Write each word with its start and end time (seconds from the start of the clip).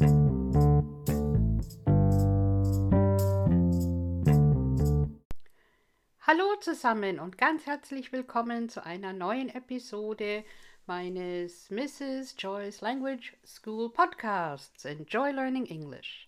Hallo 0.00 0.06
zusammen 6.60 7.20
und 7.20 7.36
ganz 7.36 7.66
herzlich 7.66 8.10
willkommen 8.10 8.70
zu 8.70 8.82
einer 8.82 9.12
neuen 9.12 9.50
Episode 9.50 10.42
meines 10.86 11.70
Mrs. 11.70 12.34
Joyce 12.38 12.80
Language 12.80 13.36
School 13.44 13.90
Podcasts 13.92 14.86
Enjoy 14.86 15.32
Learning 15.32 15.66
English. 15.66 16.26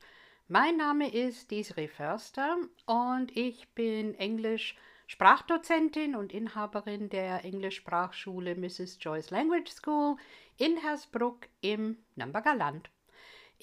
Mein 0.49 0.77
Name 0.77 1.11
ist 1.11 1.51
Desiree 1.51 1.89
Förster 1.89 2.59
und 2.85 3.35
ich 3.35 3.71
bin 3.71 4.15
Englisch 4.17 4.77
Sprachdozentin 5.07 6.15
und 6.15 6.35
Inhaberin 6.35 7.09
der 7.09 7.43
Englischsprachschule 7.47 8.55
Mrs. 8.55 8.99
Joyce 9.01 9.31
Language 9.31 9.71
School 9.71 10.17
in 10.59 10.77
Hersbruck 10.77 11.49
im 11.63 11.97
Nürnberger 12.17 12.55
Land. 12.55 12.91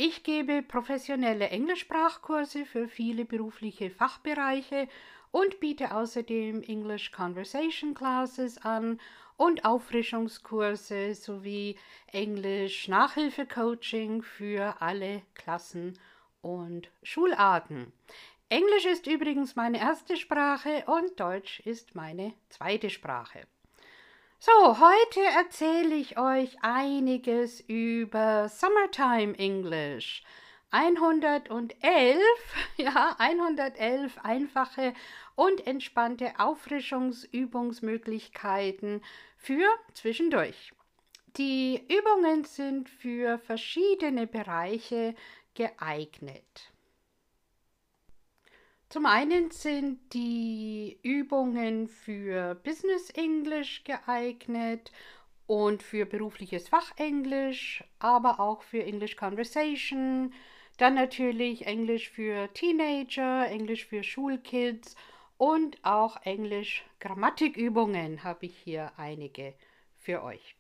Ich 0.02 0.24
gebe 0.24 0.62
professionelle 0.62 1.50
Englischsprachkurse 1.50 2.64
für 2.66 2.88
viele 2.88 3.26
berufliche 3.26 3.90
Fachbereiche 3.90 4.88
und 5.32 5.60
biete 5.60 5.94
außerdem 5.94 6.64
English 6.64 7.12
Conversation 7.12 7.96
Classes 7.96 8.60
an 8.60 9.02
und 9.36 9.66
Auffrischungskurse 9.66 11.14
sowie 11.16 11.76
Englisch 12.14 12.88
Nachhilfecoaching 12.88 14.22
für 14.22 14.82
alle 14.82 15.24
Klassen 15.34 16.00
und 16.42 16.90
Schularten. 17.04 17.92
Englisch 18.48 18.86
ist 18.86 19.06
übrigens 19.06 19.58
meine 19.58 19.82
erste 19.82 20.16
Sprache 20.16 20.86
und 20.86 21.20
Deutsch 21.20 21.60
ist 21.66 21.94
meine 21.94 22.34
zweite 22.48 22.90
Sprache. 22.90 23.42
So, 24.42 24.80
heute 24.80 25.20
erzähle 25.36 25.96
ich 25.96 26.18
euch 26.18 26.56
einiges 26.62 27.60
über 27.60 28.48
Summertime 28.48 29.38
English. 29.38 30.24
111, 30.72 32.18
ja, 32.78 33.18
111 33.20 34.18
einfache 34.24 34.94
und 35.36 35.68
entspannte 35.68 36.40
Auffrischungsübungsmöglichkeiten 36.40 39.04
für 39.36 39.68
zwischendurch. 39.94 40.72
Die 41.36 41.84
Übungen 41.90 42.46
sind 42.46 42.88
für 42.88 43.40
verschiedene 43.40 44.26
Bereiche 44.26 45.16
geeignet. 45.54 46.72
Zum 48.90 49.06
einen 49.06 49.52
sind 49.52 50.00
die 50.14 50.98
Übungen 51.04 51.88
für 51.88 52.56
Business 52.56 53.12
English 53.12 53.84
geeignet 53.84 54.92
und 55.46 55.84
für 55.84 56.08
berufliches 56.08 56.68
Fachenglisch, 56.70 57.84
aber 58.00 58.40
auch 58.40 58.64
für 58.64 58.84
English 58.84 59.16
Conversation, 59.16 60.34
dann 60.78 60.96
natürlich 60.96 61.68
Englisch 61.68 62.10
für 62.10 62.52
Teenager, 62.56 63.46
Englisch 63.48 63.86
für 63.86 64.04
Schulkids 64.04 64.96
und 65.38 65.78
auch 65.84 66.24
Englisch 66.24 66.84
Grammatikübungen 67.00 68.24
habe 68.24 68.48
ich 68.48 68.58
hier 68.58 68.92
einige 68.98 69.54
für 69.98 70.24
euch. 70.24 70.59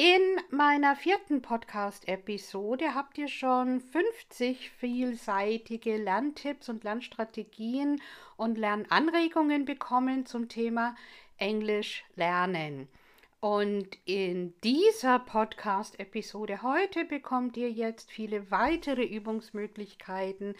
In 0.00 0.40
meiner 0.50 0.94
vierten 0.94 1.42
Podcast-Episode 1.42 2.94
habt 2.94 3.18
ihr 3.18 3.26
schon 3.26 3.80
50 3.80 4.70
vielseitige 4.70 5.96
Lerntipps 5.96 6.68
und 6.68 6.84
Lernstrategien 6.84 8.00
und 8.36 8.58
Lernanregungen 8.58 9.64
bekommen 9.64 10.24
zum 10.24 10.48
Thema 10.48 10.94
Englisch 11.36 12.04
lernen. 12.14 12.86
Und 13.40 13.98
in 14.04 14.54
dieser 14.60 15.18
Podcast-Episode 15.18 16.62
heute 16.62 17.04
bekommt 17.04 17.56
ihr 17.56 17.72
jetzt 17.72 18.12
viele 18.12 18.52
weitere 18.52 19.02
Übungsmöglichkeiten, 19.02 20.54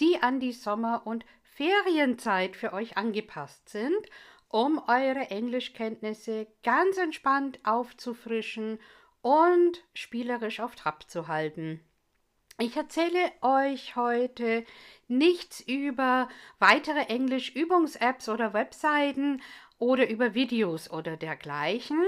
die 0.00 0.22
an 0.22 0.40
die 0.40 0.52
Sommer- 0.52 1.06
und 1.06 1.26
Ferienzeit 1.42 2.56
für 2.56 2.72
euch 2.72 2.96
angepasst 2.96 3.68
sind, 3.68 4.06
um 4.48 4.82
eure 4.86 5.30
Englischkenntnisse 5.30 6.46
ganz 6.62 6.96
entspannt 6.96 7.58
aufzufrischen 7.64 8.78
und 9.20 9.84
spielerisch 9.94 10.60
auf 10.60 10.74
Trab 10.74 11.08
zu 11.10 11.28
halten. 11.28 11.80
Ich 12.60 12.76
erzähle 12.76 13.30
euch 13.40 13.94
heute 13.94 14.64
nichts 15.06 15.60
über 15.60 16.28
weitere 16.58 17.02
Englisch-Übungs-Apps 17.02 18.28
oder 18.28 18.52
Webseiten, 18.52 19.40
oder 19.78 20.08
über 20.08 20.34
Videos 20.34 20.90
oder 20.90 21.16
dergleichen. 21.16 22.02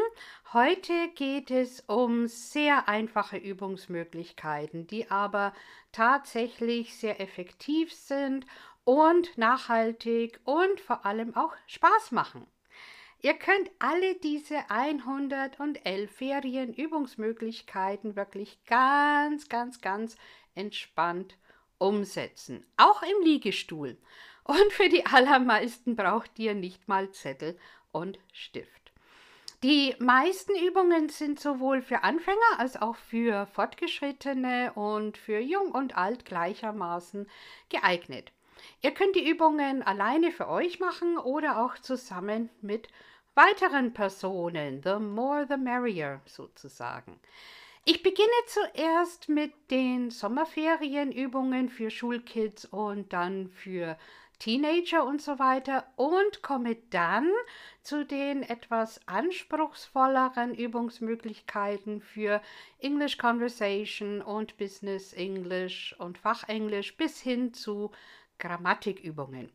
Heute 0.52 1.08
geht 1.14 1.50
es 1.50 1.80
um 1.86 2.26
sehr 2.26 2.88
einfache 2.88 3.36
Übungsmöglichkeiten, 3.36 4.86
die 4.88 5.10
aber 5.10 5.54
tatsächlich 5.92 6.96
sehr 6.96 7.20
effektiv 7.20 7.92
sind 7.92 8.44
und 8.84 9.38
nachhaltig 9.38 10.40
und 10.44 10.80
vor 10.80 11.06
allem 11.06 11.34
auch 11.36 11.54
Spaß 11.66 12.12
machen. 12.12 12.46
Ihr 13.22 13.34
könnt 13.34 13.70
alle 13.78 14.14
diese 14.14 14.56
111 14.70 16.10
Ferienübungsmöglichkeiten 16.10 18.16
wirklich 18.16 18.64
ganz, 18.64 19.50
ganz, 19.50 19.82
ganz 19.82 20.16
entspannt 20.54 21.36
umsetzen. 21.76 22.64
Auch 22.78 23.02
im 23.02 23.22
Liegestuhl. 23.22 23.98
Und 24.44 24.72
für 24.72 24.88
die 24.88 25.04
allermeisten 25.04 25.96
braucht 25.96 26.38
ihr 26.38 26.54
nicht 26.54 26.88
mal 26.88 27.10
Zettel 27.10 27.58
und 27.92 28.18
Stift. 28.32 28.90
Die 29.62 29.94
meisten 29.98 30.56
Übungen 30.56 31.10
sind 31.10 31.38
sowohl 31.38 31.82
für 31.82 32.02
Anfänger 32.02 32.38
als 32.56 32.80
auch 32.80 32.96
für 32.96 33.46
Fortgeschrittene 33.48 34.72
und 34.72 35.18
für 35.18 35.38
Jung 35.38 35.72
und 35.72 35.98
Alt 35.98 36.24
gleichermaßen 36.24 37.28
geeignet. 37.68 38.32
Ihr 38.82 38.92
könnt 38.92 39.16
die 39.16 39.28
Übungen 39.28 39.82
alleine 39.82 40.32
für 40.32 40.48
euch 40.48 40.80
machen 40.80 41.18
oder 41.18 41.64
auch 41.64 41.78
zusammen 41.78 42.50
mit 42.60 42.88
weiteren 43.34 43.92
Personen. 43.92 44.82
The 44.82 44.98
more 44.98 45.46
the 45.48 45.56
merrier 45.56 46.20
sozusagen. 46.26 47.20
Ich 47.84 48.02
beginne 48.02 48.28
zuerst 48.46 49.28
mit 49.28 49.52
den 49.70 50.10
Sommerferienübungen 50.10 51.70
für 51.70 51.90
Schulkids 51.90 52.66
und 52.66 53.12
dann 53.12 53.48
für 53.48 53.96
Teenager 54.38 55.04
und 55.04 55.20
so 55.20 55.38
weiter 55.38 55.86
und 55.96 56.42
komme 56.42 56.76
dann 56.90 57.30
zu 57.82 58.04
den 58.04 58.42
etwas 58.42 59.00
anspruchsvolleren 59.06 60.54
Übungsmöglichkeiten 60.54 62.00
für 62.00 62.40
English 62.78 63.18
Conversation 63.18 64.22
und 64.22 64.56
Business 64.56 65.12
English 65.12 65.94
und 65.98 66.16
Fachenglisch 66.16 66.96
bis 66.96 67.20
hin 67.20 67.52
zu 67.52 67.90
Grammatikübungen. 68.40 69.52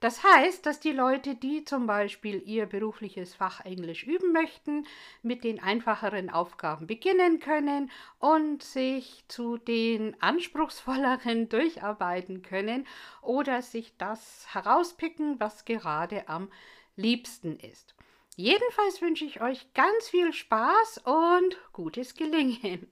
Das 0.00 0.22
heißt, 0.22 0.64
dass 0.64 0.78
die 0.78 0.92
Leute, 0.92 1.34
die 1.34 1.64
zum 1.64 1.88
Beispiel 1.88 2.40
ihr 2.46 2.66
berufliches 2.66 3.34
Fach 3.34 3.64
Englisch 3.64 4.04
üben 4.04 4.32
möchten, 4.32 4.86
mit 5.22 5.42
den 5.42 5.60
einfacheren 5.60 6.30
Aufgaben 6.30 6.86
beginnen 6.86 7.40
können 7.40 7.90
und 8.20 8.62
sich 8.62 9.24
zu 9.26 9.56
den 9.56 10.20
anspruchsvolleren 10.22 11.48
durcharbeiten 11.48 12.42
können 12.42 12.86
oder 13.22 13.60
sich 13.60 13.96
das 13.98 14.46
herauspicken, 14.54 15.40
was 15.40 15.64
gerade 15.64 16.28
am 16.28 16.48
liebsten 16.94 17.58
ist. 17.58 17.96
Jedenfalls 18.36 19.02
wünsche 19.02 19.24
ich 19.24 19.40
euch 19.40 19.72
ganz 19.74 20.10
viel 20.10 20.32
Spaß 20.32 20.98
und 20.98 21.58
gutes 21.72 22.14
Gelingen. 22.14 22.88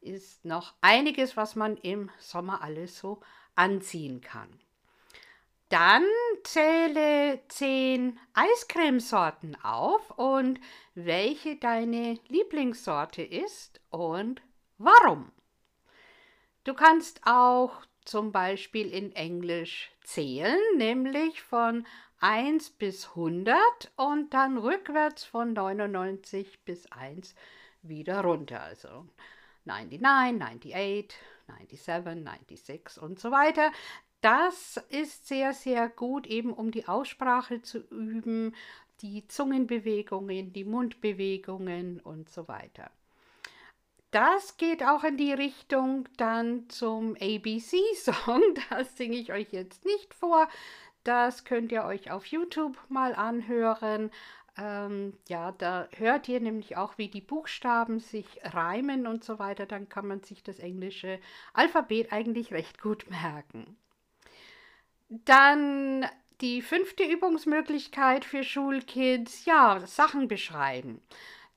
ist 0.00 0.44
noch 0.44 0.74
einiges, 0.80 1.36
was 1.36 1.54
man 1.54 1.76
im 1.76 2.10
Sommer 2.18 2.62
alles 2.62 2.98
so 2.98 3.20
anziehen 3.54 4.20
kann. 4.20 4.48
Dann 5.68 6.04
zähle 6.44 7.40
zehn 7.48 8.18
Eiscremesorten 8.34 9.56
auf 9.62 10.10
und 10.18 10.60
welche 10.94 11.56
deine 11.56 12.18
Lieblingssorte 12.28 13.22
ist 13.22 13.80
und 13.90 14.42
warum. 14.78 15.30
Du 16.64 16.74
kannst 16.74 17.20
auch 17.24 17.82
zum 18.04 18.32
Beispiel 18.32 18.92
in 18.92 19.12
Englisch 19.12 19.90
zählen, 20.02 20.58
nämlich 20.76 21.42
von 21.42 21.86
1 22.20 22.70
bis 22.70 23.08
100 23.10 23.56
und 23.96 24.32
dann 24.32 24.58
rückwärts 24.58 25.24
von 25.24 25.52
99 25.52 26.60
bis 26.64 26.90
1 26.92 27.34
wieder 27.82 28.20
runter. 28.22 28.62
Also 28.62 29.06
99, 29.64 30.74
98, 30.74 31.82
97, 31.82 32.62
96 32.62 33.02
und 33.02 33.18
so 33.18 33.30
weiter. 33.30 33.72
Das 34.20 34.76
ist 34.88 35.26
sehr, 35.26 35.52
sehr 35.52 35.88
gut, 35.88 36.28
eben 36.28 36.52
um 36.52 36.70
die 36.70 36.86
Aussprache 36.86 37.60
zu 37.62 37.78
üben, 37.78 38.54
die 39.00 39.26
Zungenbewegungen, 39.26 40.52
die 40.52 40.64
Mundbewegungen 40.64 41.98
und 42.00 42.30
so 42.30 42.46
weiter. 42.46 42.90
Das 44.12 44.58
geht 44.58 44.84
auch 44.84 45.04
in 45.04 45.16
die 45.16 45.32
Richtung 45.32 46.06
dann 46.18 46.68
zum 46.68 47.16
ABC-Song. 47.16 48.42
Das 48.70 48.96
singe 48.96 49.16
ich 49.16 49.32
euch 49.32 49.52
jetzt 49.52 49.84
nicht 49.86 50.14
vor. 50.14 50.48
Das 51.02 51.44
könnt 51.44 51.72
ihr 51.72 51.84
euch 51.84 52.10
auf 52.10 52.26
YouTube 52.26 52.78
mal 52.88 53.14
anhören. 53.14 54.10
Ähm, 54.58 55.14
ja, 55.28 55.52
da 55.52 55.88
hört 55.96 56.28
ihr 56.28 56.40
nämlich 56.40 56.76
auch, 56.76 56.98
wie 56.98 57.08
die 57.08 57.22
Buchstaben 57.22 58.00
sich 58.00 58.26
reimen 58.44 59.06
und 59.06 59.24
so 59.24 59.38
weiter. 59.38 59.64
Dann 59.64 59.88
kann 59.88 60.06
man 60.06 60.22
sich 60.22 60.42
das 60.42 60.58
englische 60.58 61.18
Alphabet 61.54 62.12
eigentlich 62.12 62.52
recht 62.52 62.82
gut 62.82 63.08
merken. 63.08 63.78
Dann 65.08 66.06
die 66.42 66.60
fünfte 66.60 67.04
Übungsmöglichkeit 67.04 68.26
für 68.26 68.44
Schulkids, 68.44 69.46
ja, 69.46 69.80
Sachen 69.86 70.28
beschreiben. 70.28 71.00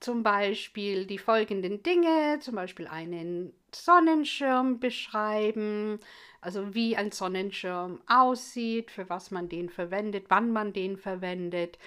Zum 0.05 0.21
Beispiel 0.21 1.07
die 1.07 1.17
folgenden 1.17 1.81
Dinge, 1.81 2.37
zum 2.39 2.53
Beispiel 2.53 2.87
einen 2.87 3.53
Sonnenschirm 3.73 4.79
beschreiben, 4.79 5.99
also 6.41 6.75
wie 6.75 6.95
ein 6.95 7.09
Sonnenschirm 7.09 7.99
aussieht, 8.05 8.91
für 8.91 9.09
was 9.09 9.31
man 9.31 9.49
den 9.49 9.67
verwendet, 9.67 10.25
wann 10.29 10.51
man 10.51 10.73
den 10.73 10.97
verwendet. 10.97 11.79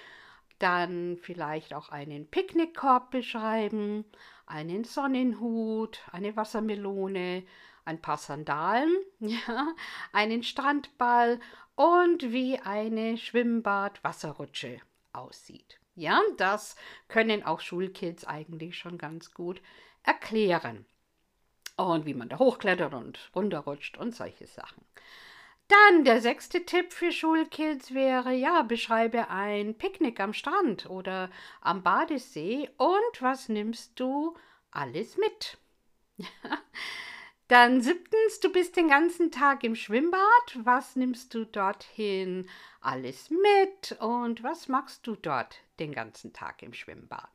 Dann 0.57 1.17
vielleicht 1.21 1.73
auch 1.73 1.87
einen 1.93 2.27
Picknickkorb 2.27 3.09
beschreiben, 3.09 4.03
einen 4.45 4.83
Sonnenhut, 4.83 6.01
eine 6.11 6.35
Wassermelone, 6.35 7.43
ein 7.85 8.01
paar 8.01 8.17
Sandalen, 8.17 8.97
ja, 9.21 9.73
einen 10.11 10.43
Strandball 10.43 11.39
und 11.77 12.33
wie 12.33 12.59
eine 12.59 13.15
Schwimmbad-Wasserrutsche 13.15 14.81
aussieht. 15.13 15.78
Ja, 15.99 16.21
das 16.37 16.77
können 17.09 17.43
auch 17.43 17.59
Schulkids 17.59 18.23
eigentlich 18.23 18.77
schon 18.77 18.97
ganz 18.97 19.33
gut 19.33 19.61
erklären. 20.01 20.85
Und 21.75 22.05
wie 22.05 22.13
man 22.13 22.29
da 22.29 22.39
hochklettert 22.39 22.93
und 22.93 23.29
runterrutscht 23.35 23.97
und 23.97 24.15
solche 24.15 24.47
Sachen. 24.47 24.85
Dann 25.67 26.05
der 26.05 26.21
sechste 26.21 26.65
Tipp 26.65 26.93
für 26.93 27.11
Schulkids 27.11 27.93
wäre, 27.93 28.33
ja, 28.33 28.61
beschreibe 28.61 29.29
ein 29.29 29.77
Picknick 29.77 30.21
am 30.21 30.31
Strand 30.31 30.89
oder 30.89 31.29
am 31.59 31.83
Badesee 31.83 32.69
und 32.77 33.21
was 33.21 33.49
nimmst 33.49 33.99
du 33.99 34.37
alles 34.71 35.17
mit? 35.17 35.57
Dann 37.49 37.81
siebtens, 37.81 38.39
du 38.41 38.51
bist 38.51 38.77
den 38.77 38.89
ganzen 38.89 39.31
Tag 39.31 39.63
im 39.63 39.75
Schwimmbad. 39.75 40.21
Was 40.55 40.95
nimmst 40.95 41.33
du 41.33 41.45
dorthin 41.45 42.47
alles 42.79 43.31
mit 43.31 43.99
und 43.99 44.43
was 44.43 44.67
machst 44.67 45.07
du 45.07 45.15
dort 45.15 45.57
den 45.79 45.91
ganzen 45.91 46.31
Tag 46.31 46.61
im 46.61 46.73
Schwimmbad? 46.73 47.31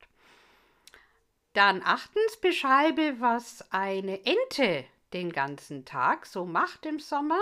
Dann 1.53 1.83
achtens, 1.85 2.37
beschreibe, 2.41 3.17
was 3.19 3.73
eine 3.73 4.25
Ente 4.25 4.85
den 5.13 5.33
ganzen 5.33 5.85
Tag 5.85 6.27
so 6.27 6.45
macht 6.45 6.87
im 6.87 7.01
Sommer. 7.01 7.41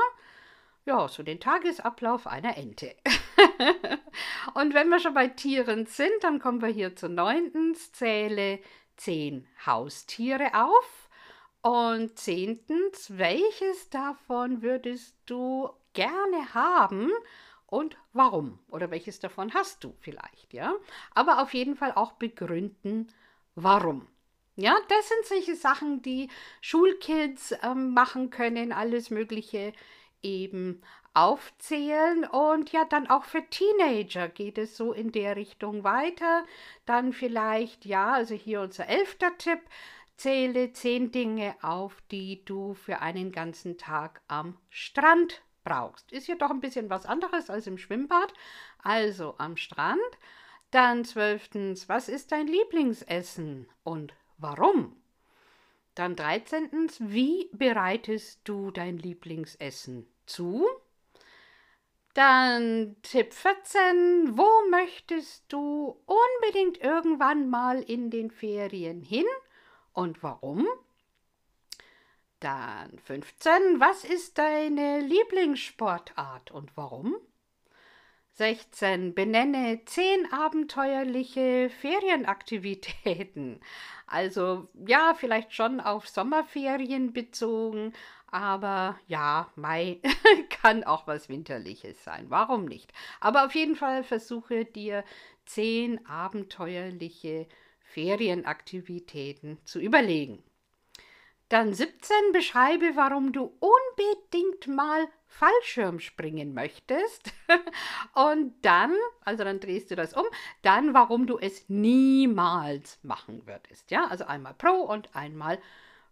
Ja, 0.86 1.08
so 1.08 1.22
den 1.22 1.40
Tagesablauf 1.40 2.26
einer 2.26 2.56
Ente. 2.56 2.96
und 4.54 4.72
wenn 4.72 4.88
wir 4.88 4.98
schon 4.98 5.12
bei 5.12 5.28
Tieren 5.28 5.84
sind, 5.84 6.12
dann 6.22 6.40
kommen 6.40 6.62
wir 6.62 6.68
hier 6.68 6.96
zu 6.96 7.10
neuntens, 7.10 7.92
zähle 7.92 8.60
zehn 8.96 9.46
Haustiere 9.66 10.54
auf. 10.54 11.02
Und 11.62 12.18
zehntens, 12.18 13.16
welches 13.16 13.88
davon 13.88 14.62
würdest 14.62 15.16
du 15.26 15.70
gerne 15.92 16.54
haben 16.54 17.10
und 17.66 17.96
warum? 18.12 18.58
Oder 18.68 18.90
welches 18.90 19.20
davon 19.20 19.54
hast 19.54 19.84
du 19.84 19.94
vielleicht, 20.00 20.52
ja? 20.52 20.74
Aber 21.14 21.40
auf 21.40 21.54
jeden 21.54 21.76
Fall 21.76 21.92
auch 21.92 22.12
begründen, 22.12 23.06
warum. 23.54 24.08
Ja, 24.56 24.76
das 24.88 25.08
sind 25.08 25.24
solche 25.24 25.56
Sachen, 25.56 26.02
die 26.02 26.28
Schulkids 26.60 27.54
ähm, 27.62 27.94
machen 27.94 28.30
können, 28.30 28.72
alles 28.72 29.10
Mögliche 29.10 29.72
eben 30.20 30.82
aufzählen. 31.14 32.24
Und 32.24 32.72
ja, 32.72 32.84
dann 32.84 33.08
auch 33.08 33.24
für 33.24 33.44
Teenager 33.48 34.28
geht 34.28 34.58
es 34.58 34.76
so 34.76 34.92
in 34.92 35.12
der 35.12 35.36
Richtung 35.36 35.84
weiter. 35.84 36.44
Dann 36.86 37.12
vielleicht, 37.12 37.86
ja, 37.86 38.12
also 38.12 38.34
hier 38.34 38.60
unser 38.60 38.86
elfter 38.88 39.36
Tipp, 39.38 39.60
Zähle 40.16 40.72
zehn 40.72 41.10
Dinge 41.10 41.56
auf, 41.62 42.00
die 42.10 42.44
du 42.44 42.74
für 42.74 43.00
einen 43.00 43.32
ganzen 43.32 43.78
Tag 43.78 44.22
am 44.28 44.58
Strand 44.68 45.42
brauchst. 45.64 46.12
Ist 46.12 46.28
ja 46.28 46.34
doch 46.34 46.50
ein 46.50 46.60
bisschen 46.60 46.90
was 46.90 47.06
anderes 47.06 47.50
als 47.50 47.66
im 47.66 47.78
Schwimmbad. 47.78 48.32
Also 48.78 49.34
am 49.38 49.56
Strand. 49.56 50.00
Dann 50.70 51.04
zwölftens, 51.04 51.88
was 51.88 52.08
ist 52.08 52.32
dein 52.32 52.46
Lieblingsessen 52.46 53.68
und 53.82 54.14
warum? 54.38 54.96
Dann 55.94 56.16
dreizehntens, 56.16 56.98
wie 57.00 57.50
bereitest 57.52 58.40
du 58.44 58.70
dein 58.70 58.96
Lieblingsessen 58.96 60.06
zu? 60.24 60.66
Dann 62.14 62.96
Tipp 63.02 63.32
14, 63.32 64.36
wo 64.36 64.70
möchtest 64.70 65.44
du 65.48 65.98
unbedingt 66.06 66.78
irgendwann 66.78 67.48
mal 67.48 67.82
in 67.82 68.10
den 68.10 68.30
Ferien 68.30 69.02
hin? 69.02 69.26
Und 69.92 70.22
warum? 70.22 70.66
Dann 72.40 72.98
15. 72.98 73.78
Was 73.78 74.04
ist 74.04 74.38
deine 74.38 75.00
Lieblingssportart 75.00 76.50
und 76.50 76.76
warum? 76.76 77.16
16. 78.34 79.14
Benenne 79.14 79.84
10 79.84 80.32
abenteuerliche 80.32 81.70
Ferienaktivitäten. 81.70 83.60
Also 84.06 84.68
ja, 84.86 85.14
vielleicht 85.14 85.52
schon 85.52 85.80
auf 85.80 86.08
Sommerferien 86.08 87.12
bezogen, 87.12 87.92
aber 88.26 88.98
ja, 89.06 89.50
Mai 89.54 90.00
kann 90.62 90.82
auch 90.82 91.06
was 91.06 91.28
Winterliches 91.28 92.02
sein. 92.02 92.26
Warum 92.30 92.64
nicht? 92.64 92.92
Aber 93.20 93.44
auf 93.44 93.54
jeden 93.54 93.76
Fall 93.76 94.02
versuche 94.02 94.64
dir 94.64 95.04
10 95.44 96.06
abenteuerliche 96.06 97.46
Ferienaktivitäten 97.46 97.61
zu 99.64 99.80
überlegen. 99.80 100.42
Dann 101.48 101.74
17 101.74 102.16
beschreibe, 102.32 102.92
warum 102.94 103.32
du 103.32 103.52
unbedingt 103.60 104.68
mal 104.68 105.06
Fallschirm 105.26 106.00
springen 106.00 106.54
möchtest. 106.54 107.32
Und 108.14 108.54
dann, 108.62 108.94
also 109.22 109.44
dann 109.44 109.60
drehst 109.60 109.90
du 109.90 109.96
das 109.96 110.14
um, 110.14 110.24
dann 110.62 110.94
warum 110.94 111.26
du 111.26 111.38
es 111.38 111.68
niemals 111.68 112.98
machen 113.02 113.46
würdest. 113.46 113.90
Ja, 113.90 114.06
also 114.06 114.24
einmal 114.24 114.54
pro 114.54 114.70
und 114.70 115.14
einmal 115.14 115.58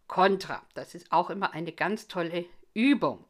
contra. 0.09 0.63
Das 0.75 0.95
ist 0.95 1.11
auch 1.11 1.31
immer 1.31 1.53
eine 1.53 1.73
ganz 1.73 2.09
tolle 2.09 2.45
Übung. 2.75 3.25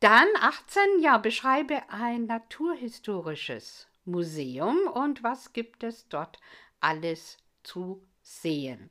Dann 0.00 0.28
18, 0.40 1.00
ja, 1.00 1.18
beschreibe 1.18 1.82
ein 1.88 2.26
naturhistorisches 2.26 3.88
Museum 4.04 4.76
und 4.86 5.22
was 5.22 5.52
gibt 5.52 5.82
es 5.82 6.08
dort 6.08 6.38
alles 6.80 7.38
zu 7.64 8.02
sehen. 8.22 8.90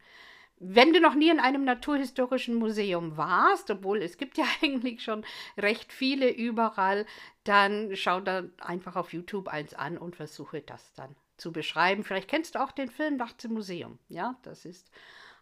Wenn 0.58 0.94
du 0.94 1.02
noch 1.02 1.16
nie 1.16 1.30
in 1.30 1.40
einem 1.40 1.66
naturhistorischen 1.66 2.56
Museum 2.56 3.18
warst, 3.18 3.70
obwohl 3.70 4.02
es 4.02 4.18
gibt 4.18 4.38
ja 4.38 4.46
eigentlich 4.62 5.04
schon 5.04 5.26
recht 5.58 5.92
viele 5.92 6.30
überall, 6.30 7.06
dann 7.44 7.96
schau 7.96 8.22
da 8.22 8.44
einfach 8.60 8.96
auf 8.96 9.14
YouTube 9.14 9.48
eins 9.48 9.74
an 9.74 9.98
und 9.98 10.16
versuche 10.16 10.62
das 10.62 10.94
dann 10.94 11.16
zu 11.38 11.52
beschreiben. 11.52 12.04
Vielleicht 12.04 12.30
kennst 12.30 12.56
du 12.56 12.64
auch 12.64 12.72
den 12.72 12.90
Film 12.90 13.18
Nachts 13.18 13.44
im 13.44 13.54
Museum. 13.54 14.00
Ja, 14.08 14.38
das 14.44 14.66
ist 14.66 14.90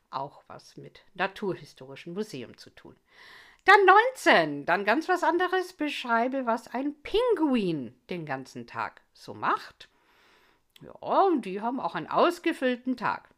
auch 0.10 0.44
was 0.48 0.78
mit 0.78 1.04
naturhistorischen 1.14 2.14
Museum 2.14 2.58
zu 2.58 2.70
tun. 2.72 2.96
Dann 3.66 3.86
19, 3.86 4.66
dann 4.66 4.86
ganz 4.86 5.08
was 5.08 5.24
anderes, 5.24 5.74
beschreibe, 5.74 6.48
was 6.48 6.68
ein 6.68 6.96
Pinguin 7.04 7.96
den 8.10 8.26
ganzen 8.26 8.66
Tag 8.66 9.02
so 9.14 9.36
macht. 9.36 9.88
Ja, 10.82 11.30
die 11.38 11.62
haben 11.62 11.80
auch 11.80 11.96
einen 11.96 12.08
ausgefüllten 12.08 12.98
Tag. 12.98 13.30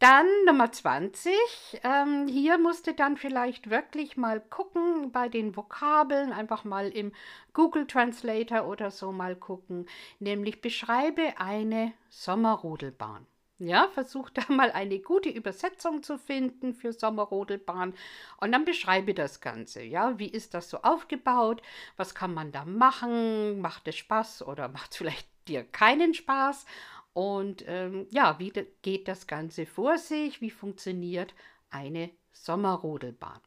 Dann 0.00 0.26
Nummer 0.46 0.72
20. 0.72 1.34
Ähm, 1.82 2.26
hier 2.26 2.56
musste 2.56 2.94
dann 2.94 3.18
vielleicht 3.18 3.68
wirklich 3.68 4.16
mal 4.16 4.40
gucken 4.40 5.12
bei 5.12 5.28
den 5.28 5.54
Vokabeln, 5.54 6.32
einfach 6.32 6.64
mal 6.64 6.88
im 6.88 7.12
Google 7.52 7.86
Translator 7.86 8.66
oder 8.66 8.90
so 8.90 9.12
mal 9.12 9.36
gucken. 9.36 9.86
Nämlich 10.18 10.62
beschreibe 10.62 11.34
eine 11.36 11.92
Sommerrodelbahn. 12.08 13.26
Ja, 13.58 13.88
versuch 13.92 14.30
da 14.30 14.42
mal 14.48 14.72
eine 14.72 15.00
gute 15.00 15.28
Übersetzung 15.28 16.02
zu 16.02 16.16
finden 16.16 16.72
für 16.72 16.94
Sommerrodelbahn 16.94 17.92
und 18.38 18.52
dann 18.52 18.64
beschreibe 18.64 19.12
das 19.12 19.42
Ganze. 19.42 19.82
Ja, 19.82 20.18
wie 20.18 20.28
ist 20.30 20.54
das 20.54 20.70
so 20.70 20.78
aufgebaut? 20.78 21.60
Was 21.98 22.14
kann 22.14 22.32
man 22.32 22.52
da 22.52 22.64
machen? 22.64 23.60
Macht 23.60 23.86
es 23.86 23.96
Spaß 23.96 24.46
oder 24.46 24.68
macht 24.72 24.92
es 24.92 24.96
vielleicht 24.96 25.28
dir 25.50 25.64
keinen 25.64 26.14
Spaß? 26.14 26.64
Und 27.12 27.64
ähm, 27.66 28.06
ja, 28.10 28.38
wie 28.38 28.52
geht 28.82 29.08
das 29.08 29.26
Ganze 29.26 29.66
vor 29.66 29.98
sich? 29.98 30.40
Wie 30.40 30.50
funktioniert 30.50 31.34
eine 31.70 32.10
Sommerrodelbahn? 32.32 33.40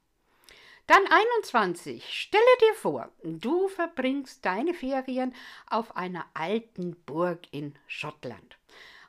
Dann 0.86 1.04
21. 1.08 2.04
Stelle 2.14 2.44
dir 2.60 2.74
vor, 2.76 3.10
du 3.24 3.70
verbringst 3.70 4.46
deine 4.46 4.74
Ferien 4.74 5.34
auf 5.70 5.96
einer 5.96 6.26
alten 6.34 6.98
Burg 7.06 7.40
in 7.52 7.74
Schottland. 7.88 8.58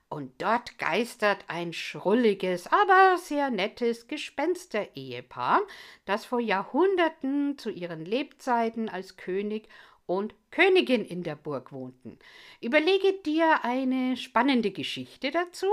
Und 0.08 0.40
dort 0.40 0.78
geistert 0.78 1.44
ein 1.48 1.72
schrulliges, 1.72 2.68
aber 2.68 3.18
sehr 3.18 3.50
nettes 3.50 4.06
Gespenster-Ehepaar, 4.06 5.62
das 6.04 6.24
vor 6.24 6.38
Jahrhunderten 6.38 7.58
zu 7.58 7.70
ihren 7.70 8.04
Lebzeiten 8.04 8.88
als 8.88 9.16
König 9.16 9.68
und 10.06 10.34
Königin 10.50 11.04
in 11.04 11.22
der 11.22 11.36
Burg 11.36 11.72
wohnten. 11.72 12.18
Überlege 12.60 13.12
dir 13.24 13.64
eine 13.64 14.16
spannende 14.16 14.70
Geschichte 14.70 15.30
dazu 15.30 15.66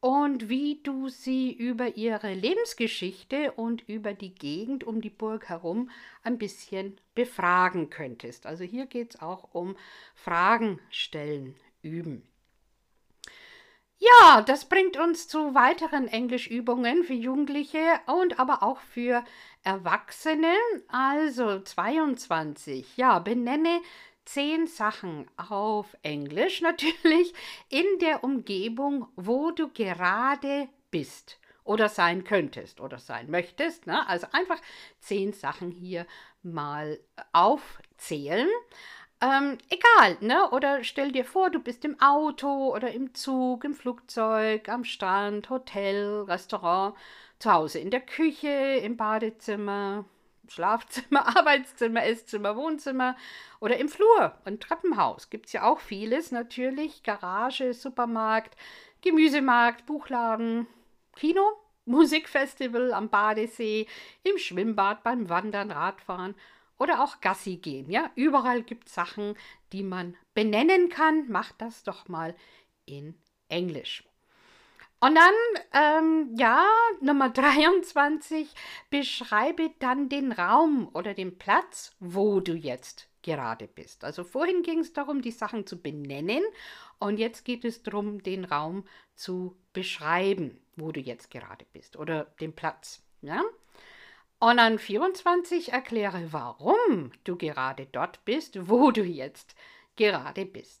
und 0.00 0.48
wie 0.48 0.80
du 0.82 1.08
sie 1.08 1.52
über 1.52 1.96
ihre 1.96 2.32
Lebensgeschichte 2.32 3.52
und 3.52 3.86
über 3.86 4.14
die 4.14 4.34
Gegend 4.34 4.82
um 4.84 5.00
die 5.02 5.10
Burg 5.10 5.48
herum 5.48 5.90
ein 6.22 6.38
bisschen 6.38 6.98
befragen 7.14 7.90
könntest. 7.90 8.46
Also 8.46 8.64
hier 8.64 8.86
geht 8.86 9.14
es 9.14 9.20
auch 9.20 9.48
um 9.52 9.76
Fragen 10.14 10.80
stellen, 10.90 11.54
üben. 11.82 12.26
Ja, 13.98 14.40
das 14.40 14.64
bringt 14.64 14.96
uns 14.96 15.28
zu 15.28 15.54
weiteren 15.54 16.08
Englischübungen 16.08 17.04
für 17.04 17.12
Jugendliche 17.12 18.00
und 18.06 18.40
aber 18.40 18.62
auch 18.62 18.80
für 18.80 19.22
Erwachsene. 19.62 20.54
Also 20.88 21.60
22. 21.60 22.96
Ja, 22.96 23.18
benenne 23.18 23.80
zehn 24.24 24.66
Sachen 24.66 25.28
auf 25.36 25.96
Englisch 26.02 26.60
natürlich 26.62 27.34
in 27.68 27.86
der 28.00 28.24
Umgebung, 28.24 29.08
wo 29.16 29.50
du 29.50 29.68
gerade 29.68 30.68
bist 30.90 31.38
oder 31.64 31.88
sein 31.88 32.24
könntest 32.24 32.80
oder 32.80 32.98
sein 32.98 33.30
möchtest. 33.30 33.86
Ne? 33.86 34.06
Also 34.08 34.26
einfach 34.32 34.60
zehn 34.98 35.32
Sachen 35.32 35.70
hier 35.70 36.06
mal 36.42 36.98
aufzählen. 37.32 38.48
Ähm, 39.22 39.58
egal, 39.68 40.16
ne? 40.20 40.48
Oder 40.50 40.82
stell 40.82 41.12
dir 41.12 41.26
vor, 41.26 41.50
du 41.50 41.60
bist 41.60 41.84
im 41.84 42.00
Auto 42.00 42.74
oder 42.74 42.90
im 42.92 43.14
Zug, 43.14 43.64
im 43.64 43.74
Flugzeug, 43.74 44.66
am 44.70 44.84
Strand, 44.84 45.50
Hotel, 45.50 46.22
Restaurant, 46.22 46.96
zu 47.40 47.52
Hause 47.52 47.78
in 47.80 47.90
der 47.90 48.02
Küche, 48.02 48.48
im 48.48 48.96
Badezimmer, 48.96 50.04
Schlafzimmer, 50.46 51.26
Arbeitszimmer, 51.36 52.04
Esszimmer, 52.04 52.56
Wohnzimmer 52.56 53.16
oder 53.60 53.78
im 53.78 53.88
Flur 53.88 54.38
und 54.44 54.62
Treppenhaus. 54.62 55.30
Gibt 55.30 55.46
es 55.46 55.52
ja 55.52 55.64
auch 55.64 55.80
vieles 55.80 56.30
natürlich. 56.30 57.02
Garage, 57.02 57.72
Supermarkt, 57.72 58.56
Gemüsemarkt, 59.00 59.86
Buchladen, 59.86 60.66
Kino, 61.16 61.42
Musikfestival 61.86 62.92
am 62.92 63.08
Badesee, 63.08 63.86
im 64.22 64.38
Schwimmbad, 64.38 65.02
beim 65.02 65.28
Wandern, 65.28 65.70
Radfahren 65.70 66.34
oder 66.78 67.02
auch 67.02 67.20
Gassi 67.20 67.56
gehen. 67.56 67.90
Ja, 67.90 68.10
überall 68.14 68.62
gibt 68.62 68.88
es 68.88 68.94
Sachen, 68.94 69.34
die 69.72 69.82
man 69.82 70.16
benennen 70.34 70.88
kann. 70.88 71.28
Macht 71.28 71.60
das 71.60 71.84
doch 71.84 72.06
mal 72.08 72.36
in 72.84 73.14
Englisch. 73.48 74.04
Und 75.00 75.14
dann, 75.14 75.34
ähm, 75.72 76.34
ja, 76.36 76.64
Nummer 77.00 77.30
23, 77.30 78.54
beschreibe 78.90 79.70
dann 79.78 80.08
den 80.08 80.32
Raum 80.32 80.90
oder 80.92 81.14
den 81.14 81.38
Platz, 81.38 81.96
wo 82.00 82.40
du 82.40 82.52
jetzt 82.52 83.08
gerade 83.22 83.66
bist. 83.66 84.04
Also 84.04 84.24
vorhin 84.24 84.62
ging 84.62 84.80
es 84.80 84.92
darum, 84.92 85.22
die 85.22 85.30
Sachen 85.30 85.66
zu 85.66 85.80
benennen 85.80 86.42
und 86.98 87.18
jetzt 87.18 87.44
geht 87.44 87.64
es 87.64 87.82
darum, 87.82 88.22
den 88.22 88.44
Raum 88.44 88.84
zu 89.14 89.56
beschreiben, 89.72 90.60
wo 90.76 90.92
du 90.92 91.00
jetzt 91.00 91.30
gerade 91.30 91.66
bist 91.72 91.96
oder 91.96 92.24
den 92.40 92.54
Platz. 92.54 93.02
Ja? 93.22 93.42
Und 94.38 94.58
an 94.58 94.78
24 94.78 95.72
erkläre, 95.72 96.28
warum 96.30 97.12
du 97.24 97.36
gerade 97.36 97.86
dort 97.86 98.24
bist, 98.24 98.68
wo 98.68 98.90
du 98.90 99.02
jetzt 99.02 99.54
gerade 99.96 100.46
bist. 100.46 100.79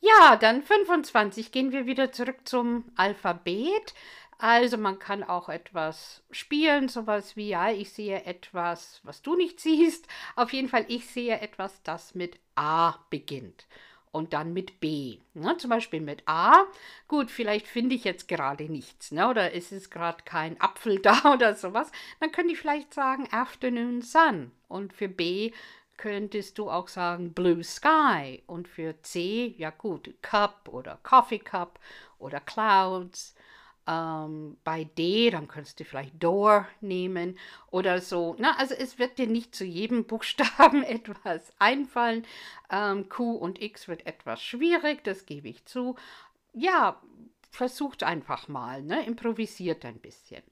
Ja, 0.00 0.36
dann 0.36 0.62
25 0.62 1.52
gehen 1.52 1.72
wir 1.72 1.86
wieder 1.86 2.12
zurück 2.12 2.46
zum 2.46 2.84
Alphabet. 2.96 3.94
Also 4.38 4.76
man 4.76 4.98
kann 4.98 5.22
auch 5.24 5.48
etwas 5.48 6.22
spielen, 6.30 6.88
sowas 6.88 7.36
wie, 7.36 7.48
ja, 7.48 7.70
ich 7.70 7.92
sehe 7.92 8.24
etwas, 8.24 9.00
was 9.02 9.22
du 9.22 9.34
nicht 9.34 9.60
siehst. 9.60 10.06
Auf 10.36 10.52
jeden 10.52 10.68
Fall, 10.68 10.84
ich 10.88 11.06
sehe 11.06 11.40
etwas, 11.40 11.82
das 11.82 12.14
mit 12.14 12.38
A 12.54 12.96
beginnt 13.08 13.66
und 14.12 14.32
dann 14.32 14.52
mit 14.52 14.80
B. 14.80 15.18
Ne? 15.34 15.56
Zum 15.58 15.70
Beispiel 15.70 16.00
mit 16.00 16.22
A. 16.26 16.64
Gut, 17.08 17.30
vielleicht 17.30 17.66
finde 17.66 17.94
ich 17.94 18.04
jetzt 18.04 18.28
gerade 18.28 18.64
nichts, 18.64 19.10
ne? 19.12 19.28
oder 19.28 19.54
es 19.54 19.72
ist 19.72 19.90
gerade 19.90 20.22
kein 20.24 20.60
Apfel 20.60 20.98
da 21.02 21.34
oder 21.34 21.54
sowas. 21.54 21.90
Dann 22.20 22.32
könnte 22.32 22.52
ich 22.52 22.58
vielleicht 22.58 22.92
sagen 22.92 23.28
Afternoon 23.30 24.02
Sun. 24.02 24.52
Und 24.68 24.92
für 24.92 25.08
B 25.08 25.52
könntest 25.96 26.58
du 26.58 26.70
auch 26.70 26.88
sagen 26.88 27.32
Blue 27.32 27.62
Sky. 27.62 28.42
Und 28.46 28.68
für 28.68 29.00
C, 29.02 29.54
ja 29.58 29.70
gut, 29.70 30.14
Cup 30.22 30.68
oder 30.70 30.98
Coffee 31.02 31.38
Cup 31.38 31.78
oder 32.18 32.40
Clouds. 32.40 33.34
Ähm, 33.88 34.56
bei 34.64 34.84
D, 34.84 35.30
dann 35.30 35.46
könntest 35.46 35.78
du 35.78 35.84
vielleicht 35.84 36.20
Door 36.22 36.66
nehmen 36.80 37.38
oder 37.70 38.00
so. 38.00 38.34
Na, 38.38 38.56
also 38.58 38.74
es 38.74 38.98
wird 38.98 39.18
dir 39.18 39.28
nicht 39.28 39.54
zu 39.54 39.64
jedem 39.64 40.04
Buchstaben 40.04 40.82
etwas 40.84 41.52
einfallen. 41.58 42.26
Ähm, 42.70 43.08
Q 43.08 43.32
und 43.32 43.62
X 43.62 43.86
wird 43.86 44.06
etwas 44.06 44.42
schwierig, 44.42 45.04
das 45.04 45.24
gebe 45.24 45.48
ich 45.48 45.64
zu. 45.66 45.94
Ja, 46.52 47.00
versucht 47.50 48.02
einfach 48.02 48.48
mal, 48.48 48.82
ne? 48.82 49.06
improvisiert 49.06 49.84
ein 49.84 49.98
bisschen. 49.98 50.42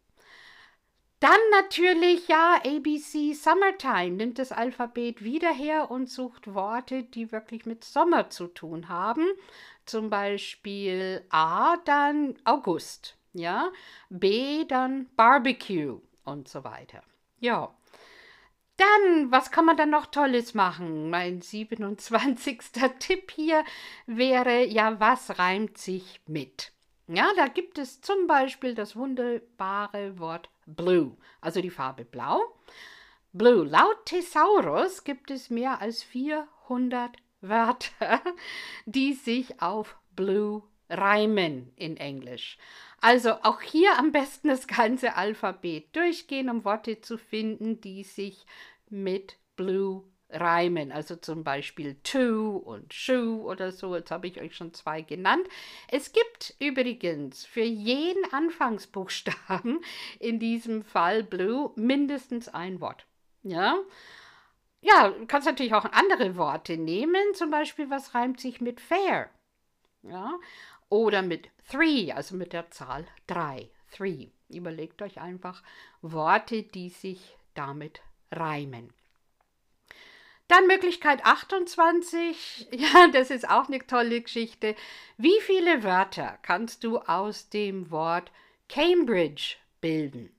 Dann 1.21 1.39
natürlich, 1.53 2.29
ja, 2.29 2.61
ABC 2.65 3.33
Summertime 3.33 4.17
nimmt 4.17 4.39
das 4.39 4.53
Alphabet 4.53 5.25
wieder 5.25 5.53
her 5.53 5.91
und 5.91 6.11
sucht 6.11 6.53
Worte, 6.53 7.03
die 7.03 7.33
wirklich 7.33 7.67
mit 7.67 7.85
Sommer 7.85 8.31
zu 8.31 8.47
tun 8.49 8.89
haben. 8.89 9.27
Zum 9.87 10.11
Beispiel 10.11 11.25
A, 11.31 11.77
dann 11.79 12.35
August 12.45 13.17
ja, 13.35 13.71
B 14.09 14.65
dann 14.65 15.09
Barbecue 15.17 16.01
und 16.25 16.49
so 16.49 16.65
weiter. 16.65 17.03
Ja. 17.41 17.75
Dann, 18.77 19.31
was 19.31 19.53
kann 19.53 19.67
man 19.67 19.77
dann 19.77 19.91
noch 19.91 20.07
Tolles 20.07 20.55
machen? 20.55 21.09
Mein 21.11 21.43
27. 21.43 22.61
Tipp 22.99 23.31
hier 23.31 23.65
wäre, 24.07 24.65
ja, 24.65 24.99
was 24.99 25.39
reimt 25.39 25.79
sich 25.79 26.21
mit? 26.27 26.73
Ja, 27.07 27.31
da 27.37 27.47
gibt 27.47 27.79
es 27.79 28.01
zum 28.01 28.27
Beispiel 28.27 28.75
das 28.75 28.97
wunderbare 28.97 30.19
Wort 30.19 30.49
Blue, 30.67 31.17
also 31.41 31.61
die 31.61 31.71
Farbe 31.71 32.05
Blau. 32.05 32.41
Blue. 33.33 33.65
Laut 33.65 34.07
Thesaurus 34.07 35.05
gibt 35.05 35.31
es 35.31 35.51
mehr 35.51 35.81
als 35.81 36.03
400 36.03 37.17
Wörter, 37.41 38.21
die 38.87 39.13
sich 39.13 39.61
auf 39.61 39.97
Blue 40.15 40.63
reimen 40.89 41.73
in 41.77 41.97
Englisch. 41.97 42.59
Also 43.01 43.33
auch 43.43 43.61
hier 43.61 43.99
am 43.99 44.13
besten 44.13 44.49
das 44.49 44.67
ganze 44.67 45.17
Alphabet 45.17 45.95
durchgehen, 45.97 46.49
um 46.49 46.65
Worte 46.65 47.01
zu 47.01 47.19
finden, 47.19 47.81
die 47.81 48.05
sich 48.05 48.47
mit 48.89 49.37
Blue 49.57 50.05
reimen. 50.35 50.93
Also 50.93 51.17
zum 51.17 51.45
Beispiel 51.45 51.97
to 52.03 52.57
und 52.57 52.93
shoe 52.93 53.43
oder 53.43 53.73
so. 53.73 53.95
Jetzt 53.95 54.11
habe 54.11 54.27
ich 54.27 54.41
euch 54.41 54.57
schon 54.57 54.75
zwei 54.75 55.01
genannt. 55.01 55.47
Es 55.89 56.13
gibt 56.13 56.55
übrigens 56.59 57.45
für 57.45 57.63
jeden 57.63 58.25
Anfangsbuchstaben, 58.33 59.81
in 60.19 60.39
diesem 60.39 60.83
Fall 60.83 61.23
blue, 61.23 61.73
mindestens 61.77 62.49
ein 62.49 62.81
Wort. 62.81 63.07
Ja. 63.43 63.79
Ja, 64.81 65.11
du 65.11 65.27
kannst 65.27 65.47
natürlich 65.47 65.75
auch 65.75 65.87
andere 65.87 66.37
Worte 66.37 66.77
nehmen. 66.77 67.35
Zum 67.35 67.51
Beispiel, 67.51 67.89
was 67.89 68.15
reimt 68.15 68.41
sich 68.41 68.61
mit 68.61 68.81
fair? 68.81 69.31
Ja. 70.03 70.35
Oder 70.91 71.23
mit 71.23 71.49
three, 71.71 72.13
also 72.13 72.37
mit 72.37 72.53
der 72.53 72.71
Zahl 72.71 73.07
3. 73.29 73.71
Three. 73.91 74.29
Überlegt 74.49 75.01
euch 75.01 75.21
einfach 75.21 75.63
Worte, 76.03 76.63
die 76.63 76.91
sich 76.91 77.37
damit 77.55 78.03
reimen. 78.31 78.93
Dann 80.49 80.67
Möglichkeit 80.67 81.25
28. 81.25 82.69
Ja, 82.73 83.09
das 83.09 83.31
ist 83.31 83.49
auch 83.49 83.69
eine 83.69 83.87
tolle 83.87 84.21
Geschichte. 84.21 84.75
Wie 85.17 85.41
viele 85.41 85.83
Wörter 85.83 86.39
kannst 86.43 86.85
du 86.85 86.99
aus 86.99 87.49
dem 87.49 87.91
Wort 87.91 88.31
Cambridge 88.69 89.57
bilden? 89.81 90.35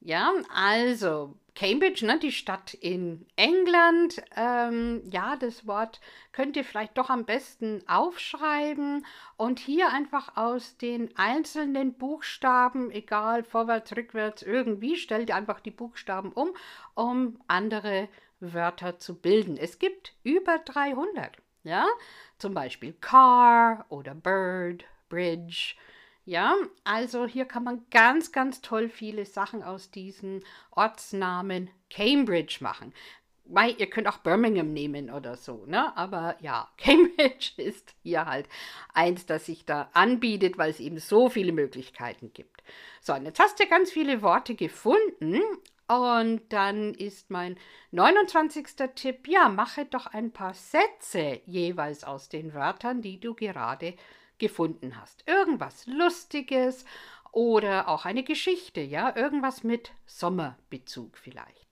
Ja, 0.00 0.32
also 0.54 1.34
Cambridge, 1.58 2.06
ne, 2.06 2.20
die 2.20 2.30
Stadt 2.30 2.74
in 2.74 3.26
England. 3.34 4.22
Ähm, 4.36 5.02
ja, 5.10 5.34
das 5.34 5.66
Wort 5.66 6.00
könnt 6.30 6.56
ihr 6.56 6.62
vielleicht 6.62 6.96
doch 6.96 7.10
am 7.10 7.24
besten 7.24 7.82
aufschreiben 7.88 9.04
und 9.36 9.58
hier 9.58 9.90
einfach 9.90 10.36
aus 10.36 10.76
den 10.76 11.10
einzelnen 11.18 11.94
Buchstaben, 11.94 12.92
egal 12.92 13.42
vorwärts, 13.42 13.96
rückwärts, 13.96 14.42
irgendwie, 14.42 14.96
stellt 14.96 15.30
ihr 15.30 15.34
einfach 15.34 15.58
die 15.58 15.72
Buchstaben 15.72 16.30
um, 16.32 16.50
um 16.94 17.40
andere 17.48 18.08
Wörter 18.40 18.98
zu 18.98 19.14
bilden. 19.14 19.56
Es 19.56 19.78
gibt 19.78 20.14
über 20.22 20.58
300, 20.58 21.36
ja, 21.64 21.86
zum 22.38 22.54
Beispiel 22.54 22.92
Car 22.94 23.86
oder 23.88 24.14
Bird, 24.14 24.84
Bridge. 25.08 25.74
Ja, 26.24 26.54
also 26.84 27.26
hier 27.26 27.46
kann 27.46 27.64
man 27.64 27.86
ganz, 27.90 28.32
ganz 28.32 28.60
toll 28.60 28.88
viele 28.90 29.24
Sachen 29.24 29.62
aus 29.62 29.90
diesen 29.90 30.44
Ortsnamen 30.70 31.70
Cambridge 31.90 32.58
machen. 32.60 32.92
Weil 33.50 33.74
ihr 33.78 33.88
könnt 33.88 34.06
auch 34.06 34.18
Birmingham 34.18 34.74
nehmen 34.74 35.10
oder 35.10 35.38
so, 35.38 35.64
ne? 35.64 35.96
Aber 35.96 36.36
ja, 36.40 36.68
Cambridge 36.76 37.52
ist 37.56 37.94
hier 38.02 38.26
halt 38.26 38.46
eins, 38.92 39.24
das 39.24 39.46
sich 39.46 39.64
da 39.64 39.88
anbietet, 39.94 40.58
weil 40.58 40.70
es 40.70 40.80
eben 40.80 40.98
so 40.98 41.30
viele 41.30 41.52
Möglichkeiten 41.52 42.30
gibt. 42.34 42.62
So, 43.00 43.14
und 43.14 43.24
jetzt 43.24 43.40
hast 43.40 43.58
du 43.58 43.66
ganz 43.66 43.90
viele 43.90 44.20
Worte 44.20 44.54
gefunden. 44.54 45.40
Und 45.88 46.42
dann 46.50 46.92
ist 46.92 47.30
mein 47.30 47.58
29. 47.92 48.66
Tipp, 48.94 49.26
ja, 49.26 49.48
mache 49.48 49.86
doch 49.86 50.06
ein 50.06 50.32
paar 50.32 50.52
Sätze 50.52 51.40
jeweils 51.46 52.04
aus 52.04 52.28
den 52.28 52.52
Wörtern, 52.52 53.00
die 53.00 53.18
du 53.18 53.34
gerade 53.34 53.94
gefunden 54.36 55.00
hast. 55.00 55.26
Irgendwas 55.26 55.86
Lustiges 55.86 56.84
oder 57.32 57.88
auch 57.88 58.04
eine 58.04 58.22
Geschichte, 58.22 58.82
ja, 58.82 59.16
irgendwas 59.16 59.64
mit 59.64 59.92
Sommerbezug 60.06 61.16
vielleicht. 61.16 61.68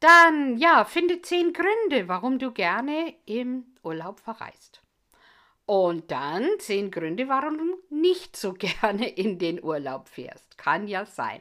Dann, 0.00 0.58
ja, 0.58 0.84
finde 0.84 1.22
zehn 1.22 1.54
Gründe, 1.54 2.08
warum 2.08 2.38
du 2.38 2.52
gerne 2.52 3.14
im 3.24 3.64
Urlaub 3.82 4.20
verreist. 4.20 4.82
Und 5.66 6.12
dann 6.12 6.48
zehn 6.58 6.92
Gründe, 6.92 7.28
warum 7.28 7.58
du 7.58 7.76
nicht 7.90 8.36
so 8.36 8.52
gerne 8.54 9.08
in 9.08 9.38
den 9.38 9.62
Urlaub 9.62 10.08
fährst. 10.08 10.56
Kann 10.56 10.88
ja 10.88 11.04
sein. 11.04 11.40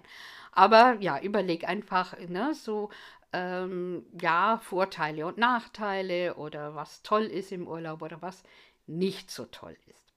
Aber 0.51 0.97
ja, 0.99 1.19
überleg 1.19 1.67
einfach, 1.67 2.17
ne, 2.27 2.53
so, 2.53 2.89
ähm, 3.33 4.05
ja, 4.19 4.59
Vorteile 4.63 5.27
und 5.27 5.37
Nachteile 5.37 6.35
oder 6.35 6.75
was 6.75 7.03
toll 7.03 7.25
ist 7.25 7.51
im 7.51 7.67
Urlaub 7.67 8.01
oder 8.01 8.21
was 8.21 8.43
nicht 8.87 9.29
so 9.29 9.45
toll 9.45 9.75
ist. 9.87 10.13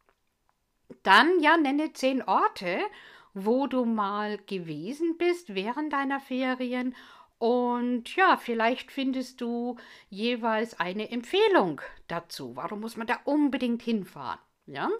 Dann 1.02 1.40
ja, 1.40 1.56
nenne 1.56 1.92
zehn 1.92 2.22
Orte, 2.22 2.78
wo 3.34 3.66
du 3.66 3.84
mal 3.84 4.38
gewesen 4.46 5.18
bist 5.18 5.54
während 5.54 5.92
deiner 5.92 6.20
Ferien 6.20 6.94
und 7.38 8.14
ja, 8.16 8.36
vielleicht 8.36 8.90
findest 8.90 9.40
du 9.40 9.76
jeweils 10.10 10.78
eine 10.78 11.10
Empfehlung 11.10 11.80
dazu. 12.08 12.56
Warum 12.56 12.80
muss 12.80 12.96
man 12.96 13.06
da 13.06 13.20
unbedingt 13.24 13.82
hinfahren? 13.82 14.40
Ja? 14.66 14.90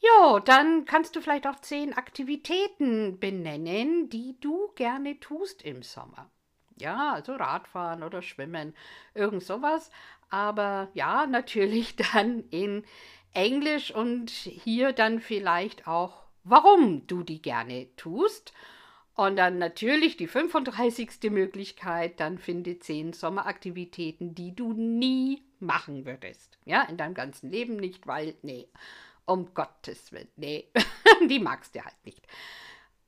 Jo, 0.00 0.38
dann 0.38 0.84
kannst 0.84 1.16
du 1.16 1.20
vielleicht 1.20 1.46
auch 1.46 1.60
zehn 1.60 1.92
Aktivitäten 1.92 3.18
benennen, 3.18 4.08
die 4.10 4.38
du 4.40 4.72
gerne 4.76 5.18
tust 5.18 5.62
im 5.62 5.82
Sommer. 5.82 6.30
Ja, 6.76 7.14
also 7.14 7.34
Radfahren 7.34 8.04
oder 8.04 8.22
Schwimmen, 8.22 8.74
irgend 9.14 9.42
sowas 9.42 9.90
aber 10.30 10.88
ja, 10.94 11.26
natürlich 11.30 11.96
dann 11.96 12.44
in 12.50 12.84
Englisch 13.32 13.94
und 13.94 14.30
hier 14.30 14.92
dann 14.92 15.20
vielleicht 15.20 15.86
auch, 15.86 16.24
warum 16.44 17.06
du 17.06 17.22
die 17.22 17.42
gerne 17.42 17.88
tust. 17.96 18.52
Und 19.18 19.34
dann 19.34 19.58
natürlich 19.58 20.16
die 20.16 20.28
35. 20.28 21.28
Möglichkeit, 21.32 22.20
dann 22.20 22.38
finde 22.38 22.78
10 22.78 23.14
Sommeraktivitäten, 23.14 24.36
die 24.36 24.54
du 24.54 24.74
nie 24.74 25.42
machen 25.58 26.06
würdest. 26.06 26.56
Ja, 26.64 26.84
in 26.84 26.96
deinem 26.96 27.14
ganzen 27.14 27.50
Leben 27.50 27.74
nicht, 27.78 28.06
weil, 28.06 28.36
nee, 28.42 28.68
um 29.26 29.52
Gottes 29.54 30.12
Willen, 30.12 30.28
nee, 30.36 30.68
die 31.28 31.40
magst 31.40 31.74
du 31.74 31.84
halt 31.84 31.96
nicht. 32.04 32.24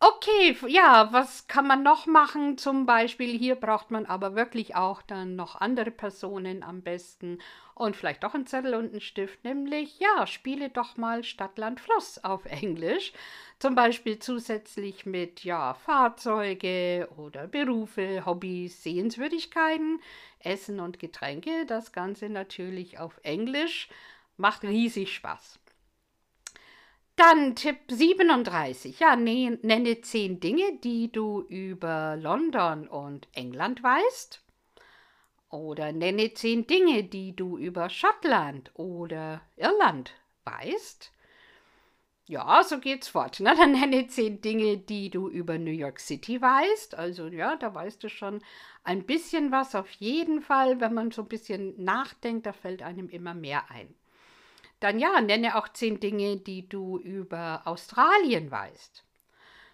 Okay, 0.03 0.57
ja, 0.67 1.13
was 1.13 1.47
kann 1.47 1.67
man 1.67 1.83
noch 1.83 2.07
machen? 2.07 2.57
Zum 2.57 2.87
Beispiel, 2.87 3.37
hier 3.39 3.55
braucht 3.55 3.91
man 3.91 4.07
aber 4.07 4.35
wirklich 4.35 4.75
auch 4.75 5.03
dann 5.03 5.37
noch 5.37 5.57
andere 5.57 5.91
Personen 5.91 6.63
am 6.63 6.81
besten 6.81 7.39
und 7.75 7.97
vielleicht 7.97 8.25
auch 8.25 8.33
einen 8.35 8.47
Zettel 8.47 8.75
und 8.75 8.93
einen 8.93 9.03
Stift, 9.03 9.45
nämlich, 9.45 9.99
ja, 10.01 10.27
spiele 10.27 10.71
doch 10.71 10.97
mal 10.97 11.23
Stadt, 11.23 11.59
Land, 11.59 11.81
Fluss 11.81 12.23
auf 12.25 12.47
Englisch. 12.47 13.13
Zum 13.59 13.75
Beispiel 13.75 14.19
zusätzlich 14.19 15.05
mit, 15.05 15.45
ja, 15.45 15.75
Fahrzeuge 15.75 17.07
oder 17.19 17.47
Berufe, 17.47 18.25
Hobbys, 18.25 18.83
Sehenswürdigkeiten, 18.83 20.01
Essen 20.39 20.81
und 20.81 20.99
Getränke. 20.99 21.67
Das 21.67 21.93
Ganze 21.93 22.31
natürlich 22.31 22.99
auf 22.99 23.21
Englisch. 23.23 23.91
Macht 24.39 24.63
riesig 24.63 25.15
Spaß. 25.15 25.59
Dann 27.21 27.55
Tipp 27.55 27.81
37. 27.89 28.99
Ja, 28.99 29.15
ne, 29.15 29.59
nenne 29.61 30.01
zehn 30.01 30.41
Dinge, 30.41 30.79
die 30.83 31.13
du 31.13 31.43
über 31.43 32.17
London 32.17 32.89
und 32.89 33.29
England 33.35 33.83
weißt. 33.83 34.43
Oder 35.51 35.93
nenne 35.93 36.33
zehn 36.33 36.67
Dinge, 36.67 37.05
die 37.05 37.37
du 37.37 37.59
über 37.59 37.91
Schottland 37.91 38.71
oder 38.73 39.43
Irland 39.57 40.15
weißt. 40.45 41.13
Ja, 42.25 42.65
so 42.65 42.81
geht's 42.81 43.09
fort. 43.09 43.41
Ne? 43.41 43.55
Dann 43.59 43.73
nenne 43.73 44.07
zehn 44.07 44.41
Dinge, 44.41 44.79
die 44.79 45.11
du 45.11 45.29
über 45.29 45.59
New 45.59 45.73
York 45.73 46.01
City 46.01 46.41
weißt. 46.41 46.95
Also 46.95 47.27
ja, 47.27 47.57
da 47.57 47.75
weißt 47.75 48.03
du 48.03 48.09
schon 48.09 48.43
ein 48.83 49.05
bisschen 49.05 49.53
was 49.53 49.75
auf 49.75 49.91
jeden 49.91 50.41
Fall. 50.41 50.81
Wenn 50.81 50.95
man 50.95 51.11
so 51.11 51.21
ein 51.21 51.29
bisschen 51.29 51.75
nachdenkt, 51.85 52.47
da 52.47 52.55
fällt 52.55 52.81
einem 52.81 53.11
immer 53.11 53.35
mehr 53.35 53.71
ein. 53.71 53.95
Dann 54.81 54.99
ja, 54.99 55.21
nenne 55.21 55.57
auch 55.57 55.69
zehn 55.69 56.01
Dinge, 56.01 56.39
die 56.39 56.69
du 56.69 56.99
über 56.99 57.63
Australien 57.67 58.51
weißt. 58.51 59.05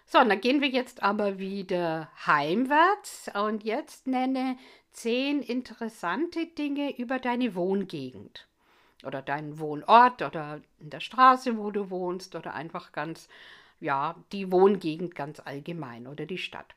So, 0.05 0.19
und 0.19 0.29
dann 0.29 0.41
gehen 0.41 0.61
wir 0.61 0.69
jetzt 0.69 1.03
aber 1.03 1.39
wieder 1.39 2.09
heimwärts 2.25 3.29
und 3.33 3.63
jetzt 3.63 4.07
nenne 4.07 4.57
zehn 4.91 5.41
interessante 5.41 6.45
Dinge 6.45 6.97
über 6.97 7.19
deine 7.19 7.55
Wohngegend 7.55 8.47
oder 9.05 9.21
deinen 9.21 9.59
Wohnort 9.59 10.21
oder 10.21 10.61
in 10.79 10.89
der 10.89 11.01
Straße, 11.01 11.57
wo 11.57 11.71
du 11.71 11.89
wohnst 11.89 12.35
oder 12.35 12.53
einfach 12.53 12.91
ganz, 12.91 13.27
ja, 13.79 14.15
die 14.31 14.51
Wohngegend 14.51 15.13
ganz 15.13 15.39
allgemein 15.39 16.07
oder 16.07 16.25
die 16.25 16.37
Stadt. 16.37 16.73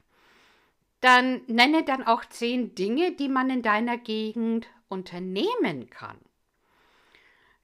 Dann 1.01 1.41
nenne 1.47 1.85
dann 1.85 2.07
auch 2.07 2.25
zehn 2.27 2.75
Dinge, 2.75 3.13
die 3.13 3.29
man 3.29 3.49
in 3.49 3.63
deiner 3.63 3.97
Gegend 3.97 4.67
unternehmen 4.89 5.89
kann. 5.89 6.19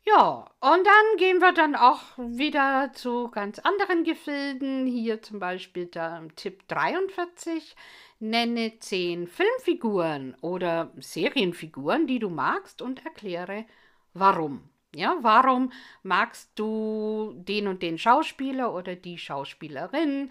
Ja, 0.09 0.49
und 0.61 0.87
dann 0.87 1.17
gehen 1.19 1.41
wir 1.41 1.53
dann 1.53 1.75
auch 1.75 2.01
wieder 2.17 2.93
zu 2.95 3.29
ganz 3.29 3.59
anderen 3.59 4.05
Gefilden. 4.05 4.87
Hier 4.87 5.21
zum 5.21 5.41
Beispiel 5.41 5.87
der 5.87 6.29
Tipp 6.37 6.63
43. 6.69 7.75
Nenne 8.21 8.79
10 8.79 9.27
Filmfiguren 9.27 10.37
oder 10.41 10.93
Serienfiguren, 10.97 12.07
die 12.07 12.21
du 12.21 12.31
magst 12.31 12.81
und 12.83 13.05
erkläre, 13.05 13.67
warum. 14.15 14.71
Ja, 14.95 15.19
warum 15.21 15.73
magst 16.03 16.51
du 16.55 17.35
den 17.37 17.67
und 17.69 17.83
den 17.83 17.99
Schauspieler 17.99 18.73
oder 18.73 18.95
die 18.95 19.19
Schauspielerin? 19.19 20.31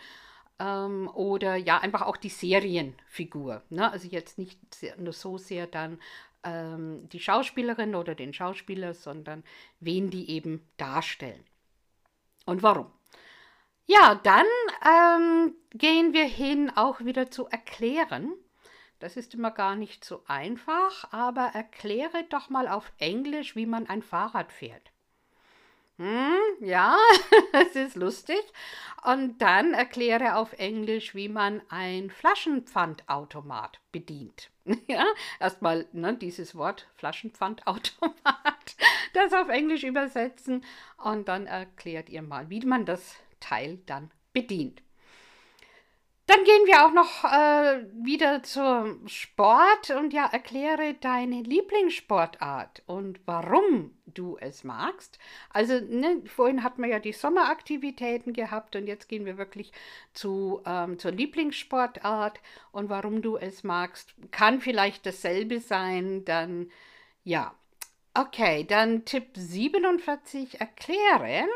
Ähm, 0.59 1.09
oder 1.13 1.55
ja, 1.55 1.79
einfach 1.79 2.03
auch 2.03 2.17
die 2.17 2.29
Serienfigur. 2.29 3.63
Ne? 3.69 3.91
Also 3.91 4.07
jetzt 4.07 4.37
nicht 4.37 4.59
nur 4.97 5.13
so 5.13 5.37
sehr 5.37 5.67
dann 5.67 5.99
ähm, 6.43 7.09
die 7.09 7.19
Schauspielerin 7.19 7.95
oder 7.95 8.15
den 8.15 8.33
Schauspieler, 8.33 8.93
sondern 8.93 9.43
wen 9.79 10.09
die 10.09 10.29
eben 10.29 10.65
darstellen. 10.77 11.43
Und 12.45 12.63
warum? 12.63 12.91
Ja, 13.87 14.15
dann 14.15 14.45
ähm, 14.83 15.55
gehen 15.71 16.13
wir 16.13 16.25
hin, 16.25 16.71
auch 16.75 17.01
wieder 17.01 17.29
zu 17.29 17.47
erklären. 17.47 18.33
Das 18.99 19.17
ist 19.17 19.33
immer 19.33 19.51
gar 19.51 19.75
nicht 19.75 20.05
so 20.05 20.23
einfach, 20.25 21.11
aber 21.11 21.51
erkläre 21.53 22.23
doch 22.29 22.49
mal 22.49 22.67
auf 22.67 22.91
Englisch, 22.97 23.55
wie 23.55 23.65
man 23.65 23.87
ein 23.87 24.01
Fahrrad 24.01 24.51
fährt. 24.51 24.91
Hm, 25.97 26.39
ja, 26.59 26.97
es 27.53 27.75
ist 27.75 27.95
lustig. 27.95 28.41
Und 29.03 29.37
dann 29.37 29.73
erkläre 29.73 30.35
auf 30.35 30.53
Englisch, 30.53 31.13
wie 31.15 31.29
man 31.29 31.61
ein 31.69 32.09
Flaschenpfandautomat 32.09 33.79
bedient. 33.91 34.49
ja, 34.87 35.05
erstmal 35.39 35.87
ne, 35.93 36.17
dieses 36.17 36.55
Wort 36.55 36.87
Flaschenpfandautomat, 36.95 38.75
das 39.13 39.33
auf 39.33 39.49
Englisch 39.49 39.83
übersetzen 39.83 40.65
und 40.97 41.27
dann 41.27 41.45
erklärt 41.45 42.09
ihr 42.09 42.23
mal, 42.23 42.49
wie 42.49 42.65
man 42.65 42.85
das 42.85 43.15
Teil 43.39 43.79
dann 43.85 44.11
bedient. 44.33 44.81
Dann 46.27 46.43
gehen 46.43 46.65
wir 46.65 46.85
auch 46.85 46.91
noch 46.91 47.23
äh, 47.23 47.85
wieder 48.03 48.41
zum 48.41 49.07
Sport 49.07 49.91
und 49.91 50.11
ja, 50.11 50.25
erkläre 50.25 50.95
deine 50.95 51.43
Lieblingssportart 51.43 52.81
und 52.87 53.19
warum 53.27 53.95
du 54.07 54.35
es 54.39 54.63
magst. 54.63 55.19
Also, 55.51 55.79
ne, 55.79 56.23
vorhin 56.25 56.63
hatten 56.63 56.81
wir 56.81 56.89
ja 56.89 56.99
die 56.99 57.13
Sommeraktivitäten 57.13 58.33
gehabt 58.33 58.75
und 58.75 58.87
jetzt 58.87 59.07
gehen 59.07 59.25
wir 59.25 59.37
wirklich 59.37 59.71
zu, 60.13 60.63
ähm, 60.65 60.97
zur 60.97 61.11
Lieblingssportart 61.11 62.39
und 62.71 62.89
warum 62.89 63.21
du 63.21 63.37
es 63.37 63.63
magst. 63.63 64.15
Kann 64.31 64.61
vielleicht 64.61 65.05
dasselbe 65.05 65.59
sein, 65.59 66.25
dann 66.25 66.71
ja. 67.23 67.53
Okay, 68.15 68.63
dann 68.63 69.05
Tipp 69.05 69.27
47, 69.35 70.59
erkläre 70.59 71.47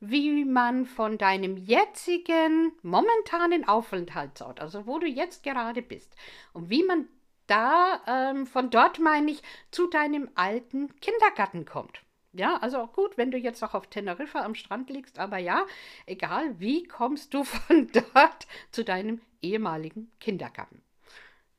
wie 0.00 0.44
man 0.44 0.86
von 0.86 1.18
deinem 1.18 1.56
jetzigen, 1.56 2.72
momentanen 2.82 3.66
Aufenthaltsort, 3.66 4.60
also 4.60 4.86
wo 4.86 4.98
du 4.98 5.06
jetzt 5.06 5.42
gerade 5.42 5.82
bist, 5.82 6.14
und 6.52 6.70
wie 6.70 6.82
man 6.82 7.08
da, 7.46 8.02
ähm, 8.06 8.46
von 8.46 8.70
dort 8.70 8.98
meine 8.98 9.30
ich, 9.30 9.42
zu 9.70 9.86
deinem 9.88 10.28
alten 10.34 10.94
Kindergarten 11.00 11.64
kommt. 11.64 12.02
Ja, 12.32 12.58
also 12.58 12.86
gut, 12.86 13.16
wenn 13.16 13.30
du 13.30 13.38
jetzt 13.38 13.62
auch 13.62 13.72
auf 13.72 13.86
Teneriffa 13.86 14.44
am 14.44 14.54
Strand 14.54 14.90
liegst, 14.90 15.18
aber 15.18 15.38
ja, 15.38 15.64
egal, 16.04 16.58
wie 16.60 16.84
kommst 16.84 17.32
du 17.32 17.44
von 17.44 17.90
dort 17.92 18.46
zu 18.70 18.84
deinem 18.84 19.22
ehemaligen 19.40 20.10
Kindergarten? 20.20 20.82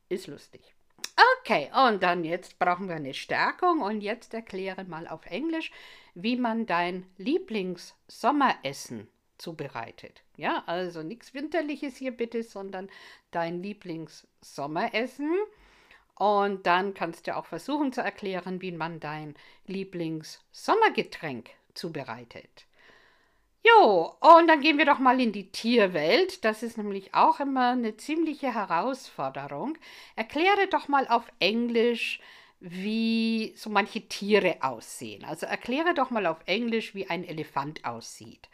Ist 0.08 0.28
lustig. 0.28 0.62
Okay, 1.40 1.70
und 1.88 2.02
dann 2.02 2.24
jetzt 2.24 2.58
brauchen 2.58 2.88
wir 2.88 2.94
eine 2.94 3.14
Stärkung 3.14 3.80
und 3.80 4.02
jetzt 4.02 4.34
erkläre 4.34 4.84
mal 4.84 5.08
auf 5.08 5.26
Englisch, 5.26 5.72
wie 6.22 6.36
man 6.36 6.66
dein 6.66 7.06
Lieblingssommeressen 7.16 9.06
zubereitet. 9.38 10.22
Ja, 10.36 10.64
also 10.66 11.04
nichts 11.04 11.32
Winterliches 11.32 11.96
hier 11.96 12.10
bitte, 12.10 12.42
sondern 12.42 12.88
dein 13.30 13.62
Lieblingssommeressen. 13.62 15.32
Und 16.16 16.66
dann 16.66 16.94
kannst 16.94 17.28
du 17.28 17.36
auch 17.36 17.46
versuchen 17.46 17.92
zu 17.92 18.00
erklären, 18.00 18.60
wie 18.60 18.72
man 18.72 18.98
dein 18.98 19.36
Lieblingssommergetränk 19.66 21.50
zubereitet. 21.74 22.66
Jo, 23.64 24.16
und 24.20 24.48
dann 24.48 24.60
gehen 24.60 24.78
wir 24.78 24.86
doch 24.86 24.98
mal 24.98 25.20
in 25.20 25.30
die 25.30 25.52
Tierwelt. 25.52 26.44
Das 26.44 26.64
ist 26.64 26.78
nämlich 26.78 27.14
auch 27.14 27.38
immer 27.38 27.70
eine 27.70 27.96
ziemliche 27.96 28.52
Herausforderung. 28.52 29.78
Erkläre 30.16 30.66
doch 30.68 30.88
mal 30.88 31.06
auf 31.06 31.24
Englisch, 31.38 32.20
wie 32.60 33.54
so 33.56 33.70
manche 33.70 34.08
Tiere 34.08 34.56
aussehen. 34.60 35.24
Also 35.24 35.46
erkläre 35.46 35.94
doch 35.94 36.10
mal 36.10 36.26
auf 36.26 36.38
Englisch, 36.46 36.94
wie 36.94 37.08
ein 37.08 37.24
Elefant 37.24 37.84
aussieht 37.84 38.48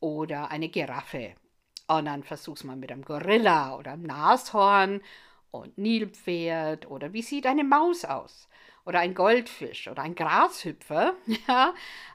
oder 0.00 0.50
eine 0.50 0.68
Giraffe. 0.68 1.34
Und 1.88 2.06
dann 2.06 2.22
versuch's 2.22 2.64
mal 2.64 2.76
mit 2.76 2.90
einem 2.90 3.04
Gorilla 3.04 3.76
oder 3.76 3.92
einem 3.92 4.04
Nashorn 4.04 5.02
und 5.50 5.76
Nilpferd 5.78 6.90
oder 6.90 7.12
wie 7.12 7.22
sieht 7.22 7.46
eine 7.46 7.64
Maus 7.64 8.04
aus? 8.04 8.48
Oder 8.86 9.00
ein 9.00 9.14
Goldfisch 9.14 9.88
oder 9.88 10.02
ein 10.02 10.14
Grashüpfer. 10.14 11.14
Ja, 11.48 11.74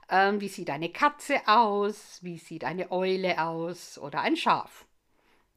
ähm, 0.10 0.42
wie 0.42 0.48
sieht 0.48 0.70
eine 0.70 0.90
Katze 0.90 1.42
aus? 1.48 2.20
Wie 2.24 2.38
sieht 2.40 2.64
eine 2.64 2.92
Eule 2.92 3.42
aus? 3.44 4.00
Oder 4.00 4.22
ein 4.22 4.36
Schaf? 4.36 4.87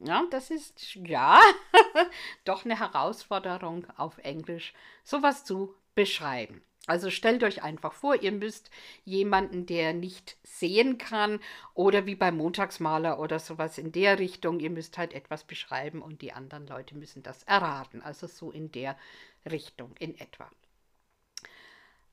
Ja, 0.03 0.23
das 0.31 0.49
ist 0.49 0.95
ja 0.95 1.39
doch 2.45 2.65
eine 2.65 2.79
Herausforderung 2.79 3.87
auf 3.97 4.17
Englisch, 4.19 4.73
sowas 5.03 5.45
zu 5.45 5.75
beschreiben. 5.93 6.63
Also 6.87 7.11
stellt 7.11 7.43
euch 7.43 7.61
einfach 7.61 7.93
vor, 7.93 8.15
ihr 8.15 8.31
müsst 8.31 8.71
jemanden, 9.05 9.67
der 9.67 9.93
nicht 9.93 10.37
sehen 10.43 10.97
kann, 10.97 11.39
oder 11.75 12.07
wie 12.07 12.15
beim 12.15 12.37
Montagsmaler 12.37 13.19
oder 13.19 13.37
sowas 13.37 13.77
in 13.77 13.91
der 13.91 14.17
Richtung, 14.17 14.59
ihr 14.59 14.71
müsst 14.71 14.97
halt 14.97 15.13
etwas 15.13 15.43
beschreiben 15.43 16.01
und 16.01 16.23
die 16.23 16.33
anderen 16.33 16.65
Leute 16.65 16.95
müssen 16.95 17.21
das 17.21 17.43
erraten. 17.43 18.01
Also 18.01 18.25
so 18.25 18.51
in 18.51 18.71
der 18.71 18.97
Richtung 19.45 19.95
in 19.99 20.19
etwa. 20.19 20.49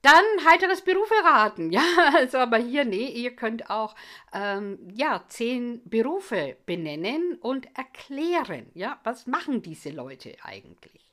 Dann 0.02 0.24
heiteres 0.48 0.82
Berufe 0.82 1.14
raten. 1.24 1.70
Ja, 1.78 1.82
also 2.14 2.38
aber 2.38 2.58
hier, 2.58 2.84
nee, 2.84 3.08
ihr 3.08 3.34
könnt 3.34 3.70
auch 3.70 3.94
ähm, 4.32 4.78
ja, 4.94 5.24
zehn 5.28 5.82
Berufe 5.88 6.56
benennen 6.66 7.37
und 7.40 7.66
erklären. 7.76 8.70
Ja, 8.74 9.00
was 9.04 9.26
machen 9.26 9.62
diese 9.62 9.90
Leute 9.90 10.37
eigentlich? 10.42 11.08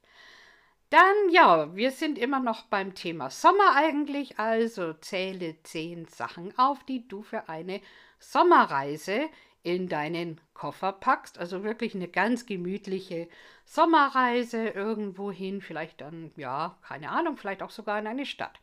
Dann, 0.92 1.30
ja, 1.32 1.76
wir 1.76 1.92
sind 1.92 2.18
immer 2.18 2.40
noch 2.40 2.64
beim 2.68 2.94
Thema 2.94 3.30
Sommer 3.30 3.76
eigentlich, 3.76 4.40
also 4.40 4.94
zähle 4.94 5.62
zehn 5.64 6.06
Sachen 6.06 6.58
auf, 6.58 6.84
die 6.84 7.08
du 7.08 7.24
für 7.24 7.50
eine 7.50 7.82
Sommerreise 8.20 9.30
in 9.64 9.90
deinen 9.90 10.40
Koffer 10.54 10.94
packst. 10.94 11.40
Also 11.40 11.64
wirklich 11.64 11.96
eine 11.96 12.08
ganz 12.08 12.46
gemütliche 12.46 13.28
Sommerreise 13.66 14.70
irgendwo 14.70 15.32
hin, 15.32 15.62
vielleicht 15.62 16.02
dann, 16.02 16.32
ja, 16.38 16.78
keine 16.88 17.10
Ahnung, 17.10 17.38
vielleicht 17.38 17.64
auch 17.64 17.72
sogar 17.72 18.00
in 18.00 18.08
eine 18.08 18.26
Stadt. 18.26 18.60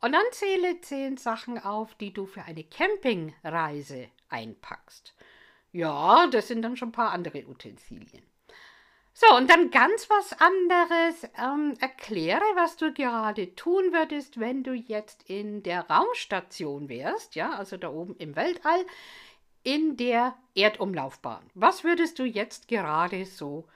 Und 0.00 0.12
dann 0.12 0.24
zähle 0.30 0.80
zehn 0.80 1.16
Sachen 1.18 1.58
auf, 1.62 1.94
die 1.94 2.12
du 2.12 2.24
für 2.26 2.42
eine 2.42 2.64
Campingreise 2.64 4.08
einpackst. 4.30 5.14
Ja, 5.72 6.26
das 6.28 6.48
sind 6.48 6.62
dann 6.62 6.76
schon 6.76 6.88
ein 6.88 6.92
paar 6.92 7.12
andere 7.12 7.46
Utensilien. 7.46 8.24
So, 9.12 9.36
und 9.36 9.50
dann 9.50 9.70
ganz 9.70 10.08
was 10.08 10.32
anderes. 10.40 11.28
Ähm, 11.38 11.74
erkläre, 11.80 12.40
was 12.54 12.76
du 12.76 12.92
gerade 12.92 13.54
tun 13.54 13.92
würdest, 13.92 14.40
wenn 14.40 14.62
du 14.62 14.72
jetzt 14.72 15.28
in 15.28 15.62
der 15.62 15.90
Raumstation 15.90 16.88
wärst, 16.88 17.34
ja, 17.34 17.50
also 17.50 17.76
da 17.76 17.90
oben 17.90 18.16
im 18.16 18.34
Weltall, 18.36 18.86
in 19.62 19.98
der 19.98 20.36
Erdumlaufbahn. 20.54 21.50
Was 21.54 21.84
würdest 21.84 22.18
du 22.18 22.24
jetzt 22.24 22.68
gerade 22.68 23.26
so 23.26 23.66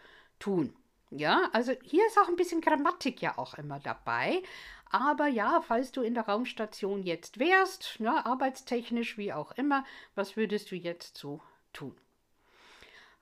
tun? 0.44 0.74
Ja, 1.11 1.48
also 1.52 1.72
hier 1.83 2.07
ist 2.07 2.18
auch 2.18 2.28
ein 2.28 2.37
bisschen 2.37 2.61
Grammatik 2.61 3.22
ja 3.22 3.38
auch 3.38 3.54
immer 3.54 3.80
dabei. 3.80 4.42
Aber 4.90 5.26
ja, 5.26 5.62
falls 5.66 5.90
du 5.90 6.02
in 6.02 6.14
der 6.14 6.26
Raumstation 6.26 7.02
jetzt 7.02 7.38
wärst, 7.38 7.98
ne, 7.98 8.24
arbeitstechnisch 8.26 9.16
wie 9.16 9.33
auch 9.33 9.52
immer, 9.52 9.85
was 10.14 10.37
würdest 10.37 10.70
du 10.70 10.76
jetzt 10.76 11.16
so 11.16 11.40
tun? 11.72 11.96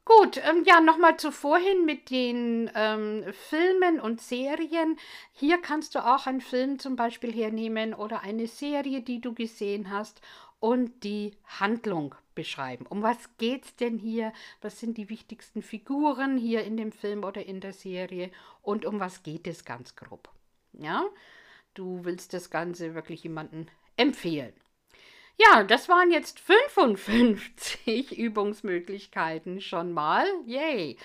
Gut, 0.05 0.37
ähm, 0.39 0.65
ja, 0.67 0.81
nochmal 0.81 1.17
zu 1.17 1.31
vorhin 1.31 1.85
mit 1.85 2.11
den 2.11 2.71
ähm, 2.75 3.25
Filmen 3.49 4.01
und 4.01 4.21
Serien. 4.21 4.99
Hier 5.33 5.59
kannst 5.59 5.95
du 5.95 6.05
auch 6.05 6.27
einen 6.27 6.41
Film 6.41 6.81
zum 6.81 6.97
Beispiel 6.97 7.33
hernehmen 7.33 7.95
oder 7.95 8.23
eine 8.23 8.49
Serie, 8.49 9.01
die 9.03 9.21
du 9.21 9.33
gesehen 9.33 9.91
hast 9.91 10.21
und 10.59 11.05
die 11.05 11.37
Handlung 11.61 12.17
beschreiben. 12.35 12.87
Um 12.87 13.03
was 13.03 13.37
geht 13.39 13.65
es 13.65 13.77
denn 13.77 13.99
hier? 13.99 14.33
Was 14.61 14.81
sind 14.81 14.99
die 14.99 15.09
wichtigsten 15.09 15.63
Figuren 15.63 16.37
hier 16.37 16.65
in 16.65 16.77
dem 16.77 16.93
Film 16.93 17.25
oder 17.25 17.45
in 17.45 17.61
der 17.61 17.73
Serie? 17.73 18.31
Und 18.63 18.85
um 18.85 19.01
was 19.01 19.23
geht 19.23 19.47
es 19.47 19.65
ganz 19.65 19.97
grob? 19.97 20.29
Ja, 20.73 21.05
du 21.75 22.05
willst 22.05 22.33
das 22.35 22.51
Ganze 22.51 22.95
wirklich 22.95 23.23
jemandem 23.25 23.67
empfehlen. 23.97 24.53
Ja, 25.39 25.65
das 25.65 25.89
waren 25.89 26.11
jetzt 26.11 26.41
55 26.41 28.13
Übungsmöglichkeiten 28.19 29.61
schon 29.61 29.93
mal. 29.93 30.27
Yay! 30.47 30.97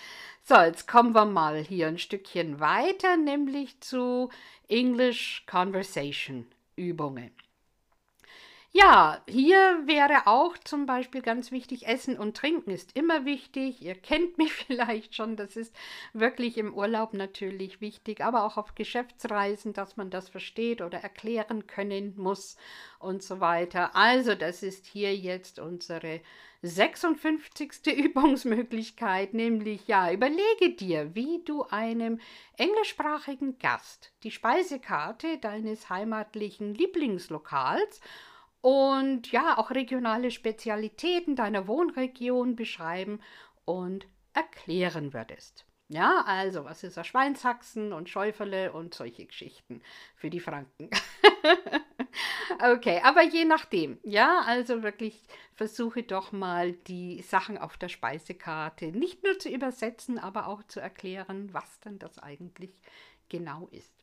So, 0.44 0.56
jetzt 0.56 0.88
kommen 0.88 1.14
wir 1.14 1.26
mal 1.26 1.58
hier 1.64 1.88
ein 1.88 1.98
Stückchen 1.98 2.60
weiter, 2.60 3.18
nämlich 3.18 3.80
zu 3.82 4.30
English 4.68 5.44
Conversation 5.46 6.48
Übungen. 6.76 7.32
Ja, 8.80 9.24
hier 9.28 9.82
wäre 9.88 10.28
auch 10.28 10.56
zum 10.56 10.86
Beispiel 10.86 11.24
ganz 11.24 11.52
wichtig, 11.52 11.88
Essen 11.88 12.16
und 12.16 12.38
Trinken 12.38 12.70
ist 12.70 12.96
immer 12.96 13.26
wichtig. 13.26 13.82
Ihr 13.82 13.96
kennt 13.96 14.38
mich 14.38 14.54
vielleicht 14.68 15.16
schon, 15.16 15.36
das 15.36 15.56
ist 15.56 15.76
wirklich 16.14 16.60
im 16.60 16.76
Urlaub 16.76 17.16
natürlich 17.16 17.82
wichtig, 17.82 18.22
aber 18.22 18.44
auch 18.44 18.56
auf 18.56 18.76
Geschäftsreisen, 18.76 19.74
dass 19.74 19.98
man 19.98 20.12
das 20.12 20.30
versteht 20.30 20.82
oder 20.84 21.00
erklären 21.00 21.66
können 21.66 22.14
muss 22.18 22.56
und 23.00 23.24
so 23.24 23.40
weiter. 23.40 23.96
Also 23.96 24.36
das 24.36 24.62
ist 24.62 24.86
hier 24.86 25.16
jetzt 25.16 25.58
unsere 25.58 26.22
56. 26.62 27.88
Übungsmöglichkeit, 27.98 29.34
nämlich 29.34 29.88
ja, 29.88 30.12
überlege 30.12 30.76
dir, 30.76 31.16
wie 31.16 31.42
du 31.44 31.64
einem 31.64 32.20
englischsprachigen 32.58 33.58
Gast 33.58 34.14
die 34.22 34.30
Speisekarte 34.30 35.40
deines 35.40 35.90
heimatlichen 35.90 36.76
Lieblingslokals 36.76 38.02
und 38.62 39.32
ja, 39.32 39.58
auch 39.58 39.72
regionale 39.72 40.32
Spezialitäten 40.32 41.36
deiner 41.36 41.68
Wohnregion 41.68 42.56
beschreiben 42.56 43.20
und 43.66 44.08
erklären 44.34 45.14
würdest. 45.14 45.66
Ja, 45.90 46.24
also 46.26 46.66
was 46.66 46.84
ist 46.84 46.98
das 46.98 47.08
Schweinshaxen 47.08 47.94
und 47.94 48.10
Schäufele 48.10 48.74
und 48.74 48.94
solche 48.94 49.26
Geschichten 49.26 49.82
für 50.16 50.30
die 50.30 50.42
Franken. 50.42 50.90
okay, 52.74 53.00
aber 53.04 53.24
je 53.24 53.46
nachdem. 53.46 53.98
Ja, 54.04 54.42
also 54.46 54.84
wirklich 54.84 55.24
versuche 55.56 56.04
doch 56.04 56.34
mal 56.34 56.74
die 56.74 57.22
Sachen 57.22 57.58
auf 57.58 57.78
der 57.78 57.88
Speisekarte 57.88 58.88
nicht 58.88 59.24
nur 59.24 59.40
zu 59.40 59.50
übersetzen, 59.50 60.20
aber 60.20 60.48
auch 60.48 60.62
zu 60.64 60.82
erklären, 60.82 61.54
was 61.54 61.80
denn 61.80 62.00
das 62.00 62.20
eigentlich 62.20 62.82
genau 63.30 63.70
ist. 63.72 63.97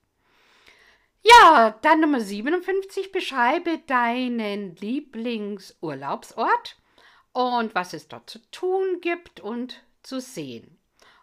Ja, 1.27 1.71
dann 1.81 2.01
Nummer 2.01 2.21
57. 2.21 3.11
Beschreibe 3.11 3.79
deinen 3.87 4.77
Lieblingsurlaubsort 4.77 6.77
und 7.33 7.75
was 7.75 7.95
es 7.95 8.09
dort 8.09 8.29
zu 8.29 8.41
tun 8.51 9.01
gibt 9.01 9.41
und 9.41 9.83
zu 10.03 10.21
sehen. 10.21 10.79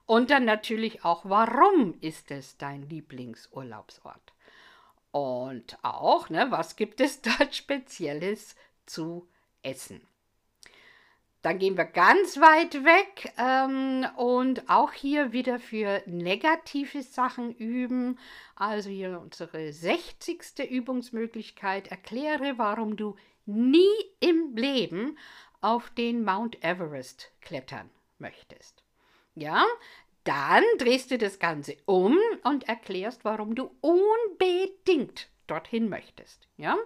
Und 0.08 0.32
dann 0.32 0.44
natürlich 0.44 1.06
auch, 1.06 1.22
warum 1.26 1.94
ist 2.02 2.32
es 2.32 2.58
dein 2.58 2.90
Lieblingsurlaubsort? 2.90 4.34
Und 5.12 5.78
auch, 5.84 6.30
ne, 6.30 6.48
was 6.50 6.76
gibt 6.76 7.00
es 7.00 7.22
dort 7.24 7.56
Spezielles 7.56 8.56
zu 8.88 9.28
essen? 9.62 10.02
Dann 11.42 11.58
gehen 11.58 11.76
wir 11.76 11.86
ganz 11.86 12.38
weit 12.38 12.84
weg 12.86 13.34
ähm, 13.38 14.06
und 14.16 14.70
auch 14.70 14.94
hier 14.94 15.32
wieder 15.32 15.60
für 15.60 16.04
negative 16.06 17.02
Sachen 17.02 17.56
üben. 17.56 18.20
Also 18.56 18.90
hier 18.90 19.20
unsere 19.20 19.74
60. 19.74 20.70
Übungsmöglichkeit. 20.70 21.88
Erkläre, 21.88 22.58
warum 22.58 22.96
du 22.96 23.16
nie 23.48 23.90
im 24.20 24.56
Leben 24.56 25.18
auf 25.62 25.90
den 25.92 26.24
Mount 26.24 26.64
Everest 26.64 27.32
klettern 27.42 27.90
möchtest. 28.20 28.84
Ja, 29.34 29.66
dann 30.24 30.64
drehst 30.78 31.10
du 31.10 31.18
das 31.18 31.40
Ganze 31.40 31.76
um 31.86 32.18
und 32.44 32.68
erklärst, 32.68 33.26
warum 33.26 33.56
du 33.56 33.72
unbedingt 33.82 35.30
dorthin 35.48 35.90
möchtest. 35.90 36.48
Ja, 36.58 36.78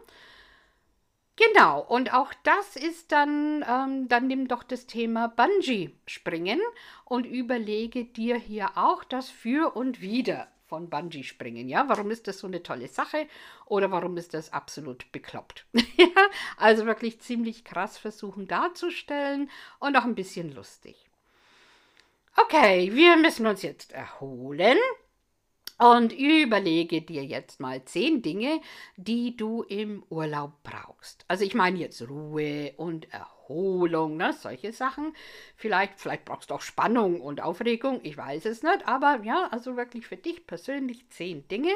Genau, 1.37 1.81
und 1.81 2.13
auch 2.13 2.33
das 2.43 2.77
ist 2.77 3.11
dann, 3.11 3.65
ähm, 3.67 4.07
dann 4.07 4.27
nimm 4.27 4.47
doch 4.47 4.63
das 4.63 4.87
Thema 4.87 5.27
Bungee-Springen 5.27 6.61
und 7.03 7.25
überlege 7.25 8.05
dir 8.05 8.37
hier 8.37 8.77
auch 8.77 9.03
das 9.03 9.29
Für 9.29 9.75
und 9.75 10.01
Wider 10.01 10.47
von 10.67 10.89
Bungee-Springen. 10.89 11.67
Ja, 11.67 11.89
warum 11.89 12.09
ist 12.09 12.27
das 12.27 12.39
so 12.39 12.47
eine 12.47 12.63
tolle 12.63 12.87
Sache 12.87 13.27
oder 13.65 13.91
warum 13.91 14.15
ist 14.15 14.33
das 14.33 14.53
absolut 14.53 15.11
bekloppt? 15.11 15.65
also 16.57 16.85
wirklich 16.85 17.19
ziemlich 17.19 17.65
krass 17.65 17.97
versuchen 17.97 18.47
darzustellen 18.47 19.49
und 19.79 19.97
auch 19.97 20.05
ein 20.05 20.15
bisschen 20.15 20.53
lustig. 20.53 20.95
Okay, 22.37 22.93
wir 22.93 23.17
müssen 23.17 23.45
uns 23.45 23.61
jetzt 23.61 23.91
erholen. 23.91 24.77
Und 25.77 26.13
überlege 26.13 27.01
dir 27.01 27.25
jetzt 27.25 27.59
mal 27.59 27.83
zehn 27.83 28.21
Dinge, 28.21 28.61
die 28.95 29.35
du 29.35 29.63
im 29.63 30.03
Urlaub 30.09 30.53
brauchst. 30.63 31.25
Also 31.27 31.43
ich 31.43 31.53
meine 31.53 31.79
jetzt 31.79 32.07
Ruhe 32.07 32.73
und 32.77 33.11
Erholung, 33.11 34.15
ne? 34.15 34.31
solche 34.31 34.71
Sachen. 34.71 35.13
Vielleicht, 35.57 35.99
vielleicht 35.99 36.23
brauchst 36.23 36.49
du 36.49 36.53
auch 36.53 36.61
Spannung 36.61 37.19
und 37.19 37.41
Aufregung, 37.41 37.99
ich 38.03 38.15
weiß 38.15 38.45
es 38.45 38.63
nicht. 38.63 38.87
Aber 38.87 39.21
ja, 39.23 39.49
also 39.51 39.75
wirklich 39.75 40.07
für 40.07 40.17
dich 40.17 40.47
persönlich 40.47 41.09
zehn 41.09 41.45
Dinge, 41.49 41.73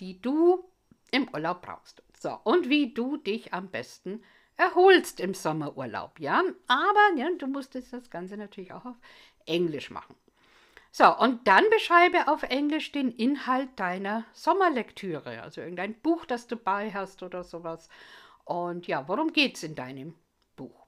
die 0.00 0.22
du 0.22 0.64
im 1.10 1.28
Urlaub 1.34 1.60
brauchst. 1.60 2.02
So, 2.18 2.38
und 2.44 2.70
wie 2.70 2.94
du 2.94 3.18
dich 3.18 3.52
am 3.52 3.68
besten 3.68 4.22
erholst 4.56 5.20
im 5.20 5.34
Sommerurlaub, 5.34 6.18
ja. 6.18 6.42
Aber 6.66 7.16
ja, 7.16 7.28
du 7.36 7.46
musst 7.46 7.74
das 7.74 8.08
Ganze 8.08 8.38
natürlich 8.38 8.72
auch 8.72 8.86
auf 8.86 8.96
Englisch 9.44 9.90
machen. 9.90 10.14
So, 10.96 11.12
und 11.18 11.48
dann 11.48 11.64
beschreibe 11.70 12.28
auf 12.28 12.44
Englisch 12.44 12.92
den 12.92 13.10
Inhalt 13.10 13.68
deiner 13.80 14.24
Sommerlektüre, 14.32 15.42
also 15.42 15.60
irgendein 15.60 16.00
Buch, 16.00 16.24
das 16.24 16.46
du 16.46 16.54
bei 16.54 16.92
hast 16.92 17.24
oder 17.24 17.42
sowas. 17.42 17.88
Und 18.44 18.86
ja, 18.86 19.08
worum 19.08 19.32
geht 19.32 19.56
es 19.56 19.64
in 19.64 19.74
deinem 19.74 20.14
Buch? 20.54 20.86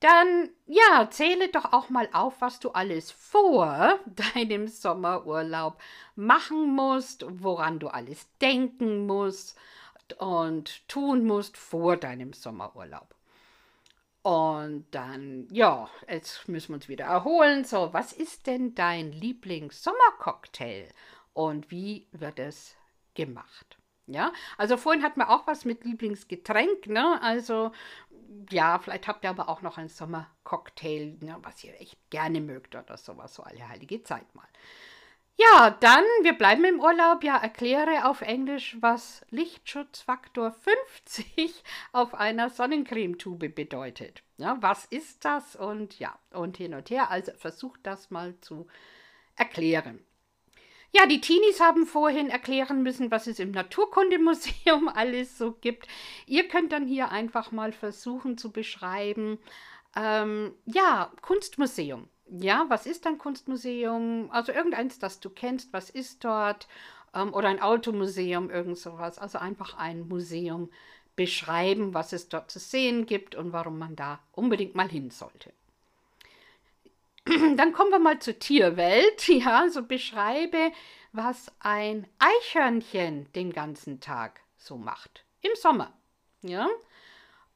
Dann, 0.00 0.50
ja, 0.66 1.08
zähle 1.08 1.50
doch 1.50 1.72
auch 1.72 1.88
mal 1.88 2.08
auf, 2.12 2.40
was 2.40 2.58
du 2.58 2.70
alles 2.70 3.12
vor 3.12 4.00
deinem 4.34 4.66
Sommerurlaub 4.66 5.80
machen 6.16 6.74
musst, 6.74 7.26
woran 7.28 7.78
du 7.78 7.86
alles 7.86 8.26
denken 8.40 9.06
musst 9.06 9.56
und 10.18 10.88
tun 10.88 11.24
musst 11.24 11.56
vor 11.56 11.96
deinem 11.96 12.32
Sommerurlaub. 12.32 13.17
Und 14.28 14.84
dann, 14.90 15.48
ja, 15.50 15.88
jetzt 16.06 16.48
müssen 16.48 16.68
wir 16.68 16.74
uns 16.74 16.88
wieder 16.90 17.06
erholen. 17.06 17.64
So, 17.64 17.94
was 17.94 18.12
ist 18.12 18.46
denn 18.46 18.74
dein 18.74 19.10
Lieblings-Sommercocktail 19.10 20.90
und 21.32 21.70
wie 21.70 22.06
wird 22.12 22.38
es 22.38 22.76
gemacht? 23.14 23.78
Ja, 24.06 24.34
also 24.58 24.76
vorhin 24.76 25.02
hatten 25.02 25.20
wir 25.20 25.30
auch 25.30 25.46
was 25.46 25.64
mit 25.64 25.82
Lieblingsgetränk, 25.86 26.88
ne? 26.88 27.18
Also, 27.22 27.72
ja, 28.50 28.78
vielleicht 28.78 29.08
habt 29.08 29.24
ihr 29.24 29.30
aber 29.30 29.48
auch 29.48 29.62
noch 29.62 29.78
ein 29.78 29.88
Sommercocktail, 29.88 31.16
ne, 31.22 31.38
was 31.40 31.64
ihr 31.64 31.80
echt 31.80 31.96
gerne 32.10 32.42
mögt 32.42 32.76
oder 32.76 32.98
sowas, 32.98 33.34
so 33.34 33.44
alle 33.44 33.66
heilige 33.66 34.02
Zeit 34.02 34.34
mal. 34.34 34.48
Ja, 35.40 35.70
dann, 35.70 36.02
wir 36.22 36.32
bleiben 36.32 36.64
im 36.64 36.80
Urlaub. 36.80 37.22
Ja, 37.22 37.36
erkläre 37.36 38.06
auf 38.06 38.22
Englisch, 38.22 38.76
was 38.80 39.24
Lichtschutzfaktor 39.30 40.50
50 40.50 41.62
auf 41.92 42.14
einer 42.14 42.50
Sonnencremetube 42.50 43.48
bedeutet. 43.48 44.24
Ja, 44.36 44.58
was 44.60 44.86
ist 44.86 45.24
das? 45.24 45.54
Und 45.54 46.00
ja, 46.00 46.18
und 46.32 46.56
hin 46.56 46.74
und 46.74 46.90
her. 46.90 47.12
Also 47.12 47.30
versucht 47.38 47.78
das 47.84 48.10
mal 48.10 48.34
zu 48.40 48.66
erklären. 49.36 50.04
Ja, 50.92 51.06
die 51.06 51.20
Teenies 51.20 51.60
haben 51.60 51.86
vorhin 51.86 52.30
erklären 52.30 52.82
müssen, 52.82 53.12
was 53.12 53.28
es 53.28 53.38
im 53.38 53.52
Naturkundemuseum 53.52 54.88
alles 54.92 55.38
so 55.38 55.52
gibt. 55.52 55.86
Ihr 56.26 56.48
könnt 56.48 56.72
dann 56.72 56.88
hier 56.88 57.12
einfach 57.12 57.52
mal 57.52 57.72
versuchen 57.72 58.38
zu 58.38 58.50
beschreiben, 58.50 59.38
ähm, 59.94 60.52
ja, 60.64 61.12
Kunstmuseum. 61.22 62.08
Ja, 62.30 62.66
was 62.68 62.86
ist 62.86 63.06
ein 63.06 63.18
Kunstmuseum? 63.18 64.30
Also 64.30 64.52
irgendeins, 64.52 64.98
das 64.98 65.20
du 65.20 65.30
kennst, 65.30 65.72
was 65.72 65.90
ist 65.90 66.24
dort? 66.24 66.68
Ähm, 67.14 67.32
oder 67.34 67.48
ein 67.48 67.60
Automuseum, 67.62 68.50
irgend 68.50 68.78
sowas. 68.78 69.18
Also 69.18 69.38
einfach 69.38 69.76
ein 69.78 70.06
Museum 70.08 70.70
beschreiben, 71.16 71.94
was 71.94 72.12
es 72.12 72.28
dort 72.28 72.50
zu 72.50 72.58
sehen 72.58 73.06
gibt 73.06 73.34
und 73.34 73.52
warum 73.52 73.78
man 73.78 73.96
da 73.96 74.20
unbedingt 74.32 74.74
mal 74.74 74.88
hin 74.88 75.10
sollte. 75.10 75.52
Dann 77.56 77.72
kommen 77.72 77.90
wir 77.90 77.98
mal 77.98 78.18
zur 78.18 78.38
Tierwelt. 78.38 79.28
Ja, 79.28 79.68
so 79.68 79.82
beschreibe, 79.82 80.72
was 81.12 81.52
ein 81.60 82.06
Eichhörnchen 82.18 83.30
den 83.34 83.52
ganzen 83.52 84.00
Tag 84.00 84.40
so 84.56 84.76
macht. 84.76 85.24
Im 85.42 85.52
Sommer. 85.54 85.92
Ja, 86.42 86.68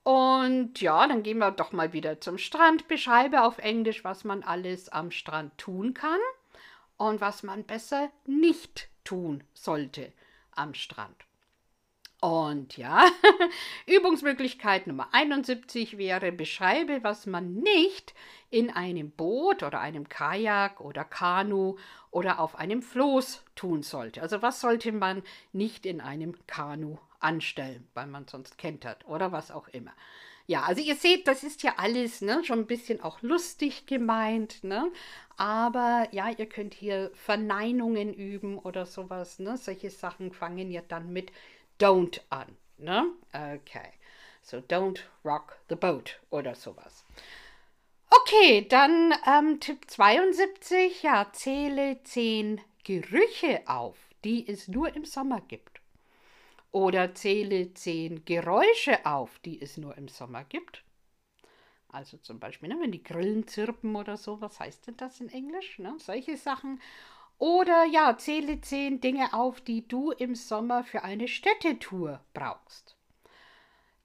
und 0.04 0.80
ja, 0.80 1.06
dann 1.06 1.22
gehen 1.22 1.38
wir 1.38 1.52
doch 1.52 1.72
mal 1.72 1.92
wieder 1.92 2.20
zum 2.20 2.38
Strand. 2.38 2.88
Beschreibe 2.88 3.42
auf 3.42 3.58
Englisch, 3.58 4.02
was 4.04 4.24
man 4.24 4.42
alles 4.42 4.88
am 4.88 5.10
Strand 5.10 5.56
tun 5.58 5.94
kann 5.94 6.18
und 6.96 7.20
was 7.20 7.42
man 7.42 7.64
besser 7.64 8.10
nicht 8.26 8.88
tun 9.04 9.44
sollte 9.54 10.12
am 10.50 10.74
Strand. 10.74 11.16
Und 12.20 12.76
ja, 12.76 13.04
Übungsmöglichkeit 13.86 14.86
Nummer 14.86 15.08
71 15.12 15.98
wäre, 15.98 16.30
beschreibe, 16.30 17.02
was 17.02 17.26
man 17.26 17.54
nicht 17.54 18.14
in 18.50 18.70
einem 18.70 19.10
Boot 19.10 19.64
oder 19.64 19.80
einem 19.80 20.08
Kajak 20.08 20.80
oder 20.80 21.04
Kanu 21.04 21.78
oder 22.12 22.38
auf 22.38 22.54
einem 22.54 22.82
Floß 22.82 23.44
tun 23.56 23.82
sollte. 23.82 24.22
Also 24.22 24.40
was 24.40 24.60
sollte 24.60 24.92
man 24.92 25.22
nicht 25.52 25.84
in 25.84 26.00
einem 26.00 26.36
Kanu 26.46 26.98
anstellen, 27.22 27.88
weil 27.94 28.06
man 28.06 28.26
sonst 28.26 28.58
kentert 28.58 29.06
oder 29.06 29.32
was 29.32 29.50
auch 29.50 29.68
immer. 29.68 29.92
Ja, 30.46 30.62
also 30.62 30.82
ihr 30.82 30.96
seht, 30.96 31.28
das 31.28 31.44
ist 31.44 31.62
ja 31.62 31.74
alles 31.76 32.20
ne, 32.20 32.42
schon 32.44 32.60
ein 32.60 32.66
bisschen 32.66 33.00
auch 33.00 33.22
lustig 33.22 33.86
gemeint, 33.86 34.64
ne? 34.64 34.90
Aber 35.36 36.08
ja, 36.10 36.30
ihr 36.30 36.46
könnt 36.46 36.74
hier 36.74 37.10
Verneinungen 37.14 38.12
üben 38.12 38.58
oder 38.58 38.84
sowas, 38.84 39.38
ne? 39.38 39.56
Solche 39.56 39.90
Sachen 39.90 40.32
fangen 40.32 40.70
ja 40.70 40.82
dann 40.86 41.12
mit 41.12 41.30
don't 41.80 42.20
an, 42.30 42.56
ne? 42.78 43.06
Okay. 43.32 43.92
So 44.42 44.58
don't 44.58 45.00
rock 45.24 45.58
the 45.68 45.76
boat 45.76 46.20
oder 46.30 46.54
sowas. 46.54 47.04
Okay, 48.10 48.66
dann 48.68 49.14
ähm, 49.26 49.60
Tipp 49.60 49.88
72, 49.88 51.02
ja, 51.02 51.30
zähle 51.32 52.02
10 52.02 52.60
Gerüche 52.84 53.62
auf, 53.66 53.96
die 54.24 54.46
es 54.46 54.68
nur 54.68 54.94
im 54.94 55.04
Sommer 55.04 55.40
gibt. 55.40 55.71
Oder 56.72 57.14
zähle 57.14 57.74
zehn 57.74 58.24
Geräusche 58.24 59.04
auf, 59.06 59.38
die 59.40 59.60
es 59.60 59.76
nur 59.76 59.96
im 59.96 60.08
Sommer 60.08 60.44
gibt. 60.44 60.84
Also 61.88 62.16
zum 62.16 62.40
Beispiel, 62.40 62.70
ne, 62.70 62.78
wenn 62.80 62.92
die 62.92 63.02
Grillen 63.02 63.46
zirpen 63.46 63.94
oder 63.94 64.16
so, 64.16 64.40
was 64.40 64.58
heißt 64.58 64.86
denn 64.86 64.96
das 64.96 65.20
in 65.20 65.28
Englisch? 65.28 65.78
Ne? 65.78 65.94
Solche 65.98 66.36
Sachen. 66.38 66.80
Oder 67.36 67.84
ja, 67.84 68.16
zähle 68.16 68.60
zehn 68.62 69.00
Dinge 69.00 69.34
auf, 69.34 69.60
die 69.60 69.86
du 69.86 70.12
im 70.12 70.34
Sommer 70.34 70.84
für 70.84 71.02
eine 71.04 71.28
Städtetour 71.28 72.24
brauchst. 72.32 72.96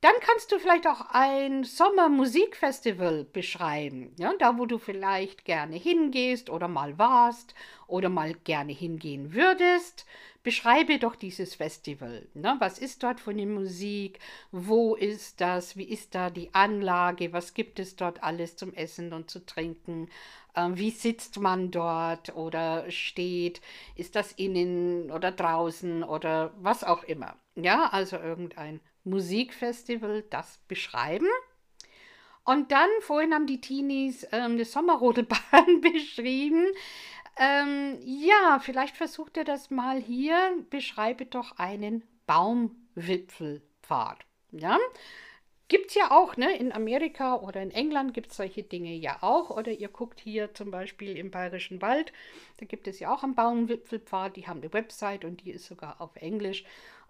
Dann 0.08 0.22
kannst 0.22 0.54
du 0.54 0.60
vielleicht 0.60 0.88
auch 0.88 1.02
ein 1.10 1.65
Sommermusikfestival 1.65 3.26
beschreiben, 3.26 4.13
ja, 4.17 4.32
da 4.39 4.58
wo 4.58 4.65
du 4.65 4.78
vielleicht 4.78 5.43
gerne 5.43 5.76
hingehst 5.76 6.50
oder 6.50 6.70
mal 6.70 6.98
warst 6.98 7.54
oder 7.88 8.08
mal 8.08 8.34
gerne 8.34 8.72
hingehen 8.72 9.34
würdest. 9.34 10.06
Beschreibe 10.43 10.98
doch 10.98 11.17
dieses 11.17 11.56
Festival. 11.56 12.26
Ne? 12.34 12.56
Was 12.60 12.80
ist 12.80 13.04
dort 13.04 13.20
von 13.20 13.36
der 13.36 13.48
Musik? 13.48 14.20
Wo 14.54 14.96
ist 14.96 15.41
das? 15.41 15.76
Wie 15.76 15.84
ist 15.84 16.15
da 16.15 16.30
die 16.30 16.54
Anlage? 16.54 17.34
Was 17.34 17.54
gibt 17.54 17.78
es 17.78 17.98
dort 17.98 18.24
alles 18.24 18.56
zum 18.56 18.74
Essen 18.74 19.12
und 19.12 19.30
zu 19.30 19.46
trinken? 19.46 20.08
Ähm, 20.56 20.78
wie 20.78 20.91
sitzt 20.91 21.38
man 21.38 21.70
dort 21.70 22.34
oder 22.34 22.89
steht? 22.89 23.60
Ist 23.96 24.15
das 24.15 24.32
innen 24.32 25.12
oder 25.12 25.34
draußen 25.34 26.02
oder 26.06 26.54
was 26.62 26.86
auch 26.86 27.04
immer? 27.04 27.36
Ja, 27.56 27.89
also 27.91 28.15
irgendein 28.15 28.80
Musikfestival, 29.08 30.24
das 30.30 30.60
beschreiben. 30.67 31.28
Und 32.43 32.72
dann, 32.72 32.89
vorhin 33.02 33.34
haben 33.34 33.46
die 33.46 33.60
Teenies 33.60 34.24
ähm, 34.32 34.54
eine 34.54 34.65
Sommerrodelbahn 34.65 35.82
beschrieben. 35.82 36.65
Ähm, 37.38 38.00
ja, 38.04 38.60
vielleicht 38.62 38.96
versucht 38.96 39.38
ihr 39.38 39.43
das 39.43 39.70
mal 39.70 40.00
hier. 40.02 40.65
Beschreibe 40.70 41.26
doch 41.26 41.58
einen 41.58 42.04
Baumwipfelpfad. 42.26 44.20
Ja, 44.52 44.78
gibt 45.67 45.88
es 45.89 45.96
ja 45.96 46.12
auch, 46.12 46.38
ne? 46.38 46.56
In 46.56 46.72
Amerika 46.72 47.36
oder 47.36 47.62
in 47.62 47.72
England 47.72 48.13
gibt 48.13 48.32
es 48.32 48.38
solche 48.38 48.63
Dinge 48.63 48.93
ja 48.93 49.17
auch. 49.22 49.50
Oder 49.50 49.74
ihr 49.74 49.89
guckt 49.89 50.22
hier 50.22 50.54
zum 50.54 50.72
Beispiel 50.72 51.17
im 51.17 51.32
Bayerischen 51.32 51.82
Wald, 51.82 52.13
da 52.58 52.65
gibt 52.65 52.88
es 52.88 53.00
ja 53.00 53.13
auch 53.13 53.24
einen 53.24 53.36
Baumwipfelpfad. 53.36 54.36
Die 54.36 54.48
haben 54.48 54.62
eine 54.62 54.74
Website 54.74 55.26
und 55.26 55.43
die 55.43 55.52
ist 55.52 55.65
sogar 55.65 56.02
auf 56.02 56.15
Englisch. 56.15 56.63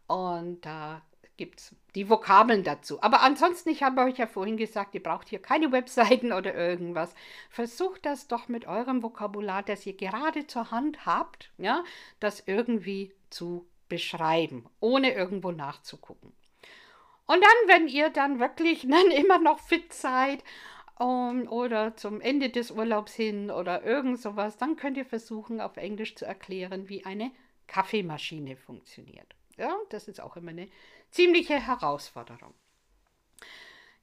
Und 0.08 0.66
da 0.66 1.04
gibt 1.38 1.60
es 1.60 1.76
die 1.96 2.10
Vokabeln 2.10 2.64
dazu. 2.64 3.02
Aber 3.02 3.22
ansonsten, 3.22 3.70
ich 3.70 3.84
habe 3.84 4.02
euch 4.02 4.18
ja 4.18 4.28
vorhin 4.28 4.58
gesagt, 4.58 4.94
ihr 4.96 5.04
braucht 5.04 5.30
hier 5.30 5.42
keine 5.42 5.72
Webseiten 5.72 6.34
oder 6.34 6.54
irgendwas. 6.54 7.14
Versucht 7.50 8.06
das 8.06 8.28
doch 8.28 8.48
mit 8.48 8.68
eurem 8.68 9.04
Vokabular, 9.04 9.64
das 9.64 9.86
ihr 9.86 9.96
gerade 9.96 10.48
zur 10.48 10.72
Hand 10.72 11.06
habt, 11.06 11.52
ja, 11.58 11.84
das 12.20 12.44
irgendwie 12.46 13.14
zu 13.30 13.68
beschreiben, 13.88 14.66
ohne 14.80 15.14
irgendwo 15.14 15.52
nachzugucken. 15.52 16.34
Und 17.26 17.44
dann, 17.44 17.76
wenn 17.76 17.88
ihr 17.88 18.10
dann 18.10 18.40
wirklich 18.40 18.88
dann 18.90 19.12
immer 19.12 19.40
noch 19.40 19.60
fit 19.60 19.94
seid 19.94 20.44
um, 21.00 21.42
ähm, 21.42 21.48
oder 21.50 21.96
zum 21.96 22.22
Ende 22.22 22.50
des 22.50 22.72
Urlaubs 22.72 23.14
hin 23.14 23.52
oder 23.52 23.84
irgend 23.84 24.20
sowas, 24.20 24.58
dann 24.58 24.76
könnt 24.76 24.98
ihr 24.98 25.06
versuchen, 25.06 25.62
auf 25.62 25.78
Englisch 25.78 26.16
zu 26.16 26.26
erklären, 26.26 26.90
wie 26.90 27.06
eine 27.06 27.32
Kaffeemaschine 27.68 28.56
funktioniert. 28.56 29.37
Ja, 29.58 29.76
das 29.90 30.08
ist 30.08 30.22
auch 30.22 30.36
immer 30.38 30.52
eine 30.52 30.70
ziemliche 31.12 31.60
Herausforderung. 31.60 32.54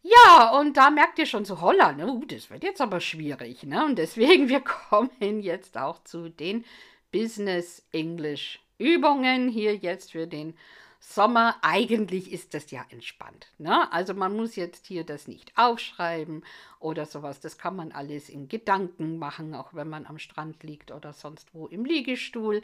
Ja, 0.02 0.50
und 0.60 0.76
da 0.76 0.90
merkt 0.90 1.18
ihr 1.18 1.24
schon 1.24 1.46
so, 1.46 1.62
holla, 1.62 1.92
ne, 1.92 2.06
uh, 2.06 2.24
das 2.26 2.50
wird 2.50 2.62
jetzt 2.62 2.82
aber 2.82 3.00
schwierig. 3.00 3.62
Ne? 3.62 3.86
Und 3.86 3.96
deswegen, 3.96 4.48
wir 4.50 4.60
kommen 4.60 5.40
jetzt 5.40 5.78
auch 5.78 6.02
zu 6.04 6.28
den 6.28 6.64
Business 7.10 7.86
English 7.92 8.60
Übungen 8.76 9.48
hier 9.48 9.76
jetzt 9.76 10.12
für 10.12 10.26
den 10.26 10.54
Sommer. 11.00 11.56
Eigentlich 11.62 12.32
ist 12.32 12.52
das 12.52 12.70
ja 12.70 12.84
entspannt. 12.90 13.46
Ne? 13.56 13.90
Also 13.92 14.12
man 14.12 14.36
muss 14.36 14.56
jetzt 14.56 14.86
hier 14.86 15.04
das 15.04 15.26
nicht 15.26 15.56
aufschreiben 15.56 16.44
oder 16.80 17.06
sowas. 17.06 17.40
Das 17.40 17.56
kann 17.56 17.76
man 17.76 17.92
alles 17.92 18.28
in 18.28 18.48
Gedanken 18.48 19.18
machen, 19.18 19.54
auch 19.54 19.72
wenn 19.72 19.88
man 19.88 20.06
am 20.06 20.18
Strand 20.18 20.62
liegt 20.64 20.90
oder 20.90 21.14
sonst 21.14 21.54
wo 21.54 21.66
im 21.66 21.84
Liegestuhl. 21.84 22.62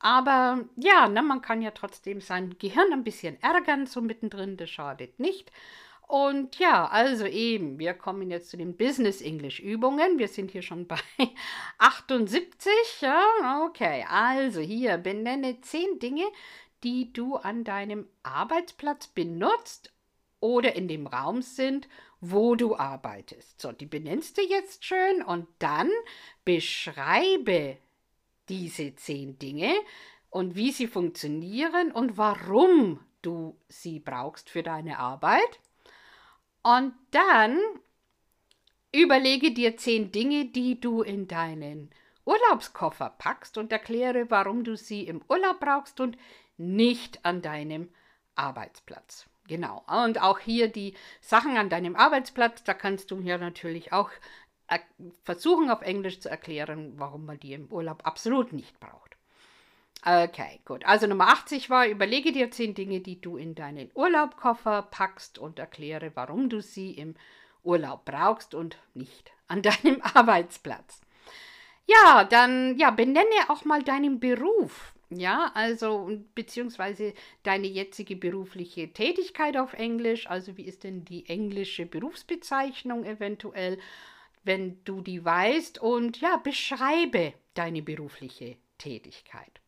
Aber 0.00 0.64
ja, 0.76 1.08
ne, 1.08 1.22
man 1.22 1.42
kann 1.42 1.62
ja 1.62 1.70
trotzdem 1.72 2.20
sein 2.20 2.56
Gehirn 2.58 2.92
ein 2.92 3.04
bisschen 3.04 3.40
ärgern, 3.42 3.86
so 3.86 4.00
mittendrin, 4.00 4.56
das 4.56 4.70
schadet 4.70 5.18
nicht. 5.18 5.50
Und 6.08 6.58
ja, 6.58 6.86
also 6.86 7.26
eben, 7.26 7.78
wir 7.78 7.92
kommen 7.92 8.30
jetzt 8.30 8.48
zu 8.48 8.56
den 8.56 8.78
Business 8.78 9.20
English 9.20 9.60
Übungen. 9.60 10.18
Wir 10.18 10.28
sind 10.28 10.50
hier 10.50 10.62
schon 10.62 10.86
bei 10.88 10.98
78. 11.76 12.72
Ja, 13.00 13.62
okay, 13.66 14.06
also 14.08 14.60
hier 14.60 14.96
benenne 14.96 15.60
zehn 15.60 15.98
Dinge, 15.98 16.24
die 16.82 17.12
du 17.12 17.36
an 17.36 17.62
deinem 17.62 18.08
Arbeitsplatz 18.22 19.08
benutzt 19.08 19.92
oder 20.40 20.76
in 20.76 20.88
dem 20.88 21.06
Raum 21.06 21.42
sind, 21.42 21.88
wo 22.20 22.54
du 22.54 22.76
arbeitest. 22.76 23.60
So, 23.60 23.72
die 23.72 23.86
benennst 23.86 24.38
du 24.38 24.42
jetzt 24.42 24.84
schön 24.84 25.22
und 25.22 25.46
dann 25.58 25.90
beschreibe 26.44 27.76
diese 28.48 28.94
zehn 28.96 29.38
Dinge 29.38 29.72
und 30.30 30.54
wie 30.56 30.72
sie 30.72 30.86
funktionieren 30.86 31.92
und 31.92 32.16
warum 32.16 33.00
du 33.22 33.58
sie 33.68 34.00
brauchst 34.00 34.50
für 34.50 34.62
deine 34.62 34.98
Arbeit. 34.98 35.60
Und 36.62 36.94
dann 37.10 37.58
überlege 38.92 39.52
dir 39.52 39.76
zehn 39.76 40.12
Dinge, 40.12 40.46
die 40.46 40.80
du 40.80 41.02
in 41.02 41.28
deinen 41.28 41.90
Urlaubskoffer 42.24 43.14
packst 43.18 43.56
und 43.56 43.72
erkläre, 43.72 44.30
warum 44.30 44.64
du 44.64 44.76
sie 44.76 45.06
im 45.06 45.22
Urlaub 45.28 45.60
brauchst 45.60 46.00
und 46.00 46.18
nicht 46.56 47.24
an 47.24 47.40
deinem 47.40 47.88
Arbeitsplatz. 48.34 49.26
Genau. 49.46 49.82
Und 50.04 50.20
auch 50.20 50.38
hier 50.38 50.68
die 50.68 50.94
Sachen 51.22 51.56
an 51.56 51.70
deinem 51.70 51.96
Arbeitsplatz, 51.96 52.62
da 52.64 52.74
kannst 52.74 53.10
du 53.10 53.20
hier 53.20 53.38
natürlich 53.38 53.92
auch 53.92 54.10
versuchen 55.24 55.70
auf 55.70 55.82
Englisch 55.82 56.20
zu 56.20 56.28
erklären, 56.28 56.94
warum 56.96 57.26
man 57.26 57.40
die 57.40 57.52
im 57.52 57.70
Urlaub 57.72 58.06
absolut 58.06 58.52
nicht 58.52 58.78
braucht. 58.80 59.16
Okay, 60.04 60.60
gut. 60.64 60.84
Also 60.86 61.06
Nummer 61.06 61.28
80 61.28 61.70
war, 61.70 61.86
überlege 61.86 62.32
dir 62.32 62.50
zehn 62.50 62.74
Dinge, 62.74 63.00
die 63.00 63.20
du 63.20 63.36
in 63.36 63.54
deinen 63.54 63.90
Urlaubkoffer 63.94 64.82
packst 64.82 65.38
und 65.38 65.58
erkläre, 65.58 66.12
warum 66.14 66.48
du 66.48 66.60
sie 66.60 66.92
im 66.92 67.14
Urlaub 67.64 68.04
brauchst 68.04 68.54
und 68.54 68.78
nicht 68.94 69.32
an 69.48 69.62
deinem 69.82 70.00
Arbeitsplatz. 70.02 71.00
Ja, 71.86 72.24
dann 72.24 72.78
ja, 72.78 72.90
benenne 72.90 73.24
auch 73.48 73.64
mal 73.64 73.82
deinen 73.82 74.20
Beruf. 74.20 74.94
Ja, 75.10 75.50
also 75.54 76.10
beziehungsweise 76.34 77.14
deine 77.42 77.66
jetzige 77.66 78.14
berufliche 78.14 78.92
Tätigkeit 78.92 79.56
auf 79.56 79.72
Englisch. 79.72 80.28
Also 80.28 80.56
wie 80.58 80.66
ist 80.66 80.84
denn 80.84 81.06
die 81.06 81.26
englische 81.28 81.86
Berufsbezeichnung 81.86 83.04
eventuell? 83.04 83.78
Wenn 84.44 84.82
du 84.84 85.00
die 85.00 85.24
weißt 85.24 85.78
und 85.78 86.20
ja, 86.20 86.36
beschreibe 86.36 87.34
deine 87.54 87.82
berufliche 87.82 88.56
Tätigkeit. 88.78 89.60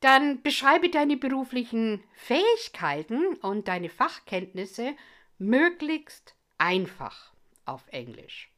Dann 0.00 0.42
beschreibe 0.42 0.90
deine 0.90 1.16
beruflichen 1.16 2.02
Fähigkeiten 2.14 3.36
und 3.36 3.68
deine 3.68 3.88
Fachkenntnisse 3.88 4.94
möglichst 5.38 6.34
einfach 6.58 7.32
auf 7.64 7.84
Englisch. 7.88 8.50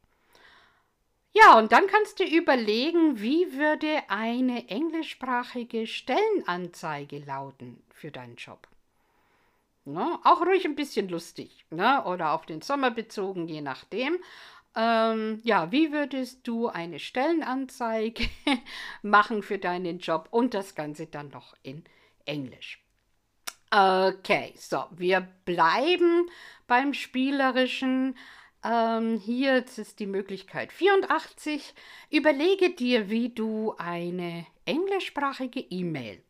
Ja, 1.33 1.59
und 1.59 1.70
dann 1.70 1.87
kannst 1.87 2.18
du 2.18 2.25
überlegen, 2.25 3.20
wie 3.20 3.53
würde 3.53 4.03
eine 4.09 4.68
englischsprachige 4.68 5.87
Stellenanzeige 5.87 7.18
lauten 7.18 7.83
für 7.90 8.11
deinen 8.11 8.37
Job. 8.37 8.66
Ja, 9.85 10.18
auch 10.25 10.40
ruhig 10.40 10.64
ein 10.64 10.75
bisschen 10.75 11.09
lustig 11.09 11.64
ne? 11.70 12.03
oder 12.07 12.33
auf 12.33 12.46
den 12.46 12.62
Sommer 12.62 12.90
bezogen, 12.90 13.46
je 13.49 13.61
nachdem. 13.61 14.18
Ähm, 14.77 15.41
ja, 15.43 15.73
wie 15.73 15.91
würdest 15.91 16.47
du 16.47 16.69
eine 16.69 16.99
Stellenanzeige 16.99 18.29
machen 19.03 19.43
für 19.43 19.59
deinen 19.59 19.99
Job 19.99 20.29
und 20.31 20.53
das 20.53 20.75
Ganze 20.75 21.07
dann 21.07 21.31
noch 21.31 21.55
in 21.62 21.83
Englisch? 22.27 22.83
Okay, 23.71 24.55
so, 24.57 24.85
wir 24.91 25.27
bleiben 25.45 26.29
beim 26.67 26.93
Spielerischen. 26.93 28.17
Ähm, 28.62 29.19
hier 29.19 29.65
ist 29.65 29.99
die 29.99 30.07
Möglichkeit 30.07 30.73
84. 30.73 31.75
Überlege 32.11 32.71
dir, 32.71 33.09
wie 33.09 33.31
du 33.31 33.75
eine 33.79 34.47
englischsprachige 34.67 35.61
E-Mail 35.61 36.23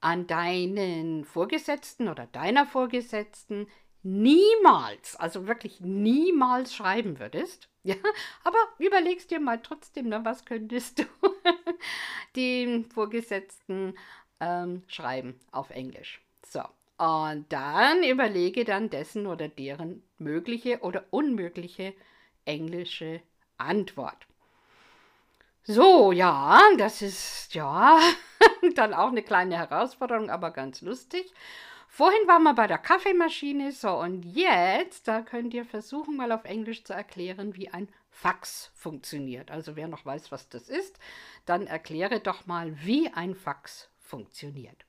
an 0.00 0.26
deinen 0.26 1.24
Vorgesetzten 1.24 2.08
oder 2.08 2.26
deiner 2.26 2.66
Vorgesetzten 2.66 3.68
niemals, 4.06 5.16
also 5.16 5.48
wirklich 5.48 5.80
niemals 5.80 6.74
schreiben 6.74 7.18
würdest. 7.18 7.68
Ja, 7.86 7.94
aber 8.42 8.58
überlegst 8.80 9.30
dir 9.30 9.38
mal 9.38 9.62
trotzdem, 9.62 10.08
ne, 10.08 10.24
was 10.24 10.44
könntest 10.44 10.98
du 10.98 11.04
dem 12.34 12.84
Vorgesetzten 12.84 13.94
ähm, 14.40 14.82
schreiben 14.88 15.38
auf 15.52 15.70
Englisch. 15.70 16.20
So, 16.44 16.62
und 16.98 17.46
dann 17.48 18.02
überlege 18.02 18.64
dann 18.64 18.90
dessen 18.90 19.28
oder 19.28 19.46
deren 19.46 20.02
mögliche 20.18 20.80
oder 20.80 21.04
unmögliche 21.10 21.94
englische 22.44 23.20
Antwort. 23.56 24.26
So, 25.62 26.10
ja, 26.10 26.60
das 26.78 27.02
ist 27.02 27.54
ja 27.54 28.00
dann 28.74 28.94
auch 28.94 29.10
eine 29.10 29.22
kleine 29.22 29.56
Herausforderung, 29.56 30.28
aber 30.28 30.50
ganz 30.50 30.80
lustig. 30.80 31.32
Vorhin 31.96 32.28
waren 32.28 32.42
wir 32.42 32.52
bei 32.52 32.66
der 32.66 32.76
Kaffeemaschine, 32.76 33.72
so 33.72 33.88
und 33.88 34.22
jetzt, 34.22 35.08
da 35.08 35.22
könnt 35.22 35.54
ihr 35.54 35.64
versuchen, 35.64 36.14
mal 36.14 36.30
auf 36.30 36.44
Englisch 36.44 36.84
zu 36.84 36.92
erklären, 36.92 37.56
wie 37.56 37.70
ein 37.70 37.88
Fax 38.10 38.70
funktioniert. 38.74 39.50
Also 39.50 39.76
wer 39.76 39.88
noch 39.88 40.04
weiß, 40.04 40.30
was 40.30 40.50
das 40.50 40.68
ist, 40.68 40.98
dann 41.46 41.66
erkläre 41.66 42.20
doch 42.20 42.44
mal, 42.44 42.76
wie 42.84 43.08
ein 43.08 43.34
Fax 43.34 43.88
funktioniert. 43.98 44.84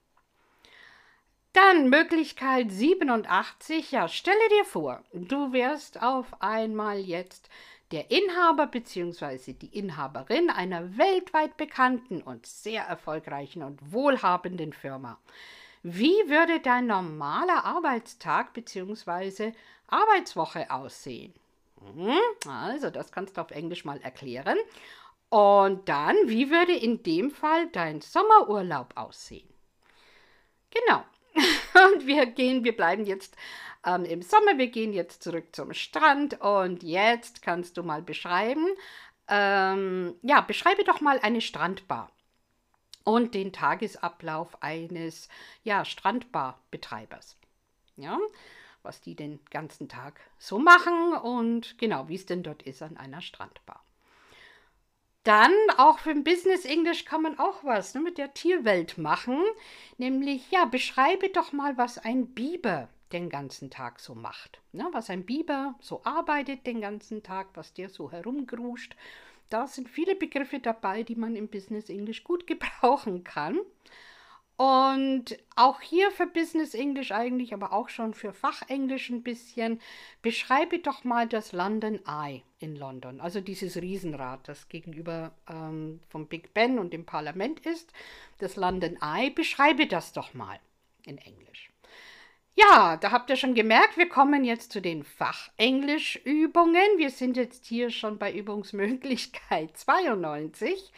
Dann 1.54 1.90
Möglichkeit 1.90 2.74
87. 2.74 3.90
Ja, 3.94 4.10
stelle 4.10 4.50
dir 4.58 4.66
vor, 4.66 5.02
du 5.14 5.54
wärst 5.54 6.04
auf 6.04 6.42
einmal 6.42 7.00
jetzt 7.00 7.48
der 7.92 8.12
Inhaber 8.12 8.68
bzw. 8.68 9.54
die 9.54 9.80
Inhaberin 9.80 10.50
einer 10.50 10.98
weltweit 10.98 11.56
bekannten 11.56 12.22
und 12.22 12.46
sehr 12.46 12.84
erfolgreichen 12.84 13.64
und 13.64 13.94
wohlhabenden 13.94 14.74
Firma. 14.74 15.18
Wie 15.84 16.16
würde 16.28 16.60
dein 16.60 16.88
normaler 16.88 17.66
Arbeitstag 17.66 18.54
bzw. 18.54 19.54
Arbeitswoche 19.88 20.70
aussehen? 20.72 21.34
Mhm, 21.82 22.18
also, 22.50 22.90
das 22.90 23.12
kannst 23.12 23.38
du 23.38 23.42
auf 23.42 23.52
Englisch 23.52 23.86
mal 23.86 24.00
erklären. 24.02 24.58
Und 25.30 25.88
dann, 25.90 26.16
wie 26.26 26.50
würde 26.50 26.74
in 26.74 27.04
dem 27.04 27.32
Fall 27.32 27.68
dein 27.68 28.02
Sommerurlaub 28.02 28.94
aussehen? 28.96 29.48
Genau. 30.72 31.04
Und 31.94 32.08
wir 32.08 32.26
gehen, 32.26 32.64
wir 32.64 32.76
bleiben 32.76 33.06
jetzt 33.06 33.36
ähm, 33.86 34.06
im 34.06 34.22
Sommer. 34.22 34.58
Wir 34.58 34.68
gehen 34.68 34.94
jetzt 34.94 35.24
zurück 35.24 35.56
zum 35.56 35.74
Strand 35.74 36.42
und 36.42 36.82
jetzt 36.82 37.42
kannst 37.42 37.78
du 37.78 37.84
mal 37.84 38.02
beschreiben. 38.02 38.66
Ähm, 39.28 40.16
ja, 40.24 40.42
beschreibe 40.42 40.84
doch 40.84 41.02
mal 41.02 41.20
eine 41.20 41.42
Strandbar 41.42 42.12
und 43.08 43.34
den 43.36 43.54
Tagesablauf 43.54 44.62
eines 44.62 45.30
ja, 45.64 45.86
Strandbarbetreibers. 45.86 47.38
Ja, 47.96 48.20
was 48.84 49.00
die 49.00 49.16
den 49.16 49.40
ganzen 49.50 49.88
Tag 49.88 50.20
so 50.38 50.60
machen 50.60 51.14
und 51.14 51.78
genau, 51.78 52.10
wie 52.10 52.16
es 52.16 52.26
denn 52.26 52.44
dort 52.44 52.64
ist 52.64 52.82
an 52.82 52.98
einer 52.98 53.22
Strandbar. 53.22 53.82
Dann 55.24 55.54
auch 55.78 56.00
für 56.00 56.16
Business 56.16 56.66
English 56.66 57.06
kann 57.06 57.22
man 57.22 57.40
auch 57.40 57.64
was 57.64 57.96
ne, 57.96 58.02
mit 58.02 58.18
der 58.18 58.34
Tierwelt 58.34 58.98
machen. 58.98 59.42
Nämlich, 59.98 60.52
ja, 60.52 60.66
beschreibe 60.66 61.30
doch 61.30 61.54
mal, 61.54 61.78
was 61.78 61.98
ein 61.98 62.34
Biber 62.34 62.90
den 63.14 63.30
ganzen 63.30 63.70
Tag 63.70 64.02
so 64.02 64.16
macht. 64.16 64.60
Ne, 64.74 64.86
was 64.92 65.10
ein 65.10 65.26
Biber 65.26 65.76
so 65.80 66.02
arbeitet 66.04 66.68
den 66.68 66.82
ganzen 66.82 67.24
Tag, 67.24 67.48
was 67.54 67.74
der 67.74 67.90
so 67.90 68.12
herumgruscht. 68.12 68.98
Da 69.50 69.68
sind 69.68 69.90
viele 69.90 70.16
Begriffe 70.16 70.60
dabei, 70.60 71.04
die 71.04 71.16
man 71.16 71.36
im 71.36 71.48
Business 71.48 71.90
English 71.90 72.24
gut 72.24 72.48
gebrauchen 72.48 73.24
kann. 73.24 73.60
Und 74.58 75.38
auch 75.56 75.82
hier 75.82 76.10
für 76.10 76.26
Business 76.26 76.74
English 76.74 77.12
eigentlich, 77.12 77.54
aber 77.54 77.74
auch 77.74 77.90
schon 77.90 78.16
für 78.16 78.34
Fachenglisch 78.34 79.12
ein 79.12 79.22
bisschen. 79.22 79.80
Beschreibe 80.24 80.80
doch 80.80 81.04
mal 81.04 81.28
das 81.28 81.52
London 81.52 82.00
Eye 82.08 82.42
in 82.58 82.76
London, 82.76 83.22
also 83.22 83.40
dieses 83.40 83.78
Riesenrad, 83.78 84.48
das 84.48 84.68
gegenüber 84.68 85.32
ähm, 85.48 86.00
vom 86.10 86.28
Big 86.28 86.56
Ben 86.56 86.80
und 86.80 86.92
dem 86.92 87.06
Parlament 87.06 87.60
ist. 87.60 87.94
Das 88.40 88.56
London 88.56 88.98
Eye, 89.00 89.30
beschreibe 89.30 89.86
das 89.86 90.12
doch 90.12 90.34
mal 90.34 90.60
in 91.06 91.20
Englisch. 91.20 91.67
Ja, 92.60 92.98
da 92.98 93.12
habt 93.12 93.30
ihr 93.30 93.36
schon 93.36 93.54
gemerkt, 93.54 93.98
wir 93.98 94.10
kommen 94.10 94.44
jetzt 94.44 94.72
zu 94.72 94.82
den 94.82 95.04
Fachenglisch-Übungen. 95.04 96.98
Wir 96.98 97.12
sind 97.12 97.38
jetzt 97.38 97.68
hier 97.68 97.92
schon 97.92 98.18
bei 98.18 98.34
Übungsmöglichkeit 98.34 99.78
92. 99.78 100.92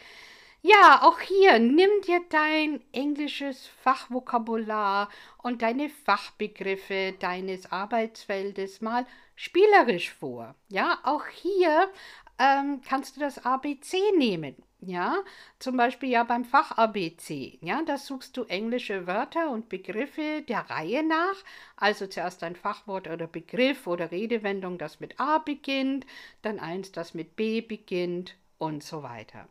Ja, 0.62 1.02
auch 1.04 1.20
hier 1.20 1.60
nimm 1.60 1.90
dir 2.08 2.22
dein 2.30 2.82
englisches 2.94 3.68
Fachvokabular 3.84 5.10
und 5.44 5.62
deine 5.62 5.90
Fachbegriffe 5.90 7.16
deines 7.20 7.70
Arbeitsfeldes 7.74 8.80
mal 8.80 9.06
spielerisch 9.36 10.14
vor. 10.14 10.56
Ja, 10.70 11.00
auch 11.04 11.26
hier 11.28 11.92
ähm, 12.40 12.80
kannst 12.88 13.18
du 13.18 13.20
das 13.20 13.44
ABC 13.46 13.98
nehmen. 14.18 14.56
Ja, 14.82 15.24
zum 15.60 15.76
Beispiel 15.76 16.10
ja 16.10 16.24
beim 16.24 16.46
Fach 16.46 16.78
ABC. 16.78 17.60
Ja, 17.62 17.82
da 17.86 17.98
suchst 17.98 18.38
du 18.38 18.46
englische 18.46 19.08
Wörter 19.08 19.50
und 19.50 19.68
Begriffe 19.68 20.42
der 20.48 20.70
Reihe 20.70 21.04
nach. 21.04 21.36
Also 21.76 22.08
zuerst 22.08 22.44
ein 22.44 22.56
Fachwort 22.56 23.10
oder 23.10 23.28
Begriff 23.28 23.88
oder 23.88 24.12
Redewendung, 24.12 24.78
das 24.78 25.02
mit 25.02 25.20
A 25.20 25.40
beginnt, 25.40 26.06
dann 26.42 26.60
eins, 26.60 26.94
das 26.94 27.14
mit 27.14 27.36
B 27.36 27.60
beginnt 27.60 28.36
und 28.58 28.82
so 28.82 29.04
weiter. 29.04 29.50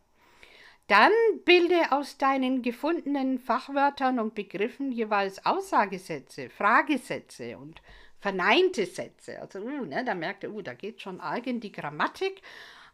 Dann 0.87 1.11
bilde 1.45 1.91
aus 1.91 2.17
deinen 2.17 2.63
gefundenen 2.63 3.37
Fachwörtern 3.37 4.17
und 4.17 4.33
Begriffen 4.33 4.91
jeweils 4.91 5.45
Aussagesätze, 5.45 6.49
Fragesätze 6.49 7.59
und 7.59 7.83
verneinte 8.19 8.87
Sätze. 8.87 9.39
Also, 9.39 9.59
uh, 9.59 9.85
ne, 9.85 10.03
da 10.03 10.15
merkt 10.15 10.43
er, 10.43 10.51
uh, 10.51 10.63
da 10.63 10.73
geht 10.73 11.01
schon 11.01 11.21
arg 11.21 11.45
in 11.45 11.59
die 11.59 11.71
Grammatik. 11.71 12.41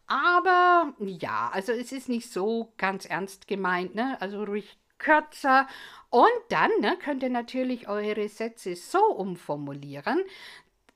Aber 0.07 0.93
ja, 0.99 1.49
also 1.51 1.71
es 1.71 1.91
ist 1.91 2.09
nicht 2.09 2.31
so 2.31 2.73
ganz 2.77 3.05
ernst 3.05 3.47
gemeint, 3.47 3.95
ne? 3.95 4.17
Also 4.21 4.43
ruhig 4.43 4.77
kürzer. 4.97 5.67
Und 6.09 6.29
dann 6.49 6.71
ne, 6.79 6.97
könnt 6.97 7.23
ihr 7.23 7.29
natürlich 7.29 7.87
eure 7.87 8.29
Sätze 8.29 8.75
so 8.75 9.03
umformulieren, 9.03 10.23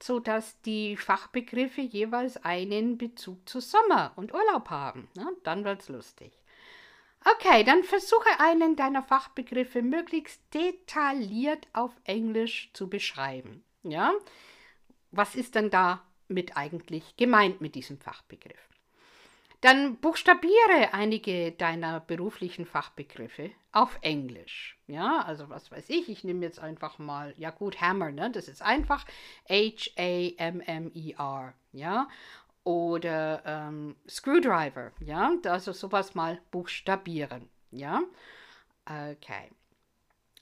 sodass 0.01 0.61
die 0.61 0.95
Fachbegriffe 0.95 1.81
jeweils 1.81 2.37
einen 2.43 2.97
Bezug 2.97 3.47
zu 3.47 3.59
Sommer 3.59 4.13
und 4.15 4.33
Urlaub 4.33 4.69
haben. 4.69 5.09
Ne? 5.15 5.27
Dann 5.43 5.65
es 5.65 5.89
lustig. 5.89 6.31
Okay, 7.25 7.65
dann 7.65 7.83
versuche 7.83 8.39
einen 8.39 8.77
deiner 8.77 9.03
Fachbegriffe 9.03 9.81
möglichst 9.81 10.41
detailliert 10.53 11.67
auf 11.73 11.91
Englisch 12.05 12.71
zu 12.73 12.89
beschreiben. 12.89 13.63
Ja? 13.83 14.13
Was 15.11 15.35
ist 15.35 15.55
denn 15.55 15.69
damit 15.69 16.55
eigentlich 16.55 17.17
gemeint 17.17 17.59
mit 17.59 17.75
diesem 17.75 17.99
Fachbegriff? 17.99 18.68
Dann 19.61 19.97
buchstabiere 19.97 20.93
einige 20.93 21.51
deiner 21.51 21.99
beruflichen 21.99 22.65
Fachbegriffe 22.65 23.51
auf 23.73 23.97
Englisch. 24.01 24.77
Ja, 24.87 25.21
also 25.21 25.49
was 25.49 25.69
weiß 25.69 25.89
ich, 25.89 26.07
ich 26.09 26.23
nehme 26.23 26.45
jetzt 26.45 26.59
einfach 26.59 26.97
mal, 26.97 27.33
ja 27.37 27.49
gut, 27.49 27.81
Hammer, 27.81 28.11
ne? 28.11 28.31
Das 28.31 28.47
ist 28.47 28.61
einfach 28.61 29.05
H-A-M-M-E-R. 29.49 29.93
Ja, 31.73 32.07
oder 32.63 33.41
ähm, 33.45 33.95
Screwdriver, 34.07 34.91
ja, 34.99 35.31
also 35.45 35.71
sowas 35.71 36.15
mal 36.15 36.39
buchstabieren, 36.51 37.49
ja. 37.71 38.01
Okay, 38.85 39.51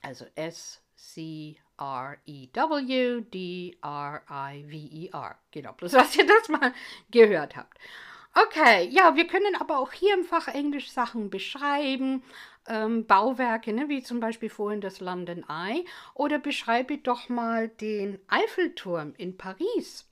also 0.01 0.25
S 0.35 0.81
C 0.95 1.57
R 1.79 2.17
E 2.25 2.49
E 2.53 3.71
R, 3.83 5.37
genau, 5.51 5.73
bloß 5.73 5.91
dass 5.93 6.15
ihr 6.15 6.27
das 6.27 6.49
mal 6.49 6.73
gehört 7.11 7.55
habt. 7.55 7.77
Okay, 8.39 8.87
ja, 8.91 9.15
wir 9.15 9.25
können 9.25 9.55
aber 9.59 9.79
auch 9.79 9.91
hier 9.91 10.13
im 10.13 10.23
Fach 10.23 10.47
Englisch 10.47 10.91
Sachen 10.91 11.31
beschreiben, 11.31 12.21
ähm, 12.67 13.07
Bauwerke, 13.07 13.73
ne, 13.73 13.89
wie 13.89 14.03
zum 14.03 14.19
Beispiel 14.19 14.51
vorhin 14.51 14.79
das 14.79 14.99
London 14.99 15.43
Eye, 15.49 15.85
oder 16.13 16.37
beschreibe 16.37 16.99
doch 16.99 17.29
mal 17.29 17.67
den 17.67 18.19
Eiffelturm 18.27 19.15
in 19.17 19.37
Paris. 19.37 20.07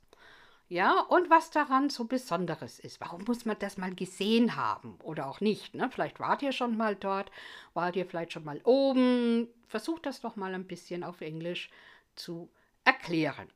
Ja, 0.68 0.98
und 1.02 1.30
was 1.30 1.52
daran 1.52 1.88
so 1.88 2.06
Besonderes 2.06 2.80
ist. 2.80 3.00
Warum 3.00 3.22
muss 3.28 3.44
man 3.44 3.60
das 3.60 3.76
mal 3.76 3.94
gesehen 3.94 4.56
haben 4.56 4.98
oder 5.04 5.28
auch 5.28 5.40
nicht? 5.40 5.76
Ne? 5.76 5.88
Vielleicht 5.92 6.18
wart 6.18 6.42
ihr 6.42 6.50
schon 6.50 6.76
mal 6.76 6.96
dort, 6.96 7.30
wart 7.74 7.94
ihr 7.94 8.06
vielleicht 8.06 8.32
schon 8.32 8.44
mal 8.44 8.60
oben. 8.64 9.46
Versucht 9.68 10.04
das 10.04 10.20
doch 10.20 10.34
mal 10.34 10.52
ein 10.52 10.66
bisschen 10.66 11.04
auf 11.04 11.20
Englisch 11.20 11.70
zu 12.16 12.50
erklären. 12.84 13.48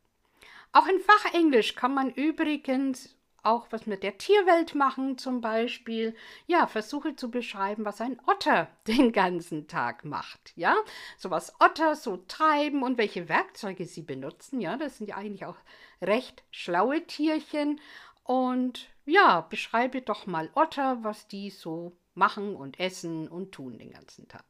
Auch 0.70 0.86
in 0.86 1.00
Fachenglisch 1.00 1.74
kann 1.74 1.92
man 1.92 2.10
übrigens 2.10 3.16
auch 3.43 3.66
was 3.70 3.86
mit 3.86 4.03
der 4.03 4.18
Tierwelt 4.18 4.74
machen, 4.74 5.18
zum 5.18 5.41
Beispiel. 5.41 6.14
Ja, 6.47 6.66
versuche 6.66 7.16
zu 7.16 7.30
beschreiben, 7.30 7.84
was 7.84 8.01
ein 8.01 8.20
Otter 8.26 8.68
den 8.86 9.12
ganzen 9.12 9.68
Tag 9.68 10.05
macht. 10.05 10.53
Ja, 10.57 10.76
so 11.16 11.30
was 11.30 11.55
Otter 11.61 11.97
so 11.97 12.18
treiben 12.28 12.82
und 12.82 12.99
welche 12.99 13.28
Werkzeuge 13.28 13.84
sie 13.84 14.03
benutzen. 14.03 14.61
Ja, 14.61 14.76
das 14.76 14.99
sind 14.99 15.09
ja 15.09 15.16
eigentlich 15.16 15.47
auch 15.47 15.59
recht 16.01 16.43
schlaue 16.51 17.07
Tierchen. 17.07 17.80
Und 18.24 18.88
ja, 19.07 19.41
beschreibe 19.41 20.03
doch 20.03 20.26
mal 20.26 20.51
Otter, 20.55 21.03
was 21.03 21.26
die 21.26 21.51
so 21.51 21.97
machen 22.14 22.55
und 22.55 22.78
essen 22.78 23.28
und 23.28 23.53
tun 23.53 23.78
den 23.78 23.91
ganzen 23.91 24.28
Tag. 24.28 24.45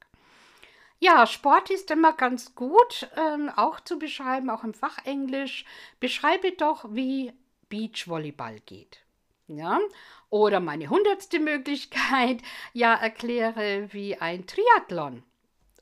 Ja, 1.02 1.26
Sport 1.26 1.70
ist 1.70 1.90
immer 1.90 2.12
ganz 2.12 2.54
gut, 2.54 3.08
ähm, 3.16 3.50
auch 3.56 3.80
zu 3.80 3.98
beschreiben, 3.98 4.50
auch 4.50 4.64
im 4.64 4.74
Fachenglisch. 4.74 5.64
Beschreibe 5.98 6.52
doch, 6.52 6.84
wie 6.90 7.32
Beachvolleyball 7.70 8.60
geht. 8.66 8.98
Ja? 9.46 9.80
Oder 10.28 10.60
meine 10.60 10.90
hundertste 10.90 11.40
Möglichkeit, 11.40 12.42
ja, 12.74 12.94
erkläre, 12.94 13.88
wie 13.92 14.16
ein 14.16 14.46
Triathlon 14.46 15.22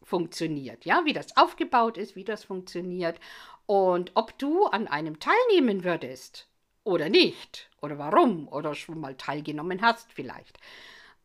funktioniert, 0.03 0.85
ja, 0.87 1.05
wie 1.05 1.13
das 1.13 1.37
aufgebaut 1.37 1.99
ist, 1.99 2.17
wie 2.17 2.25
das 2.25 2.45
funktioniert 2.45 3.19
und 3.67 4.13
ob 4.15 4.39
du 4.39 4.65
an 4.65 4.89
einem 4.89 5.21
teilnehmen 5.21 5.85
würdest 5.85 6.49
oder 6.85 7.11
nicht 7.11 7.69
oder 7.83 7.99
warum 7.99 8.49
oder 8.49 8.75
schon 8.75 8.99
mal 8.99 9.15
teilgenommen 9.17 9.83
hast 9.83 10.11
vielleicht. 10.13 10.59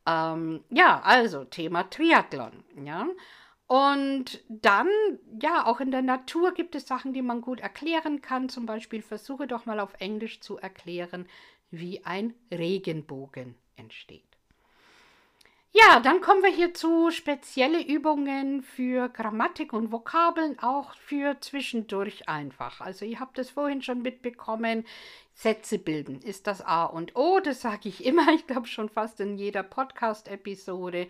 Ähm, 0.05 0.65
ja, 0.69 0.99
also 1.01 1.45
Thema 1.45 1.83
Triathlon, 1.83 2.65
ja. 2.83 3.07
Und 3.67 4.43
dann, 4.49 4.89
ja, 5.41 5.65
auch 5.65 5.79
in 5.79 5.91
der 5.91 6.01
Natur 6.01 6.53
gibt 6.53 6.75
es 6.75 6.87
Sachen, 6.87 7.13
die 7.13 7.21
man 7.21 7.41
gut 7.41 7.59
erklären 7.59 8.21
kann. 8.21 8.49
Zum 8.49 8.65
Beispiel 8.65 9.01
versuche 9.01 9.47
doch 9.47 9.65
mal 9.65 9.79
auf 9.79 9.93
Englisch 9.99 10.41
zu 10.41 10.57
erklären, 10.57 11.27
wie 11.71 12.05
ein 12.05 12.33
Regenbogen 12.51 13.55
entsteht. 13.75 14.23
Ja, 15.75 15.99
dann 16.01 16.21
kommen 16.21 16.43
wir 16.43 16.51
hier 16.51 16.75
zu 16.75 17.09
spezielle 17.09 17.83
Übungen 17.83 18.61
für 18.61 19.09
Grammatik 19.09 19.73
und 19.73 19.91
Vokabeln, 19.91 20.59
auch 20.59 20.93
für 20.93 21.39
zwischendurch 21.39 22.29
einfach. 22.29 22.79
Also 22.79 23.05
ihr 23.05 23.19
habt 23.19 23.39
es 23.39 23.49
vorhin 23.49 23.81
schon 23.81 24.03
mitbekommen, 24.03 24.85
Sätze 25.33 25.79
bilden 25.79 26.21
ist 26.21 26.45
das 26.45 26.61
A 26.61 26.85
und 26.85 27.15
O, 27.15 27.39
das 27.39 27.61
sage 27.61 27.89
ich 27.89 28.05
immer, 28.05 28.31
ich 28.35 28.45
glaube 28.45 28.67
schon 28.67 28.87
fast 28.87 29.19
in 29.19 29.35
jeder 29.35 29.63
Podcast-Episode. 29.63 31.07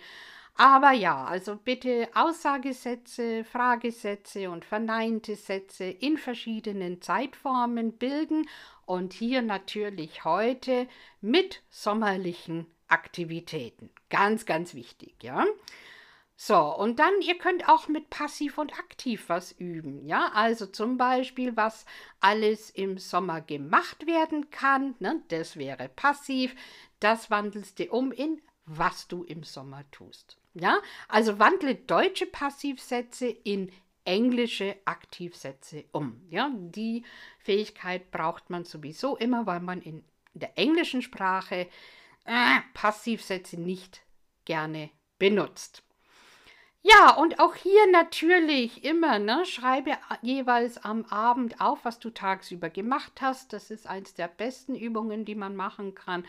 Aber 0.55 0.91
ja, 0.91 1.25
also 1.25 1.55
bitte 1.55 2.09
Aussagesätze, 2.13 3.43
Fragesätze 3.43 4.51
und 4.51 4.65
verneinte 4.65 5.35
Sätze 5.35 5.85
in 5.85 6.17
verschiedenen 6.17 7.01
Zeitformen 7.01 7.97
bilden 7.97 8.47
und 8.85 9.13
hier 9.13 9.41
natürlich 9.41 10.25
heute 10.25 10.87
mit 11.21 11.63
sommerlichen 11.71 12.67
Aktivitäten. 12.87 13.89
Ganz, 14.09 14.45
ganz 14.45 14.75
wichtig, 14.75 15.15
ja. 15.23 15.45
So, 16.35 16.59
und 16.59 16.99
dann, 16.99 17.13
ihr 17.21 17.37
könnt 17.37 17.67
auch 17.67 17.87
mit 17.87 18.09
Passiv 18.09 18.57
und 18.57 18.77
Aktiv 18.77 19.29
was 19.29 19.51
üben. 19.53 20.05
Ja, 20.05 20.31
also 20.33 20.65
zum 20.65 20.97
Beispiel, 20.97 21.55
was 21.55 21.85
alles 22.19 22.69
im 22.69 22.97
Sommer 22.97 23.41
gemacht 23.41 24.05
werden 24.05 24.49
kann. 24.51 24.95
Ne? 24.99 25.23
Das 25.29 25.57
wäre 25.57 25.89
passiv. 25.89 26.55
Das 26.99 27.31
wandelst 27.31 27.79
du 27.79 27.85
um 27.91 28.11
in 28.11 28.41
was 28.65 29.07
du 29.07 29.23
im 29.23 29.43
Sommer 29.43 29.83
tust. 29.91 30.37
Ja, 30.53 30.79
also 31.07 31.39
wandle 31.39 31.75
deutsche 31.75 32.27
Passivsätze 32.27 33.27
in 33.27 33.71
englische 34.05 34.75
Aktivsätze 34.85 35.85
um. 35.91 36.21
Ja, 36.29 36.51
die 36.53 37.03
Fähigkeit 37.39 38.11
braucht 38.11 38.49
man 38.49 38.65
sowieso 38.65 39.15
immer, 39.17 39.45
weil 39.45 39.61
man 39.61 39.81
in 39.81 40.03
der 40.33 40.57
englischen 40.57 41.01
Sprache 41.01 41.67
äh, 42.25 42.59
Passivsätze 42.73 43.59
nicht 43.59 44.01
gerne 44.45 44.89
benutzt. 45.17 45.83
Ja, 46.85 47.15
und 47.15 47.39
auch 47.39 47.55
hier 47.55 47.89
natürlich 47.91 48.83
immer, 48.83 49.17
ne, 49.17 49.45
schreibe 49.45 49.97
jeweils 50.21 50.77
am 50.83 51.05
Abend 51.05 51.61
auf, 51.61 51.85
was 51.85 51.97
du 51.97 52.09
tagsüber 52.09 52.69
gemacht 52.69 53.21
hast. 53.21 53.53
Das 53.53 53.71
ist 53.71 53.87
eins 53.87 54.15
der 54.15 54.27
besten 54.27 54.75
Übungen, 54.75 55.23
die 55.23 55.35
man 55.35 55.55
machen 55.55 55.95
kann. 55.95 56.25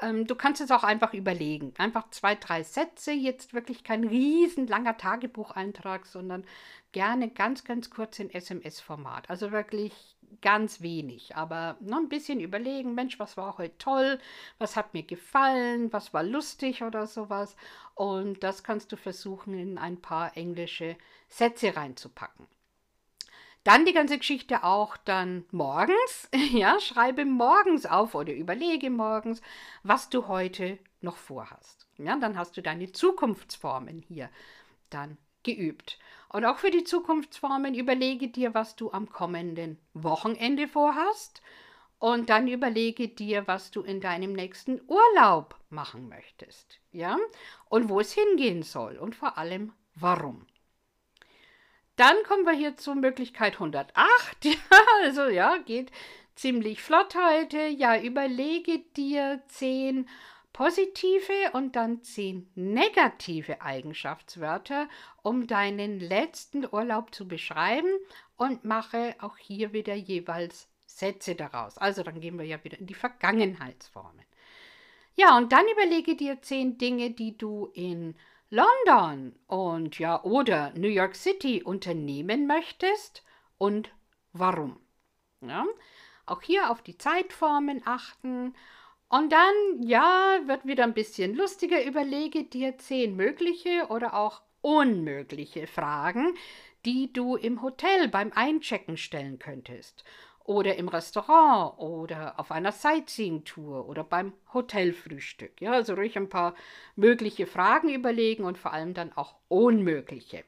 Ähm, 0.00 0.26
du 0.26 0.34
kannst 0.34 0.60
es 0.60 0.70
auch 0.70 0.84
einfach 0.84 1.14
überlegen. 1.14 1.72
Einfach 1.78 2.10
zwei, 2.10 2.34
drei 2.34 2.62
Sätze, 2.62 3.12
jetzt 3.12 3.54
wirklich 3.54 3.84
kein 3.84 4.04
riesen 4.04 4.66
langer 4.66 4.96
Tagebucheintrag, 4.96 6.06
sondern 6.06 6.44
gerne 6.92 7.30
ganz, 7.30 7.64
ganz 7.64 7.90
kurz 7.90 8.18
in 8.18 8.30
SMS-Format. 8.30 9.30
Also 9.30 9.52
wirklich 9.52 10.16
ganz 10.40 10.80
wenig, 10.80 11.36
aber 11.36 11.76
noch 11.80 11.98
ein 11.98 12.08
bisschen 12.08 12.40
überlegen, 12.40 12.94
Mensch, 12.94 13.18
was 13.18 13.36
war 13.36 13.58
heute 13.58 13.78
toll, 13.78 14.18
was 14.58 14.76
hat 14.76 14.92
mir 14.92 15.02
gefallen, 15.02 15.92
was 15.92 16.12
war 16.12 16.22
lustig 16.22 16.82
oder 16.82 17.06
sowas. 17.06 17.56
Und 17.94 18.42
das 18.42 18.64
kannst 18.64 18.92
du 18.92 18.96
versuchen, 18.96 19.54
in 19.54 19.78
ein 19.78 20.00
paar 20.00 20.36
englische 20.36 20.96
Sätze 21.28 21.76
reinzupacken. 21.76 22.46
Dann 23.66 23.84
die 23.84 23.92
ganze 23.92 24.16
Geschichte 24.16 24.62
auch 24.62 24.96
dann 24.96 25.44
morgens. 25.50 26.28
Ja, 26.52 26.78
schreibe 26.78 27.24
morgens 27.24 27.84
auf 27.84 28.14
oder 28.14 28.32
überlege 28.32 28.90
morgens, 28.90 29.42
was 29.82 30.08
du 30.08 30.28
heute 30.28 30.78
noch 31.00 31.16
vorhast. 31.16 31.88
Ja, 31.98 32.16
dann 32.16 32.38
hast 32.38 32.56
du 32.56 32.62
deine 32.62 32.92
Zukunftsformen 32.92 34.04
hier 34.06 34.30
dann 34.88 35.18
geübt. 35.42 35.98
Und 36.28 36.44
auch 36.44 36.58
für 36.58 36.70
die 36.70 36.84
Zukunftsformen 36.84 37.74
überlege 37.74 38.28
dir, 38.28 38.54
was 38.54 38.76
du 38.76 38.92
am 38.92 39.10
kommenden 39.10 39.80
Wochenende 39.94 40.68
vorhast. 40.68 41.42
Und 41.98 42.30
dann 42.30 42.46
überlege 42.46 43.08
dir, 43.08 43.48
was 43.48 43.72
du 43.72 43.82
in 43.82 44.00
deinem 44.00 44.32
nächsten 44.32 44.80
Urlaub 44.86 45.56
machen 45.70 46.08
möchtest. 46.08 46.78
Ja? 46.92 47.18
Und 47.68 47.88
wo 47.88 47.98
es 47.98 48.12
hingehen 48.12 48.62
soll 48.62 48.96
und 48.96 49.16
vor 49.16 49.36
allem 49.38 49.72
warum. 49.96 50.46
Dann 51.96 52.16
kommen 52.28 52.44
wir 52.44 52.52
hier 52.52 52.76
zur 52.76 52.94
Möglichkeit 52.94 53.54
108. 53.54 53.96
Ja, 54.44 54.56
also 55.02 55.28
ja, 55.28 55.56
geht 55.58 55.90
ziemlich 56.34 56.82
flott 56.82 57.14
heute. 57.14 57.66
Ja, 57.66 58.00
überlege 58.00 58.80
dir 58.96 59.42
zehn 59.48 60.08
positive 60.52 61.52
und 61.52 61.76
dann 61.76 62.02
zehn 62.02 62.50
negative 62.54 63.60
Eigenschaftswörter, 63.60 64.88
um 65.22 65.46
deinen 65.46 66.00
letzten 66.00 66.66
Urlaub 66.70 67.14
zu 67.14 67.28
beschreiben 67.28 67.90
und 68.36 68.64
mache 68.64 69.14
auch 69.18 69.36
hier 69.36 69.72
wieder 69.72 69.94
jeweils 69.94 70.68
Sätze 70.86 71.34
daraus. 71.34 71.76
Also 71.76 72.02
dann 72.02 72.20
gehen 72.20 72.38
wir 72.38 72.46
ja 72.46 72.62
wieder 72.64 72.78
in 72.78 72.86
die 72.86 72.94
Vergangenheitsformen. 72.94 74.24
Ja, 75.14 75.36
und 75.36 75.52
dann 75.52 75.66
überlege 75.68 76.14
dir 76.14 76.40
zehn 76.42 76.78
Dinge, 76.78 77.10
die 77.10 77.36
du 77.36 77.70
in 77.74 78.14
London 78.50 79.34
und 79.48 79.98
ja 79.98 80.22
oder 80.22 80.72
New 80.76 80.88
York 80.88 81.16
City 81.16 81.62
unternehmen 81.62 82.46
möchtest 82.46 83.24
und 83.58 83.90
warum. 84.32 84.78
Ja, 85.40 85.66
auch 86.26 86.42
hier 86.42 86.70
auf 86.70 86.82
die 86.82 86.96
Zeitformen 86.96 87.82
achten. 87.84 88.54
Und 89.08 89.32
dann, 89.32 89.82
ja, 89.82 90.40
wird 90.46 90.66
wieder 90.66 90.84
ein 90.84 90.94
bisschen 90.94 91.34
lustiger. 91.36 91.84
Überlege 91.84 92.44
dir 92.44 92.78
zehn 92.78 93.14
mögliche 93.14 93.86
oder 93.88 94.14
auch 94.14 94.42
unmögliche 94.60 95.66
Fragen, 95.66 96.34
die 96.84 97.12
du 97.12 97.36
im 97.36 97.62
Hotel 97.62 98.08
beim 98.08 98.32
Einchecken 98.32 98.96
stellen 98.96 99.38
könntest 99.38 100.04
oder 100.48 100.76
im 100.76 100.88
Restaurant 100.88 101.78
oder 101.78 102.38
auf 102.38 102.50
einer 102.50 102.72
Sightseeing-Tour 102.72 103.88
oder 103.88 104.04
beim 104.04 104.32
Hotelfrühstück. 104.52 105.60
Ja, 105.60 105.72
also 105.72 105.94
ruhig 105.94 106.16
ein 106.16 106.28
paar 106.28 106.54
mögliche 106.94 107.46
Fragen 107.46 107.88
überlegen 107.88 108.44
und 108.44 108.58
vor 108.58 108.72
allem 108.72 108.94
dann 108.94 109.12
auch 109.12 109.36
unmögliche. 109.48 110.44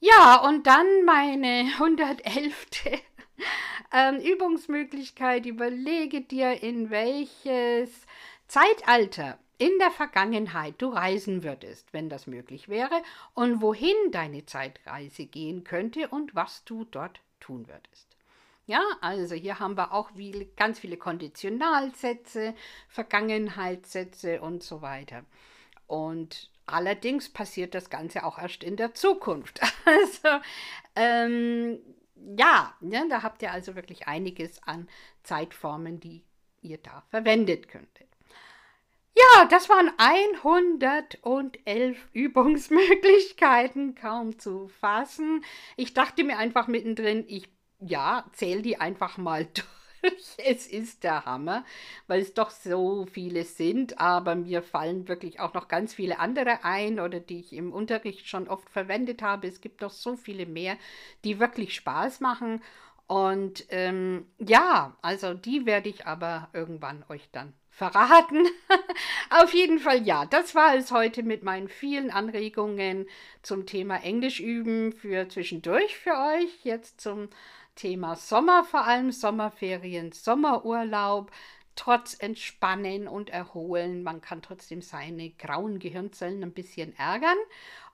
Ja, 0.00 0.42
und 0.46 0.66
dann 0.66 1.04
meine 1.04 1.70
111. 1.78 2.66
ähm, 3.92 4.16
Übungsmöglichkeit. 4.20 5.46
Überlege 5.46 6.22
dir, 6.22 6.62
in 6.62 6.90
welches 6.90 7.90
Zeitalter 8.48 9.38
in 9.58 9.78
der 9.78 9.92
Vergangenheit 9.92 10.74
du 10.78 10.88
reisen 10.88 11.44
würdest, 11.44 11.92
wenn 11.92 12.08
das 12.08 12.26
möglich 12.26 12.68
wäre, 12.68 13.02
und 13.34 13.62
wohin 13.62 13.94
deine 14.10 14.44
Zeitreise 14.44 15.26
gehen 15.26 15.62
könnte 15.62 16.08
und 16.08 16.34
was 16.34 16.64
du 16.64 16.84
dort 16.84 17.20
tun 17.38 17.68
würdest. 17.68 18.11
Ja, 18.72 18.82
also 19.02 19.34
hier 19.34 19.58
haben 19.58 19.76
wir 19.76 19.92
auch 19.92 20.12
viele, 20.16 20.46
ganz 20.46 20.78
viele 20.78 20.96
Konditionalsätze, 20.96 22.54
Vergangenheitssätze 22.88 24.40
und 24.40 24.62
so 24.62 24.80
weiter. 24.80 25.26
Und 25.86 26.50
allerdings 26.64 27.28
passiert 27.28 27.74
das 27.74 27.90
Ganze 27.90 28.24
auch 28.24 28.38
erst 28.38 28.64
in 28.64 28.76
der 28.76 28.94
Zukunft. 28.94 29.60
Also 29.84 30.40
ähm, 30.96 31.80
ja, 32.38 32.72
ja, 32.80 33.04
da 33.10 33.22
habt 33.22 33.42
ihr 33.42 33.52
also 33.52 33.76
wirklich 33.76 34.08
einiges 34.08 34.62
an 34.62 34.88
Zeitformen, 35.22 36.00
die 36.00 36.24
ihr 36.62 36.78
da 36.78 37.02
verwendet 37.10 37.68
könntet. 37.68 38.08
Ja, 39.14 39.44
das 39.50 39.68
waren 39.68 39.90
111 39.98 42.08
Übungsmöglichkeiten, 42.14 43.94
kaum 43.94 44.38
zu 44.38 44.68
fassen. 44.68 45.44
Ich 45.76 45.92
dachte 45.92 46.24
mir 46.24 46.38
einfach 46.38 46.68
mittendrin, 46.68 47.26
ich 47.28 47.51
ja, 47.84 48.24
zähl 48.32 48.62
die 48.62 48.80
einfach 48.80 49.18
mal 49.18 49.46
durch. 49.54 49.66
Es 50.38 50.66
ist 50.66 51.04
der 51.04 51.24
Hammer, 51.26 51.64
weil 52.08 52.20
es 52.20 52.34
doch 52.34 52.50
so 52.50 53.06
viele 53.06 53.44
sind, 53.44 54.00
aber 54.00 54.34
mir 54.34 54.62
fallen 54.62 55.06
wirklich 55.06 55.38
auch 55.38 55.54
noch 55.54 55.68
ganz 55.68 55.94
viele 55.94 56.18
andere 56.18 56.64
ein 56.64 56.98
oder 56.98 57.20
die 57.20 57.38
ich 57.38 57.52
im 57.52 57.72
Unterricht 57.72 58.26
schon 58.26 58.48
oft 58.48 58.68
verwendet 58.68 59.22
habe. 59.22 59.46
Es 59.46 59.60
gibt 59.60 59.80
noch 59.80 59.92
so 59.92 60.16
viele 60.16 60.44
mehr, 60.46 60.76
die 61.24 61.38
wirklich 61.38 61.74
Spaß 61.76 62.18
machen. 62.20 62.62
Und 63.06 63.66
ähm, 63.68 64.26
ja, 64.38 64.96
also 65.02 65.34
die 65.34 65.66
werde 65.66 65.88
ich 65.88 66.06
aber 66.06 66.48
irgendwann 66.52 67.04
euch 67.08 67.28
dann 67.30 67.52
verraten. 67.70 68.46
Auf 69.30 69.52
jeden 69.54 69.78
Fall 69.78 70.02
ja, 70.06 70.26
das 70.26 70.54
war 70.54 70.74
es 70.76 70.92
heute 70.92 71.22
mit 71.22 71.42
meinen 71.42 71.68
vielen 71.68 72.10
Anregungen 72.10 73.06
zum 73.42 73.66
Thema 73.66 73.96
Englisch 74.02 74.40
üben 74.40 74.92
für 74.92 75.28
zwischendurch 75.28 75.96
für 75.96 76.12
euch. 76.12 76.64
Jetzt 76.64 77.00
zum 77.00 77.28
Thema 77.74 78.16
Sommer, 78.16 78.64
vor 78.64 78.86
allem 78.86 79.12
Sommerferien, 79.12 80.12
Sommerurlaub, 80.12 81.30
trotz 81.74 82.14
Entspannen 82.14 83.08
und 83.08 83.30
Erholen. 83.30 84.02
Man 84.02 84.20
kann 84.20 84.42
trotzdem 84.42 84.82
seine 84.82 85.30
grauen 85.30 85.78
Gehirnzellen 85.78 86.42
ein 86.42 86.52
bisschen 86.52 86.96
ärgern. 86.96 87.38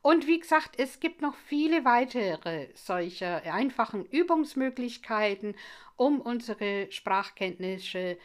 Und 0.03 0.27
wie 0.27 0.41
gesagt, 0.41 0.79
es 0.79 1.01
gibt 1.01 1.23
noch 1.23 1.35
viele 1.35 1.85
weitere 1.85 2.69
solcher 2.75 3.43
einfachen 3.53 4.05
Übungsmöglichkeiten, 4.07 5.57
um 5.97 6.21
unsere 6.21 6.91
Sprachkenntnisse 6.91 8.19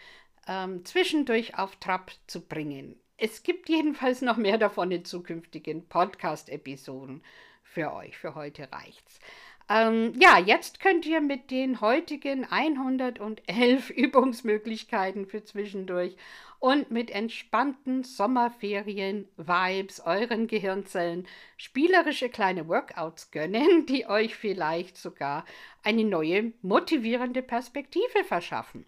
ähm, 0.48 0.86
zwischendurch 0.86 1.58
auf 1.58 1.76
Trab 1.78 2.12
zu 2.28 2.42
bringen. 2.42 3.00
Es 3.18 3.44
gibt 3.44 3.70
jedenfalls 3.70 4.22
noch 4.22 4.38
mehr 4.38 4.58
davon 4.58 4.92
in 4.92 5.06
zukünftigen 5.06 5.88
Podcast-Episoden 5.88 7.24
für 7.64 7.94
euch. 7.94 8.18
Für 8.18 8.36
heute 8.36 8.72
reicht's. 8.72 9.20
Ähm, 9.74 10.14
ja, 10.20 10.38
jetzt 10.38 10.80
könnt 10.80 11.04
ihr 11.08 11.20
mit 11.20 11.50
den 11.50 11.82
heutigen 11.82 12.46
111 12.46 13.90
Übungsmöglichkeiten 13.96 15.26
für 15.26 15.44
zwischendurch 15.44 16.16
und 16.60 16.92
mit 16.92 17.10
entspannten 17.10 18.04
Sommerferien-Vibes 18.04 20.02
euren 20.02 20.46
Gehirnzellen 20.46 21.28
spielerische 21.58 22.30
kleine 22.30 22.68
Workouts 22.68 23.32
gönnen, 23.32 23.88
die 23.88 24.06
euch 24.06 24.36
vielleicht 24.36 24.96
sogar 24.96 25.44
eine 25.82 26.04
neue 26.04 26.54
motivierende 26.62 27.42
Perspektive 27.42 28.24
verschaffen. 28.26 28.86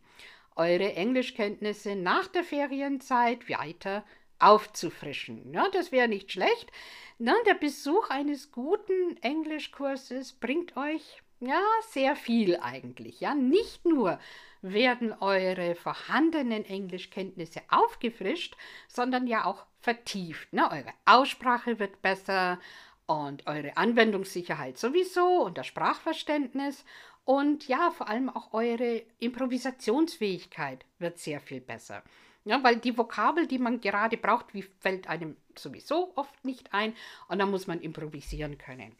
Eure 0.55 0.93
Englischkenntnisse 0.93 1.95
nach 1.95 2.27
der 2.27 2.43
Ferienzeit 2.43 3.49
weiter 3.49 4.05
aufzufrischen. 4.39 5.53
Ja, 5.53 5.67
das 5.71 5.91
wäre 5.91 6.07
nicht 6.07 6.31
schlecht. 6.31 6.71
Na, 7.17 7.33
der 7.45 7.53
Besuch 7.53 8.09
eines 8.09 8.51
guten 8.51 9.17
Englischkurses 9.21 10.33
bringt 10.33 10.75
euch 10.77 11.21
Ja, 11.39 11.61
sehr 11.89 12.15
viel 12.15 12.57
eigentlich. 12.57 13.19
Ja, 13.19 13.36
nicht 13.36 13.86
nur 13.86 14.19
werden 14.61 15.13
eure 15.13 15.75
vorhandenen 15.75 16.65
Englischkenntnisse 16.65 17.61
aufgefrischt, 17.69 18.55
sondern 18.88 19.27
ja 19.27 19.45
auch 19.45 19.65
vertieft. 19.79 20.51
Ne? 20.53 20.69
Eure 20.71 20.93
Aussprache 21.05 21.77
wird 21.77 22.01
besser 22.01 22.59
und 23.05 23.45
eure 23.45 23.77
Anwendungssicherheit 23.77 24.77
sowieso 24.77 25.43
und 25.43 25.57
das 25.57 25.67
Sprachverständnis 25.67 26.83
und 27.25 27.67
ja, 27.67 27.89
vor 27.91 28.07
allem 28.07 28.29
auch 28.29 28.53
eure 28.53 29.03
Improvisationsfähigkeit 29.19 30.86
wird 30.99 31.19
sehr 31.19 31.39
viel 31.39 31.59
besser. 31.59 32.03
Ja, 32.45 32.63
weil 32.63 32.77
die 32.77 32.95
Vokabel, 32.95 33.47
die 33.47 33.57
man 33.57 33.81
gerade 33.81 34.17
braucht, 34.17 34.53
wie 34.53 34.61
fällt 34.79 35.07
einem 35.07 35.35
sowieso 35.57 36.13
oft 36.15 36.45
nicht 36.45 36.73
ein 36.73 36.95
und 37.27 37.39
dann 37.39 37.49
muss 37.49 37.65
man 37.65 37.81
improvisieren 37.81 38.57
können. 38.57 38.95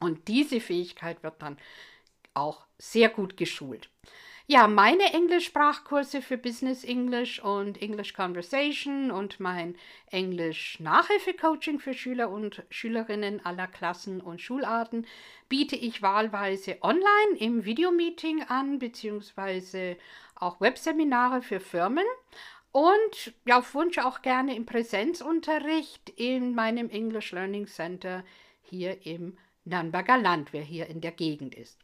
Und 0.00 0.28
diese 0.28 0.60
Fähigkeit 0.60 1.22
wird 1.22 1.40
dann 1.40 1.58
auch 2.32 2.66
sehr 2.78 3.10
gut 3.10 3.36
geschult. 3.36 3.90
Ja, 4.46 4.66
meine 4.66 5.14
Englischsprachkurse 5.14 6.20
für 6.20 6.36
Business 6.36 6.84
English 6.84 7.38
und 7.42 7.80
English 7.80 8.12
Conversation 8.12 9.10
und 9.10 9.40
mein 9.40 9.74
Englisch 10.10 10.78
Nachhilfecoaching 10.80 11.80
für 11.80 11.94
Schüler 11.94 12.28
und 12.28 12.62
Schülerinnen 12.68 13.44
aller 13.46 13.66
Klassen 13.66 14.20
und 14.20 14.42
Schularten 14.42 15.06
biete 15.48 15.76
ich 15.76 16.02
wahlweise 16.02 16.76
online 16.82 17.38
im 17.38 17.64
Videomeeting 17.64 18.42
an, 18.42 18.78
beziehungsweise 18.78 19.96
auch 20.36 20.60
Webseminare 20.60 21.42
für 21.42 21.60
Firmen 21.60 22.06
und 22.72 23.34
ja, 23.44 23.58
auf 23.58 23.72
Wunsch 23.74 23.98
auch 23.98 24.22
gerne 24.22 24.56
im 24.56 24.66
Präsenzunterricht 24.66 26.10
in 26.10 26.56
meinem 26.56 26.90
English 26.90 27.30
Learning 27.30 27.68
Center 27.68 28.24
hier 28.62 29.06
im 29.06 29.38
Nürnberger 29.64 30.18
Land, 30.18 30.52
wer 30.52 30.62
hier 30.62 30.88
in 30.88 31.00
der 31.00 31.12
Gegend 31.12 31.54
ist. 31.54 31.78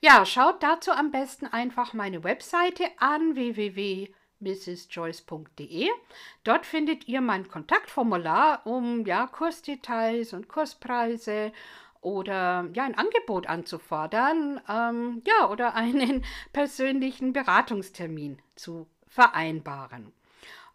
Ja, 0.00 0.24
schaut 0.26 0.62
dazu 0.62 0.92
am 0.92 1.10
besten 1.10 1.46
einfach 1.46 1.94
meine 1.94 2.22
Webseite 2.22 2.84
an 2.98 3.34
www.mrsjoyce.de. 3.34 5.88
Dort 6.44 6.66
findet 6.66 7.08
ihr 7.08 7.22
mein 7.22 7.48
Kontaktformular, 7.48 8.66
um 8.66 9.06
ja 9.06 9.26
Kursdetails 9.26 10.34
und 10.34 10.48
Kurspreise 10.48 11.52
oder 12.00 12.68
ja 12.72 12.84
ein 12.84 12.96
Angebot 12.96 13.46
anzufordern, 13.46 14.60
ähm, 14.68 15.22
ja 15.26 15.50
oder 15.50 15.74
einen 15.74 16.24
persönlichen 16.52 17.32
Beratungstermin 17.32 18.38
zu 18.54 18.86
vereinbaren. 19.06 20.12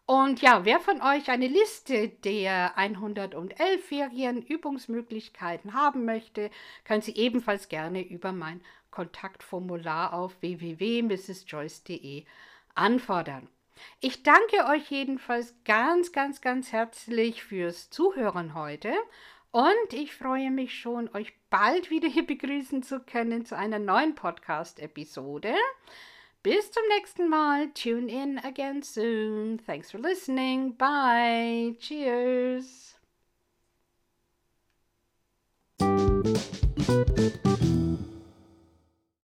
Und 0.04 0.42
ja, 0.42 0.64
wer 0.64 0.80
von 0.80 1.00
euch 1.00 1.30
eine 1.30 1.46
Liste 1.46 2.08
der 2.08 2.76
111 2.76 3.84
Ferienübungsmöglichkeiten 3.84 5.74
haben 5.74 6.04
möchte, 6.04 6.50
kann 6.84 7.00
sie 7.00 7.14
ebenfalls 7.14 7.68
gerne 7.68 8.02
über 8.02 8.32
mein 8.32 8.60
Kontaktformular 8.90 10.12
auf 10.12 10.36
www.mrsjoyce.de 10.40 12.24
anfordern. 12.74 13.48
Ich 14.00 14.22
danke 14.22 14.66
euch 14.70 14.90
jedenfalls 14.90 15.54
ganz, 15.64 16.12
ganz, 16.12 16.40
ganz 16.40 16.72
herzlich 16.72 17.42
fürs 17.42 17.90
Zuhören 17.90 18.54
heute 18.54 18.92
und 19.52 19.92
ich 19.92 20.14
freue 20.14 20.50
mich 20.50 20.78
schon, 20.78 21.08
euch 21.14 21.32
bald 21.50 21.90
wieder 21.90 22.08
hier 22.08 22.26
begrüßen 22.26 22.82
zu 22.82 23.00
können 23.00 23.44
zu 23.44 23.56
einer 23.56 23.78
neuen 23.78 24.14
Podcast-Episode. 24.14 25.54
Bis 26.42 26.72
zum 26.72 26.82
nächsten 26.96 27.28
Mal. 27.28 27.68
Tune 27.72 28.10
in 28.10 28.38
again 28.38 28.82
soon. 28.82 29.60
Thanks 29.64 29.92
for 29.92 30.00
listening. 30.00 30.76
Bye. 30.76 31.76
Cheers. 31.78 32.96